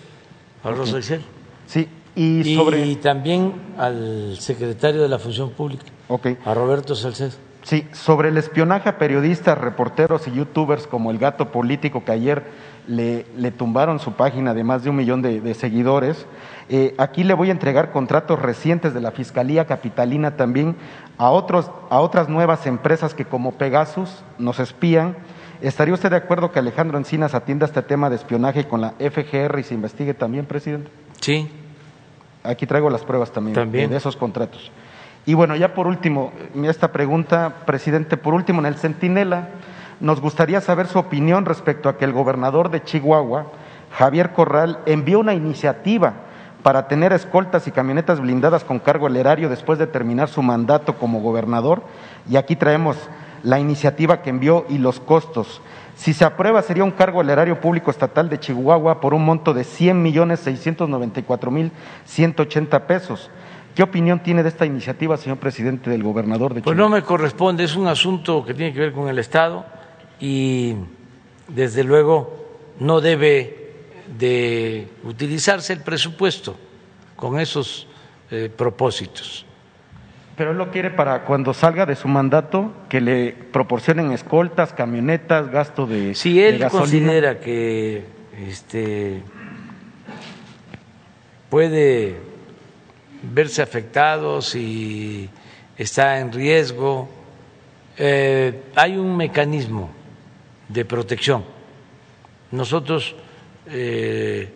[0.63, 1.25] a Rosa Isela.
[1.67, 2.97] Sí, y sobre...
[2.97, 5.85] También al secretario de la Función Pública,
[6.45, 7.33] a Roberto Salcedo.
[7.63, 12.45] Sí, sobre el espionaje a periodistas, reporteros y youtubers como el gato político que ayer
[12.87, 16.27] le, le tumbaron su página de más de un millón de, de seguidores,
[16.71, 20.77] eh, aquí le voy a entregar contratos recientes de la Fiscalía Capitalina también
[21.17, 25.17] a, otros, a otras nuevas empresas que como Pegasus nos espían.
[25.61, 29.59] ¿Estaría usted de acuerdo que Alejandro Encinas atienda este tema de espionaje con la FGR
[29.59, 30.91] y se investigue también, presidente?
[31.21, 31.51] Sí,
[32.43, 33.91] Aquí traigo las pruebas también, También.
[33.91, 34.71] de esos contratos.
[35.27, 36.33] Y bueno, ya por último,
[36.65, 39.49] esta pregunta, presidente, por último, en el Centinela,
[40.01, 43.47] nos gustaría saber su opinión respecto a que el gobernador de Chihuahua,
[43.93, 46.15] Javier Corral, envió una iniciativa
[46.63, 50.95] para tener escoltas y camionetas blindadas con cargo al erario después de terminar su mandato
[50.95, 51.83] como gobernador.
[52.29, 52.97] Y aquí traemos
[53.43, 55.61] la iniciativa que envió y los costos.
[55.97, 59.53] Si se aprueba, sería un cargo al erario público estatal de Chihuahua por un monto
[59.53, 61.73] de 100 millones 694 mil
[62.05, 63.31] 180 pesos.
[63.75, 66.91] ¿Qué opinión tiene de esta iniciativa, señor presidente, del gobernador de pues Chihuahua?
[66.91, 69.67] no me corresponde, es un asunto que tiene que ver con el Estado
[70.21, 70.75] y
[71.49, 72.47] desde luego
[72.81, 73.73] no debe
[74.19, 76.57] de utilizarse el presupuesto
[77.17, 77.87] con esos
[78.31, 79.45] eh, propósitos.
[80.39, 85.51] Pero él lo quiere para cuando salga de su mandato, que le proporcionen escoltas, camionetas,
[85.51, 88.05] gasto de, Si él considera que
[88.47, 89.21] este,
[91.51, 92.21] puede
[93.21, 95.29] verse afectado, si
[95.77, 97.09] está en riesgo,
[97.97, 99.91] eh, hay un mecanismo
[100.69, 101.45] de protección.
[102.53, 103.17] Nosotros
[103.67, 104.53] eh,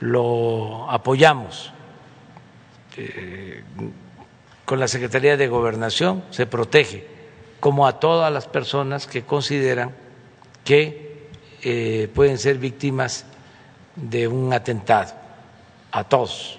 [0.00, 1.72] lo apoyamos.
[2.98, 3.62] Eh,
[4.72, 7.04] con la Secretaría de Gobernación se protege
[7.60, 9.90] como a todas las personas que consideran
[10.64, 11.28] que
[11.62, 13.26] eh, pueden ser víctimas
[13.96, 15.12] de un atentado,
[15.90, 16.58] a todos.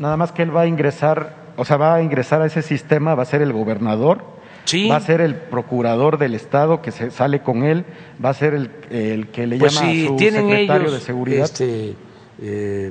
[0.00, 3.14] Nada más que él va a ingresar, o sea, va a ingresar a ese sistema,
[3.14, 4.24] va a ser el gobernador,
[4.64, 4.88] Sí.
[4.88, 7.84] va a ser el procurador del Estado que se sale con él,
[8.24, 10.94] va a ser el, el que le Pues llama si a su tienen secretario ellos
[10.94, 11.44] de seguridad.
[11.44, 11.94] este, eh,
[12.40, 12.90] eh,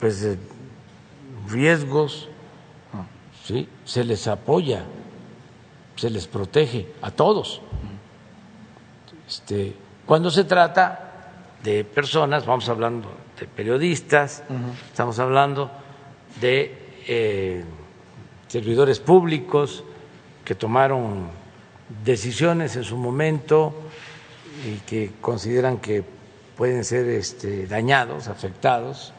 [0.00, 0.36] pues eh,
[1.50, 2.28] riesgos,
[3.44, 4.84] sí, se les apoya,
[5.96, 7.60] se les protege a todos.
[9.28, 9.74] Este,
[10.06, 11.10] cuando se trata
[11.62, 14.42] de personas, vamos hablando de periodistas,
[14.88, 15.70] estamos hablando
[16.40, 17.64] de eh,
[18.48, 19.84] servidores públicos
[20.44, 21.28] que tomaron
[22.04, 23.74] decisiones en su momento
[24.66, 26.04] y que consideran que
[26.56, 29.12] pueden ser este, dañados, afectados,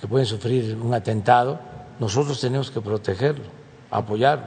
[0.00, 1.60] que pueden sufrir un atentado,
[1.98, 3.44] nosotros tenemos que protegerlo,
[3.90, 4.46] apoyarlo.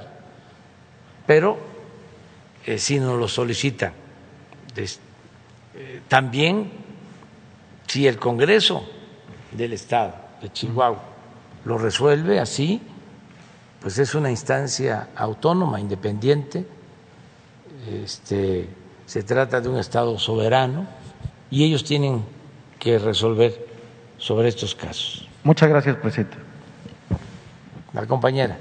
[1.25, 1.57] Pero
[2.65, 3.93] eh, si nos lo solicitan,
[4.75, 6.71] eh, también
[7.87, 8.83] si el Congreso
[9.51, 11.01] del Estado de Chihuahua
[11.65, 12.81] lo resuelve así,
[13.81, 16.65] pues es una instancia autónoma, independiente,
[18.03, 18.69] este,
[19.05, 20.87] se trata de un Estado soberano
[21.49, 22.23] y ellos tienen
[22.79, 23.70] que resolver
[24.21, 25.27] sobre estos casos.
[25.43, 26.37] Muchas gracias, presidente.
[27.91, 28.57] La compañera.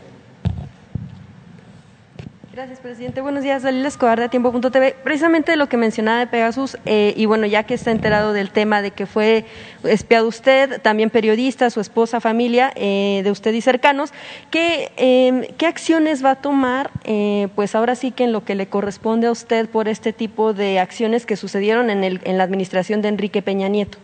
[2.53, 3.21] Gracias, presidente.
[3.21, 4.97] Buenos días, Dalila Escobar de Tiempo.tv.
[5.05, 8.83] Precisamente lo que mencionaba de Pegasus, eh, y bueno, ya que está enterado del tema
[8.83, 9.45] de que fue
[9.85, 14.13] espiado usted, también periodista, su esposa, familia eh, de usted y cercanos,
[14.51, 18.55] ¿qué, eh, qué acciones va a tomar, eh, pues ahora sí que en lo que
[18.55, 22.45] le corresponde a usted por este tipo de acciones que sucedieron en, el, en la
[22.45, 23.99] administración de Enrique Peña Nieto?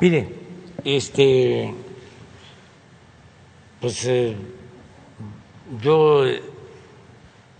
[0.00, 0.43] Mire,
[0.84, 1.74] este,
[3.80, 4.36] pues eh,
[5.80, 6.24] yo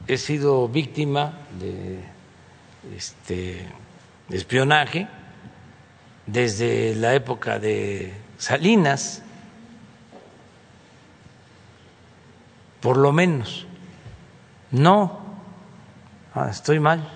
[0.07, 2.01] he sido víctima de
[2.95, 3.67] este
[4.31, 5.09] espionaje
[6.27, 9.23] desde la época de Salinas,
[12.81, 13.67] por lo menos.
[14.71, 15.21] No,
[16.35, 17.09] ah, estoy mal.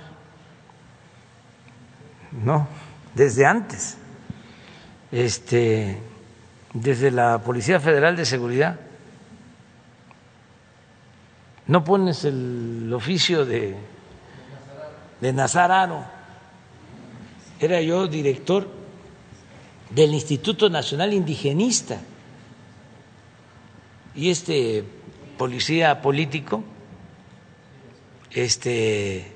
[2.32, 2.66] No,
[3.14, 3.97] desde antes.
[5.10, 5.98] Este,
[6.72, 8.78] desde la Policía Federal de Seguridad.
[11.66, 13.76] No pones el oficio de,
[15.20, 16.04] de Nazararo.
[17.60, 18.68] Era yo director
[19.90, 22.00] del Instituto Nacional Indigenista.
[24.14, 24.84] Y este
[25.36, 26.64] policía político
[28.32, 29.32] este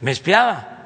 [0.00, 0.77] me espiaba.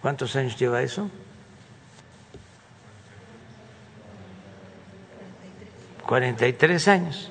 [0.00, 1.10] ¿Cuántos años lleva eso?
[6.06, 7.30] 43 años.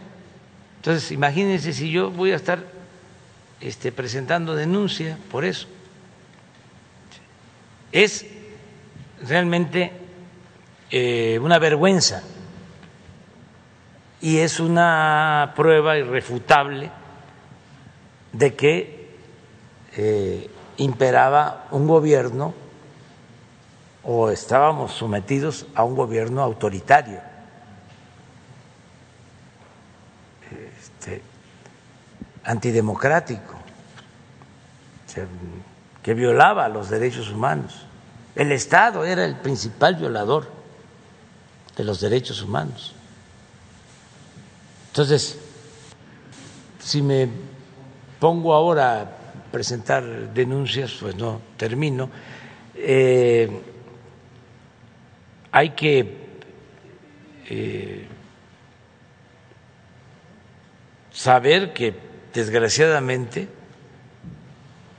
[0.77, 2.63] Entonces, imagínense si yo voy a estar
[3.59, 5.67] este, presentando denuncia por eso.
[7.91, 8.27] Es
[9.23, 9.91] realmente
[10.91, 12.21] eh, una vergüenza
[14.21, 16.91] y es una prueba irrefutable
[18.31, 19.17] de que
[19.97, 22.53] eh, imperaba un gobierno
[24.03, 27.19] o estábamos sometidos a un gobierno autoritario.
[30.79, 31.21] Este,
[32.43, 33.55] antidemocrático,
[36.03, 37.85] que violaba los derechos humanos.
[38.35, 40.51] El Estado era el principal violador
[41.77, 42.94] de los derechos humanos.
[44.95, 45.37] Entonces,
[46.79, 47.27] si me
[48.17, 52.09] pongo ahora a presentar denuncias, pues no termino.
[52.75, 53.49] Eh,
[55.51, 56.17] hay que
[57.49, 58.07] eh,
[61.11, 61.93] saber que
[62.33, 63.49] desgraciadamente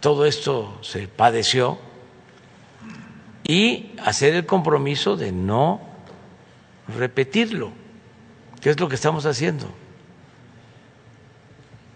[0.00, 1.78] todo esto se padeció
[3.44, 5.80] y hacer el compromiso de no
[6.98, 7.72] repetirlo,
[8.60, 9.85] que es lo que estamos haciendo.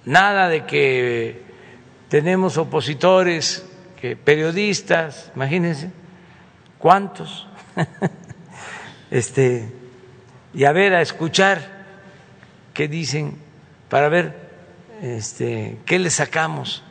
[0.04, 1.42] Nada de que
[2.08, 3.64] tenemos opositores,
[4.00, 5.90] que periodistas, imagínense,
[6.78, 7.46] ¿cuántos?
[9.10, 9.70] este,
[10.54, 11.84] y a ver, a escuchar
[12.72, 13.36] qué dicen
[13.88, 14.34] para ver
[15.02, 16.82] este, qué le sacamos.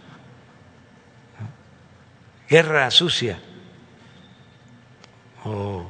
[2.48, 3.40] Guerra sucia
[5.44, 5.90] o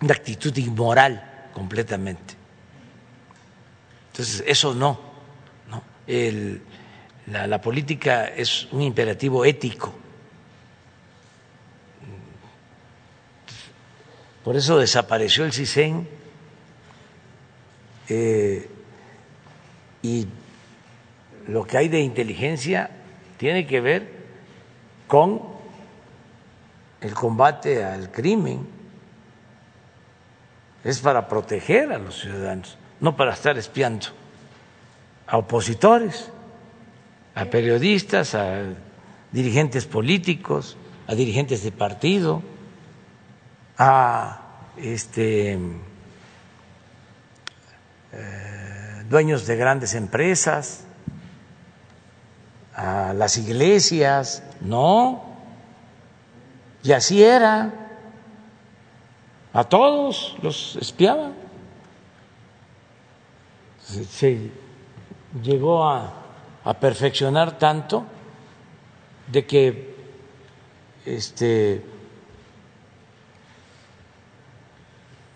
[0.00, 2.34] una actitud inmoral completamente.
[4.12, 5.09] Entonces, eso no
[7.26, 9.94] la, política es un imperativo ético.
[14.42, 16.08] Por eso desapareció el CISEN
[18.08, 18.68] eh,
[20.02, 20.26] y
[21.46, 22.90] lo que hay de inteligencia
[23.36, 24.08] tiene que ver
[25.06, 25.42] con
[27.00, 28.66] el combate al crimen.
[30.82, 34.19] Es para proteger a los ciudadanos, no para estar espiando
[35.30, 36.28] a opositores,
[37.34, 38.74] a periodistas, a
[39.30, 40.76] dirigentes políticos,
[41.06, 42.42] a dirigentes de partido,
[43.78, 45.56] a este,
[48.12, 50.82] eh, dueños de grandes empresas,
[52.74, 55.22] a las iglesias, no,
[56.82, 57.70] y así era,
[59.52, 61.34] a todos los espiaban
[65.42, 66.16] llegó a,
[66.80, 68.04] perfeccionar tanto
[69.26, 69.94] de que
[71.04, 71.84] este,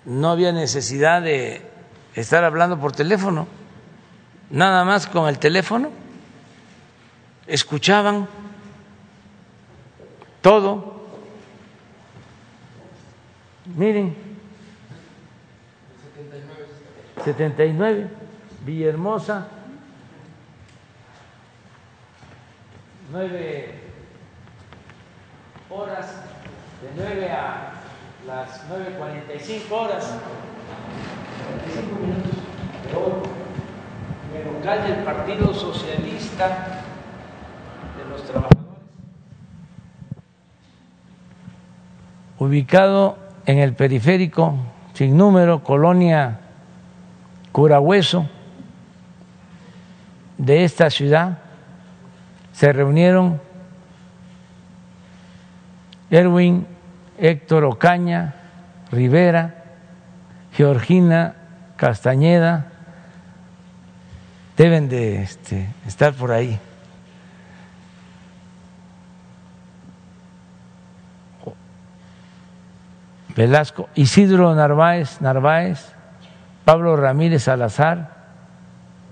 [0.05, 1.63] no había necesidad de
[2.15, 3.49] estar hablando por teléfono,
[4.51, 5.91] nada más con el teléfono,
[7.47, 8.29] escuchaban
[10.41, 10.95] todo.
[13.77, 14.15] Miren,
[17.25, 18.09] 79,
[18.65, 19.49] Villahermosa,
[23.11, 23.81] nueve
[25.71, 26.07] horas,
[26.83, 27.73] de nueve a
[28.27, 30.19] las nueve cuarenta y cinco horas,
[31.73, 32.33] cinco minutos.
[32.91, 33.23] De oro,
[34.35, 36.83] el local del Partido Socialista
[37.97, 38.65] de los Trabajadores,
[42.39, 44.55] ubicado en el periférico
[44.93, 46.41] sin número, colonia
[47.53, 48.29] Curahueso
[50.37, 51.39] de esta ciudad
[52.55, 53.41] se reunieron
[56.09, 56.67] Erwin,
[57.19, 58.35] Héctor Ocaña,
[58.93, 59.65] Rivera,
[60.53, 61.35] Georgina
[61.77, 62.71] Castañeda,
[64.57, 66.61] deben de este, estar por ahí.
[73.35, 75.93] Velasco, Isidro Narváez, Narváez,
[76.65, 78.15] Pablo Ramírez Salazar,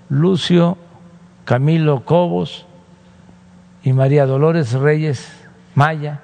[0.09, 0.79] Lucio
[1.45, 2.67] Camilo Cobos
[3.83, 5.31] y María Dolores Reyes
[5.75, 6.21] Maya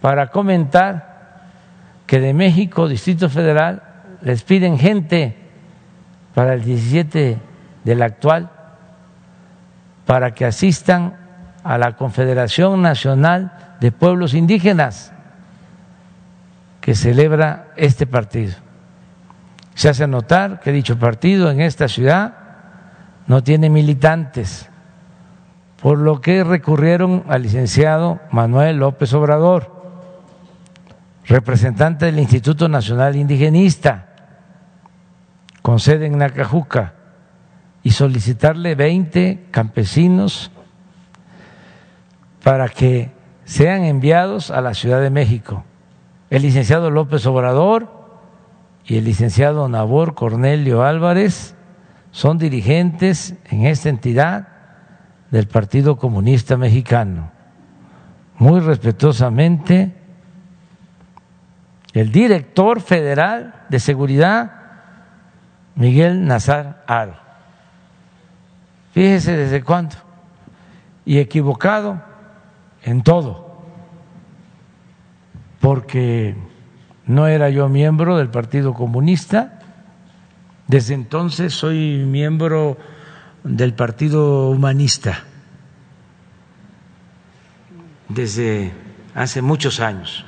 [0.00, 1.14] para comentar
[2.06, 3.82] que de México, Distrito Federal,
[4.20, 5.36] les piden gente
[6.34, 7.38] para el 17
[7.84, 8.50] del actual
[10.04, 11.16] para que asistan
[11.62, 15.12] a la Confederación Nacional de Pueblos Indígenas
[16.80, 18.52] que celebra este partido.
[19.74, 22.34] Se hace notar que dicho partido en esta ciudad
[23.26, 24.68] no tiene militantes,
[25.84, 29.70] por lo que recurrieron al licenciado Manuel López Obrador,
[31.26, 34.06] representante del Instituto Nacional Indigenista,
[35.60, 36.94] con sede en Nacajuca,
[37.82, 40.50] y solicitarle 20 campesinos
[42.42, 43.12] para que
[43.44, 45.64] sean enviados a la Ciudad de México.
[46.30, 47.90] El licenciado López Obrador
[48.86, 51.54] y el licenciado Nabor Cornelio Álvarez
[52.10, 54.53] son dirigentes en esta entidad
[55.34, 57.32] del Partido Comunista Mexicano.
[58.38, 59.92] Muy respetuosamente,
[61.92, 64.52] el director federal de seguridad,
[65.74, 67.16] Miguel Nazar Aro.
[68.92, 69.96] Fíjese desde cuándo.
[71.04, 72.00] Y equivocado
[72.84, 73.56] en todo
[75.58, 76.36] porque
[77.06, 79.58] no era yo miembro del Partido Comunista,
[80.68, 82.76] desde entonces soy miembro
[83.44, 85.22] del Partido Humanista,
[88.08, 88.72] desde
[89.14, 90.24] hace muchos años.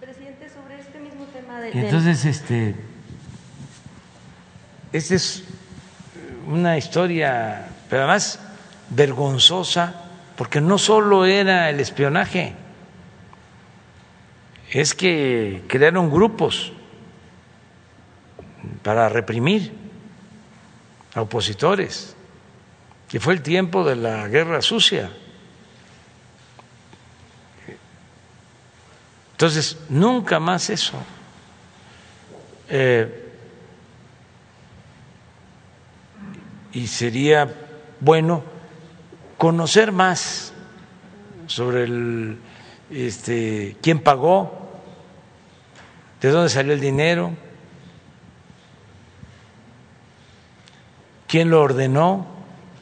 [0.00, 1.70] Presidente, sobre este mismo tema de...
[1.70, 2.74] entonces, este,
[4.92, 5.44] esta es
[6.48, 8.40] una historia, pero además
[8.90, 9.94] vergonzosa
[10.36, 12.54] porque no solo era el espionaje,
[14.70, 16.72] es que crearon grupos
[18.82, 19.72] para reprimir
[21.14, 22.16] a opositores,
[23.08, 25.10] que fue el tiempo de la guerra sucia.
[29.32, 30.94] Entonces, nunca más eso.
[32.68, 33.32] Eh,
[36.72, 37.52] y sería
[38.00, 38.42] bueno
[39.38, 40.52] conocer más
[41.46, 42.38] sobre el,
[42.90, 44.80] este, quién pagó,
[46.20, 47.36] de dónde salió el dinero,
[51.34, 52.26] quién lo ordenó.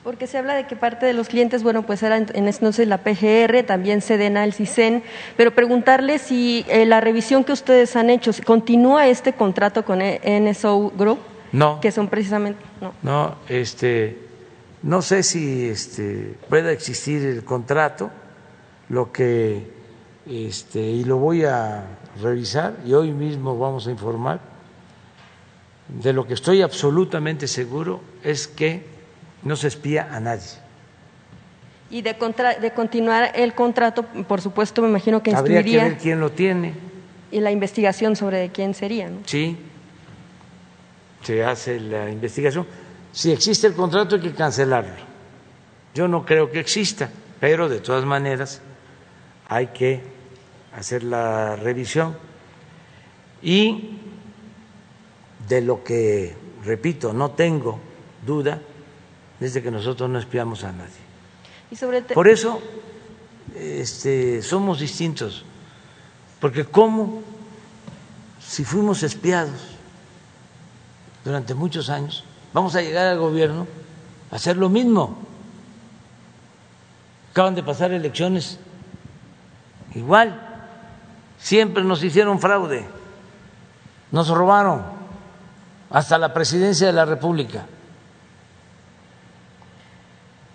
[0.04, 2.98] Porque se habla de que parte de los clientes, bueno, pues era en entonces la
[2.98, 5.02] PGR, también Sedena, el CISEN,
[5.38, 10.92] pero preguntarle si eh, la revisión que ustedes han hecho, ¿continúa este contrato con NSO
[10.98, 11.18] Group?
[11.50, 11.80] No.
[11.80, 12.92] Que son precisamente, no.
[13.02, 14.18] No, este,
[14.82, 18.10] no sé si este, pueda existir el contrato,
[18.90, 19.66] lo que
[20.26, 21.86] este, y lo voy a
[22.20, 24.51] revisar y hoy mismo vamos a informar.
[26.00, 28.84] De lo que estoy absolutamente seguro es que
[29.42, 30.42] no se espía a nadie.
[31.90, 32.16] Y de,
[32.60, 36.74] de continuar el contrato, por supuesto, me imagino que Habría que ver quién lo tiene.
[37.30, 39.18] Y la investigación sobre quién sería, ¿no?
[39.26, 39.56] Sí,
[41.22, 42.66] se hace la investigación
[43.12, 45.12] si existe el contrato hay que cancelarlo.
[45.94, 48.62] Yo no creo que exista, pero de todas maneras
[49.48, 50.00] hay que
[50.74, 52.16] hacer la revisión.
[53.42, 53.98] Y
[55.52, 56.34] de lo que,
[56.64, 57.78] repito, no tengo
[58.24, 58.58] duda,
[59.38, 62.14] desde que nosotros no espiamos a nadie.
[62.14, 62.62] Por eso
[63.54, 65.44] este, somos distintos,
[66.40, 67.22] porque ¿cómo,
[68.40, 69.76] si fuimos espiados
[71.22, 72.24] durante muchos años,
[72.54, 73.66] vamos a llegar al gobierno
[74.30, 75.18] a hacer lo mismo.
[77.32, 78.58] Acaban de pasar elecciones
[79.94, 80.64] igual,
[81.38, 82.86] siempre nos hicieron fraude,
[84.10, 85.01] nos robaron
[85.92, 87.66] hasta la presidencia de la República.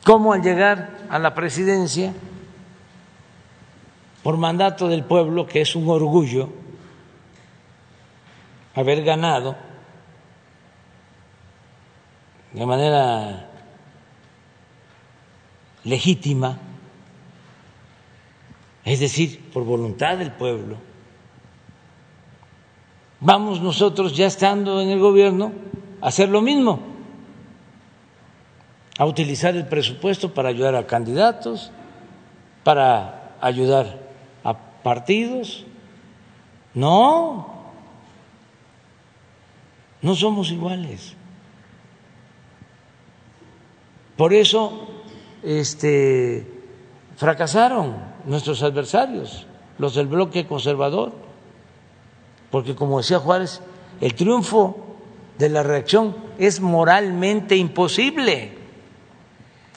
[0.03, 2.13] ¿Cómo al llegar a la presidencia,
[4.23, 6.49] por mandato del pueblo, que es un orgullo
[8.73, 9.55] haber ganado,
[12.53, 13.49] de manera
[15.83, 16.57] legítima,
[18.85, 20.86] es decir, por voluntad del pueblo,
[23.19, 25.51] vamos nosotros ya estando en el gobierno
[26.01, 26.79] a hacer lo mismo,
[28.97, 31.71] a utilizar el presupuesto para ayudar a candidatos,
[32.63, 33.99] para ayudar
[34.43, 35.65] a partidos.
[36.73, 37.47] No,
[40.01, 41.15] no somos iguales.
[44.15, 44.87] Por eso
[45.43, 46.51] este,
[47.15, 47.95] fracasaron
[48.25, 49.45] nuestros adversarios,
[49.77, 51.26] los del bloque conservador,
[52.51, 53.61] porque como decía Juárez,
[54.01, 54.97] el triunfo
[55.37, 58.57] de la reacción es moralmente imposible.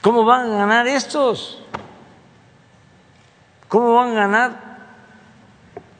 [0.01, 1.63] ¿Cómo van a ganar estos?
[3.67, 4.71] ¿Cómo van a ganar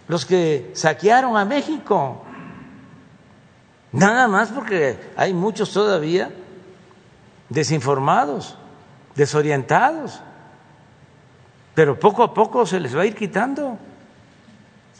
[0.08, 2.24] los que saquearon a México?
[3.92, 6.32] Nada más porque hay muchos todavía
[7.50, 8.58] desinformados,
[9.16, 10.22] desorientados,
[11.76, 13.78] pero poco a poco se les va a ir quitando.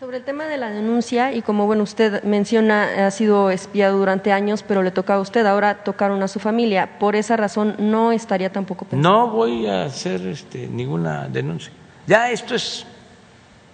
[0.02, 4.32] Sobre el tema de la denuncia, y como bueno usted menciona, ha sido espiado durante
[4.32, 6.98] años, pero le toca a usted, ahora tocaron a su familia.
[6.98, 9.08] Por esa razón no estaría tampoco pensando.
[9.08, 11.72] No voy a hacer este, ninguna denuncia.
[12.08, 12.84] Ya esto es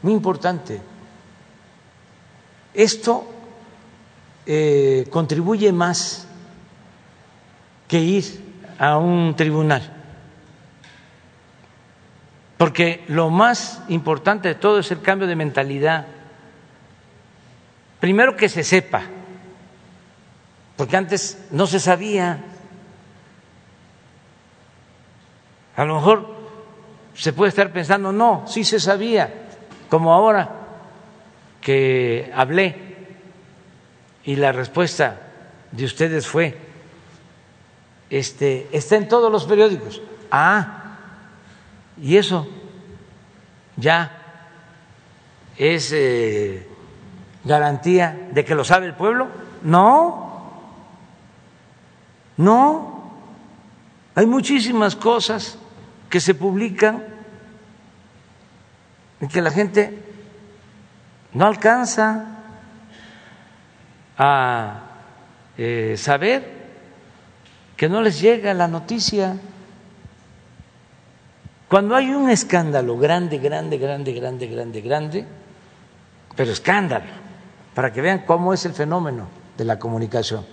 [0.01, 0.81] muy importante.
[2.73, 3.25] Esto
[4.45, 6.27] eh, contribuye más
[7.87, 8.25] que ir
[8.77, 9.93] a un tribunal.
[12.57, 16.16] Porque lo más importante de todo es el cambio de mentalidad
[17.99, 19.03] Primero que se sepa,
[20.75, 22.43] porque antes no se sabía.
[25.75, 26.35] A lo mejor
[27.15, 29.33] se puede estar pensando, no, sí se sabía,
[29.89, 30.51] como ahora
[31.61, 32.87] que hablé
[34.23, 35.21] y la respuesta
[35.71, 36.57] de ustedes fue,
[38.09, 40.01] este, está en todos los periódicos.
[40.31, 40.97] Ah,
[41.99, 42.47] y eso
[43.75, 44.11] ya
[45.57, 46.67] es eh,
[47.47, 49.27] garantía de que lo sabe el pueblo?
[49.63, 50.27] No,
[52.37, 52.97] no.
[54.15, 55.57] Hay muchísimas cosas
[56.09, 57.03] que se publican
[59.21, 60.03] y que la gente
[61.33, 62.25] no alcanza
[64.17, 64.81] a
[65.57, 66.51] eh, saber,
[67.75, 69.37] que no les llega la noticia.
[71.67, 75.25] Cuando hay un escándalo grande, grande, grande, grande, grande, grande,
[76.35, 77.26] pero escándalo,
[77.77, 80.43] para que vean cómo es el fenómeno de la comunicación.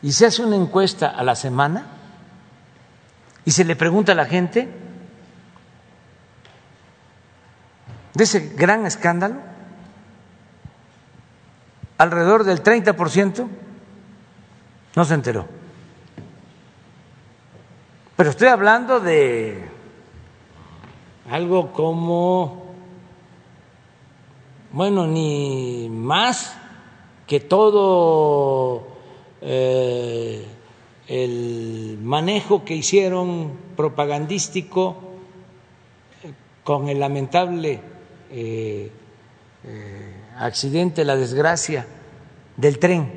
[0.00, 1.84] Y se hace una encuesta a la semana
[3.44, 4.70] y se le pregunta a la gente
[8.14, 9.36] de ese gran escándalo,
[11.98, 13.46] alrededor del 30%
[14.96, 15.46] no se enteró.
[18.16, 19.68] Pero estoy hablando de
[21.30, 22.61] algo como
[24.72, 26.56] bueno, ni más
[27.26, 28.86] que todo
[29.42, 30.44] eh,
[31.08, 34.96] el manejo que hicieron propagandístico
[36.64, 37.80] con el lamentable
[38.30, 38.90] eh,
[39.64, 41.86] eh, accidente, la desgracia
[42.56, 43.12] del tren,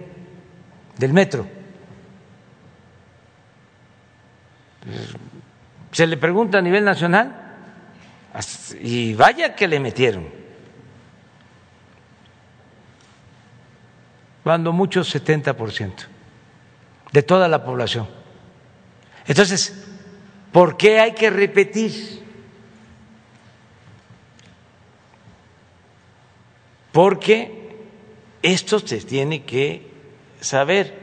[0.97, 1.47] del metro.
[5.91, 7.33] Se le pregunta a nivel nacional
[8.81, 10.44] y vaya que le metieron.
[14.45, 16.05] Cuando mucho 70%
[17.11, 18.07] de toda la población.
[19.25, 19.87] Entonces,
[20.51, 22.23] ¿por qué hay que repetir?
[26.91, 27.75] Porque
[28.43, 29.89] esto se tiene que
[30.41, 30.93] saber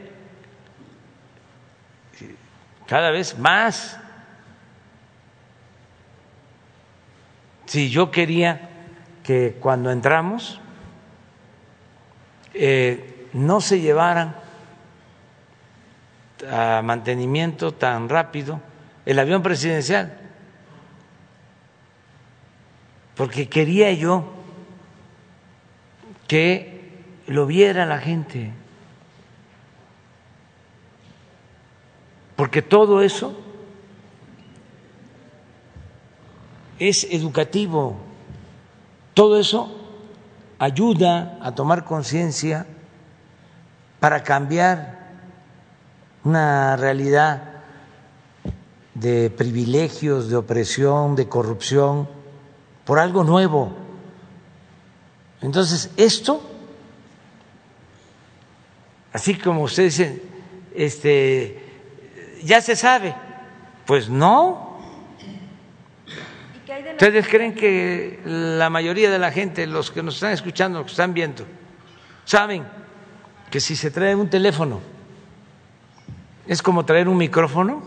[2.87, 3.99] cada vez más.
[7.65, 8.69] Si yo quería
[9.21, 10.61] que cuando entramos
[12.53, 14.35] eh, no se llevaran
[16.49, 18.61] a mantenimiento tan rápido
[19.05, 20.17] el avión presidencial,
[23.15, 24.31] porque quería yo
[26.27, 28.51] que lo viera la gente,
[32.35, 33.39] porque todo eso
[36.79, 37.97] es educativo,
[39.13, 39.79] todo eso
[40.59, 42.65] ayuda a tomar conciencia
[44.03, 44.99] para cambiar
[46.25, 47.41] una realidad
[48.93, 52.09] de privilegios, de opresión, de corrupción,
[52.83, 53.73] por algo nuevo.
[55.39, 56.43] Entonces, esto,
[59.13, 60.21] así como ustedes dicen,
[60.75, 61.63] este,
[62.43, 63.15] ya se sabe,
[63.85, 64.79] pues no.
[66.91, 70.91] ¿Ustedes creen que la mayoría de la gente, los que nos están escuchando, los que
[70.91, 71.45] están viendo,
[72.25, 72.82] saben
[73.53, 74.81] que si se trae un teléfono
[76.47, 77.83] es como traer un micrófono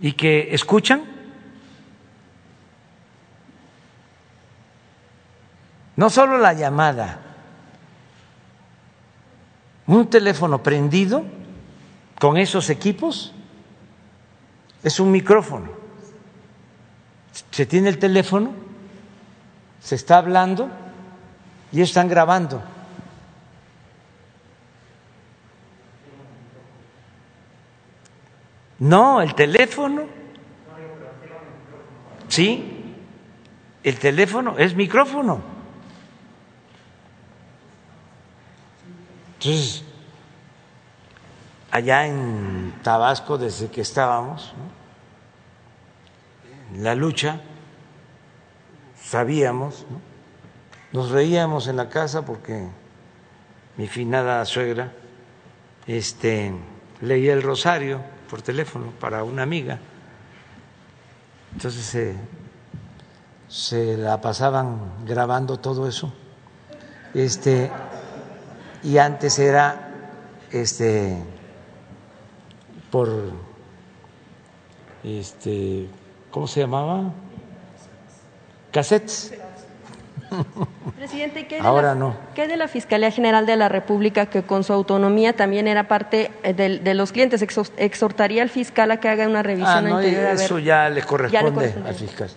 [0.00, 1.04] y que escuchan.
[5.94, 7.20] No solo la llamada,
[9.86, 11.22] un teléfono prendido
[12.18, 13.32] con esos equipos
[14.82, 15.70] es un micrófono.
[17.52, 18.50] Se tiene el teléfono,
[19.78, 20.68] se está hablando
[21.72, 22.62] y están grabando.
[28.78, 30.02] No, el teléfono.
[32.28, 32.94] Sí,
[33.82, 35.40] el teléfono es micrófono.
[39.34, 39.84] Entonces,
[41.70, 44.52] allá en Tabasco, desde que estábamos
[46.74, 47.40] en la lucha,
[49.00, 49.86] sabíamos,
[50.96, 52.68] nos reíamos en la casa porque
[53.76, 54.94] mi finada suegra
[55.86, 56.54] este,
[57.02, 58.00] leía el rosario
[58.30, 59.78] por teléfono para una amiga.
[61.52, 62.16] Entonces
[63.46, 66.14] se la pasaban grabando todo eso.
[67.12, 67.70] Este,
[68.82, 69.90] y antes era
[70.50, 71.22] este
[72.90, 73.10] por
[75.04, 75.90] este
[76.30, 77.12] ¿cómo se llamaba?
[78.72, 79.34] Cassettes.
[80.96, 82.16] Presidente, ¿qué Ahora de la, no.
[82.34, 86.30] ¿qué de la Fiscalía General de la República que con su autonomía también era parte
[86.42, 87.42] eh, de, de los clientes?
[87.42, 90.24] Exhor- ¿Exhortaría al fiscal a que haga una revisión Ah, no, anterior?
[90.26, 91.88] a ver- eso ya le corresponde, corresponde.
[91.88, 92.30] al fiscal.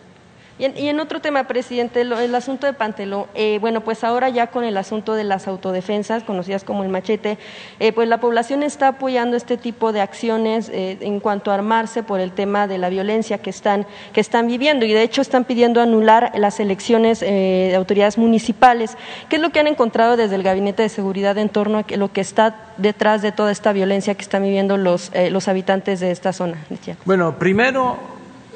[0.59, 4.47] Y en, otro tema, presidente, lo- el asunto de Panteló, eh, bueno, pues ahora ya
[4.47, 7.37] con el asunto de las autodefensas, conocidas como el machete,
[7.79, 12.03] eh, pues la población está apoyando este tipo de acciones eh, en cuanto a armarse
[12.03, 15.45] por el tema de la violencia que están, que están viviendo y de hecho están
[15.45, 18.97] pidiendo anular las elecciones eh, de autoridades municipales.
[19.29, 22.11] ¿Qué es lo que han encontrado desde el Gabinete de Seguridad en torno a lo
[22.11, 26.33] que está detrás de toda esta violencia que están viviendo los, los habitantes de esta
[26.33, 26.57] zona?
[27.05, 27.97] Bueno, primero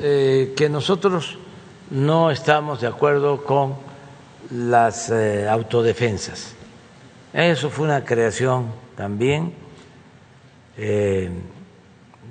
[0.02, 1.38] eh, que nosotros
[1.94, 3.76] no estamos de acuerdo con
[4.50, 6.56] las eh, autodefensas.
[7.32, 9.54] Eso fue una creación también
[10.76, 11.30] eh,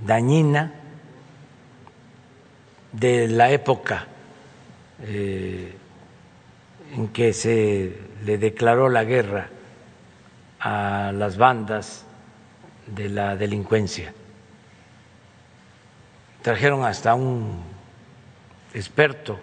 [0.05, 0.75] dañina
[2.91, 4.07] de la época
[5.01, 5.73] eh,
[6.95, 9.49] en que se le declaró la guerra
[10.59, 12.05] a las bandas
[12.87, 14.13] de la delincuencia
[16.43, 17.63] trajeron hasta un
[18.75, 19.39] experto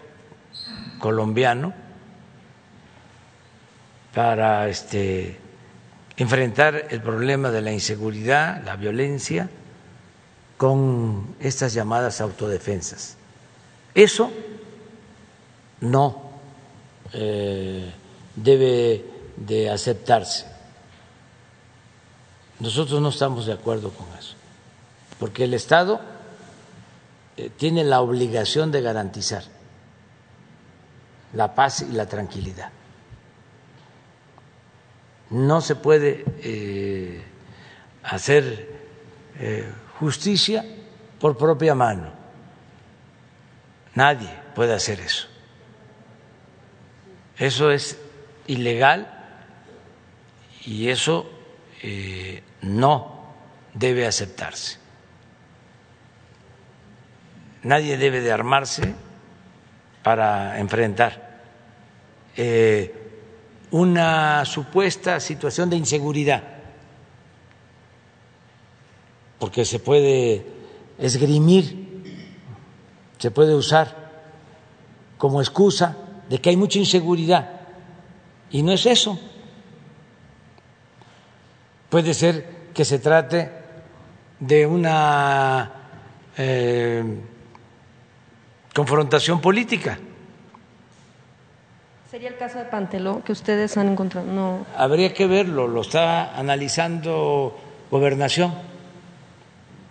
[0.99, 1.73] colombiano
[4.13, 5.37] para este,
[6.17, 9.49] enfrentar el problema de la inseguridad, la violencia,
[10.57, 13.15] con estas llamadas autodefensas.
[13.95, 14.31] Eso
[15.79, 16.31] no
[17.13, 17.91] eh,
[18.35, 19.05] debe
[19.37, 20.45] de aceptarse.
[22.59, 24.35] Nosotros no estamos de acuerdo con eso,
[25.17, 26.01] porque el Estado
[27.37, 29.58] eh, tiene la obligación de garantizar
[31.33, 32.71] la paz y la tranquilidad.
[35.29, 37.23] No se puede eh,
[38.03, 38.67] hacer
[39.39, 40.65] eh, justicia
[41.19, 42.11] por propia mano.
[43.95, 45.27] Nadie puede hacer eso.
[47.37, 47.97] Eso es
[48.47, 49.07] ilegal
[50.65, 51.29] y eso
[51.81, 53.33] eh, no
[53.73, 54.77] debe aceptarse.
[57.63, 58.95] Nadie debe de armarse
[60.09, 61.43] para enfrentar.
[62.35, 62.91] Eh,
[63.69, 66.41] una supuesta situación de inseguridad,
[69.37, 70.47] porque se puede
[70.97, 72.25] esgrimir,
[73.19, 74.09] se puede usar
[75.19, 75.95] como excusa
[76.27, 77.47] de que hay mucha inseguridad,
[78.49, 79.19] y no es eso.
[81.87, 83.51] Puede ser que se trate
[84.39, 85.71] de una
[86.35, 87.03] eh,
[88.79, 89.99] confrontación política.
[92.09, 94.25] ¿Sería el caso de Panteló que ustedes han encontrado?
[94.25, 94.65] No.
[94.73, 97.59] Habría que verlo, lo está analizando
[97.91, 98.53] gobernación,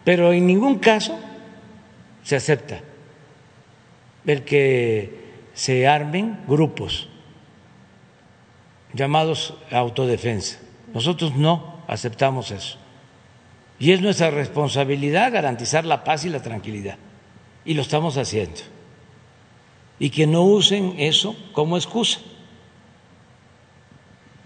[0.05, 1.19] pero en ningún caso
[2.24, 2.81] se acepta
[4.24, 7.10] el que se armen grupos
[8.94, 10.60] llamados autodefensa.
[10.94, 12.78] Nosotros no aceptamos eso.
[13.78, 16.97] Y es nuestra responsabilidad garantizar la paz y la tranquilidad.
[17.66, 18.77] Y lo estamos haciendo.
[19.98, 22.20] Y que no usen eso como excusa.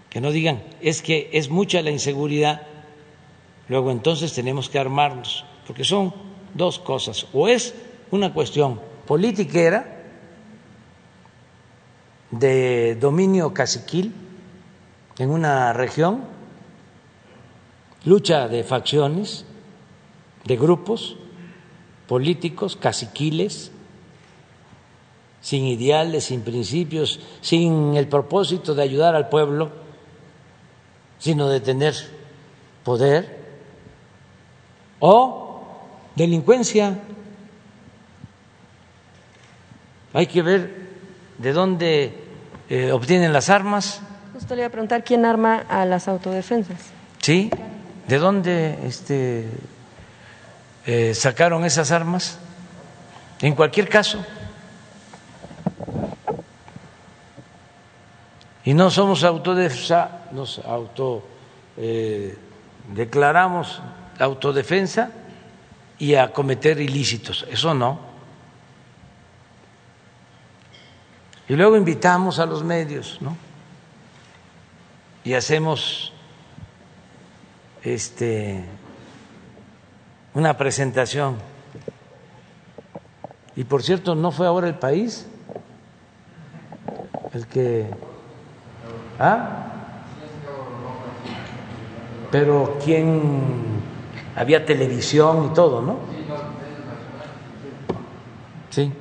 [0.09, 2.63] Que no digan, es que es mucha la inseguridad,
[3.67, 5.45] luego entonces tenemos que armarnos.
[5.67, 6.13] Porque son
[6.53, 7.27] dos cosas.
[7.33, 7.73] O es
[8.11, 10.03] una cuestión politiquera
[12.31, 14.13] de dominio caciquil
[15.19, 16.23] en una región
[18.05, 19.45] lucha de facciones,
[20.45, 21.15] de grupos
[22.07, 23.71] políticos, caciquiles,
[25.43, 29.71] sin ideales, sin principios, sin el propósito de ayudar al pueblo,
[31.19, 31.93] sino de tener
[32.85, 33.43] poder,
[34.99, 35.61] o
[36.15, 36.97] delincuencia.
[40.13, 40.87] Hay que ver
[41.37, 42.23] de dónde
[42.69, 43.99] eh, obtienen las armas.
[44.31, 46.77] Justo le iba a preguntar quién arma a las autodefensas.
[47.21, 47.51] Sí,
[48.07, 49.49] ¿de dónde este,
[50.85, 52.39] eh, sacaron esas armas?
[53.41, 54.25] En cualquier caso.
[58.65, 61.23] Y no somos autodefensa, nos auto
[61.75, 62.37] eh,
[62.93, 63.81] declaramos
[64.19, 65.11] autodefensa
[65.97, 67.45] y a cometer ilícitos.
[67.49, 67.99] Eso no.
[71.47, 73.35] Y luego invitamos a los medios, ¿no?
[75.23, 76.13] Y hacemos
[77.83, 78.63] este
[80.33, 81.37] una presentación.
[83.55, 85.27] Y por cierto, no fue ahora el país
[87.33, 87.89] el que
[89.19, 89.59] ¿Ah?
[92.31, 93.21] Pero quién
[94.35, 95.97] había televisión y todo, ¿no?
[98.69, 98.91] Sí.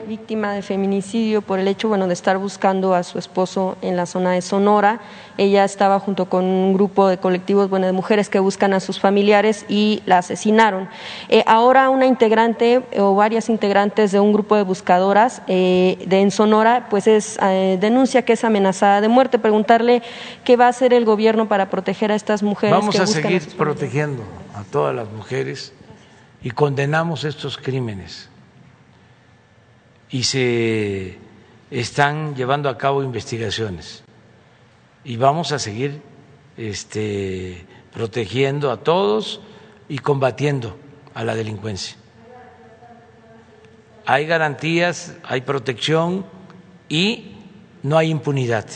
[0.00, 4.06] Víctima de feminicidio por el hecho bueno, de estar buscando a su esposo en la
[4.06, 5.00] zona de Sonora.
[5.38, 9.00] Ella estaba junto con un grupo de colectivos bueno, de mujeres que buscan a sus
[9.00, 10.88] familiares y la asesinaron.
[11.28, 16.30] Eh, ahora una integrante o varias integrantes de un grupo de buscadoras eh, de en
[16.30, 19.38] Sonora pues es, eh, denuncia que es amenazada de muerte.
[19.38, 20.02] Preguntarle
[20.44, 22.76] qué va a hacer el gobierno para proteger a estas mujeres.
[22.76, 24.22] Vamos a seguir protegiendo
[24.54, 25.72] a todas las mujeres
[26.42, 28.28] y condenamos estos crímenes
[30.14, 31.18] y se
[31.72, 34.04] están llevando a cabo investigaciones
[35.02, 36.02] y vamos a seguir
[36.56, 39.40] este, protegiendo a todos
[39.88, 40.78] y combatiendo
[41.14, 41.96] a la delincuencia.
[44.06, 46.24] Hay garantías, hay protección
[46.88, 47.34] y
[47.82, 48.66] no hay impunidad.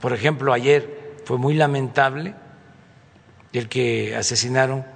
[0.00, 2.36] Por ejemplo, ayer fue muy lamentable
[3.52, 4.86] el que asesinaron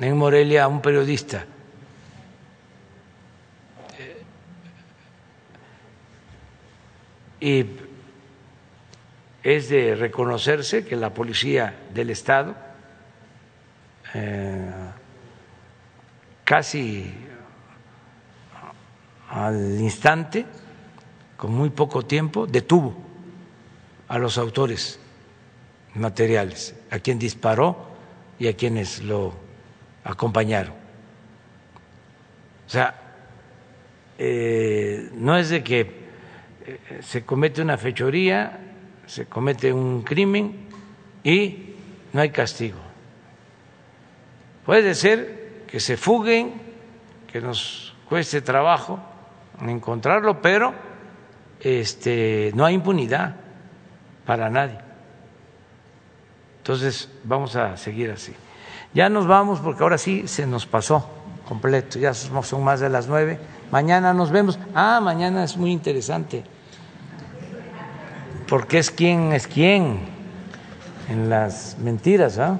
[0.00, 1.46] en Morelia a un periodista
[7.40, 7.66] y
[9.42, 12.56] es de reconocerse que la policía del Estado
[14.14, 14.70] eh,
[16.44, 17.12] casi
[19.28, 20.46] al instante,
[21.36, 22.96] con muy poco tiempo, detuvo
[24.08, 24.98] a los autores
[25.94, 27.88] materiales, a quien disparó
[28.38, 29.34] y a quienes lo
[30.04, 30.74] acompañaron.
[32.66, 32.94] O sea,
[34.18, 36.05] eh, no es de que
[37.00, 38.58] se comete una fechoría,
[39.06, 40.66] se comete un crimen
[41.22, 41.74] y
[42.12, 42.78] no hay castigo.
[44.64, 46.60] Puede ser que se fuguen,
[47.30, 48.98] que nos cueste trabajo
[49.60, 50.74] encontrarlo, pero
[51.60, 53.36] este, no hay impunidad
[54.24, 54.78] para nadie.
[56.58, 58.34] Entonces vamos a seguir así.
[58.92, 61.08] Ya nos vamos porque ahora sí se nos pasó
[61.46, 63.38] completo, ya son más de las nueve.
[63.70, 64.58] Mañana nos vemos.
[64.74, 66.44] Ah, mañana es muy interesante
[68.48, 70.00] porque es quién es quién
[71.08, 72.38] en las mentiras.
[72.38, 72.58] ¿ah?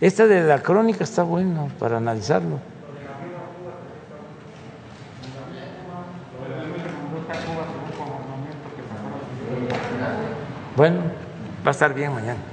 [0.00, 2.58] Esta de la crónica está buena para analizarlo.
[10.76, 11.00] Bueno,
[11.64, 12.49] va a estar bien mañana.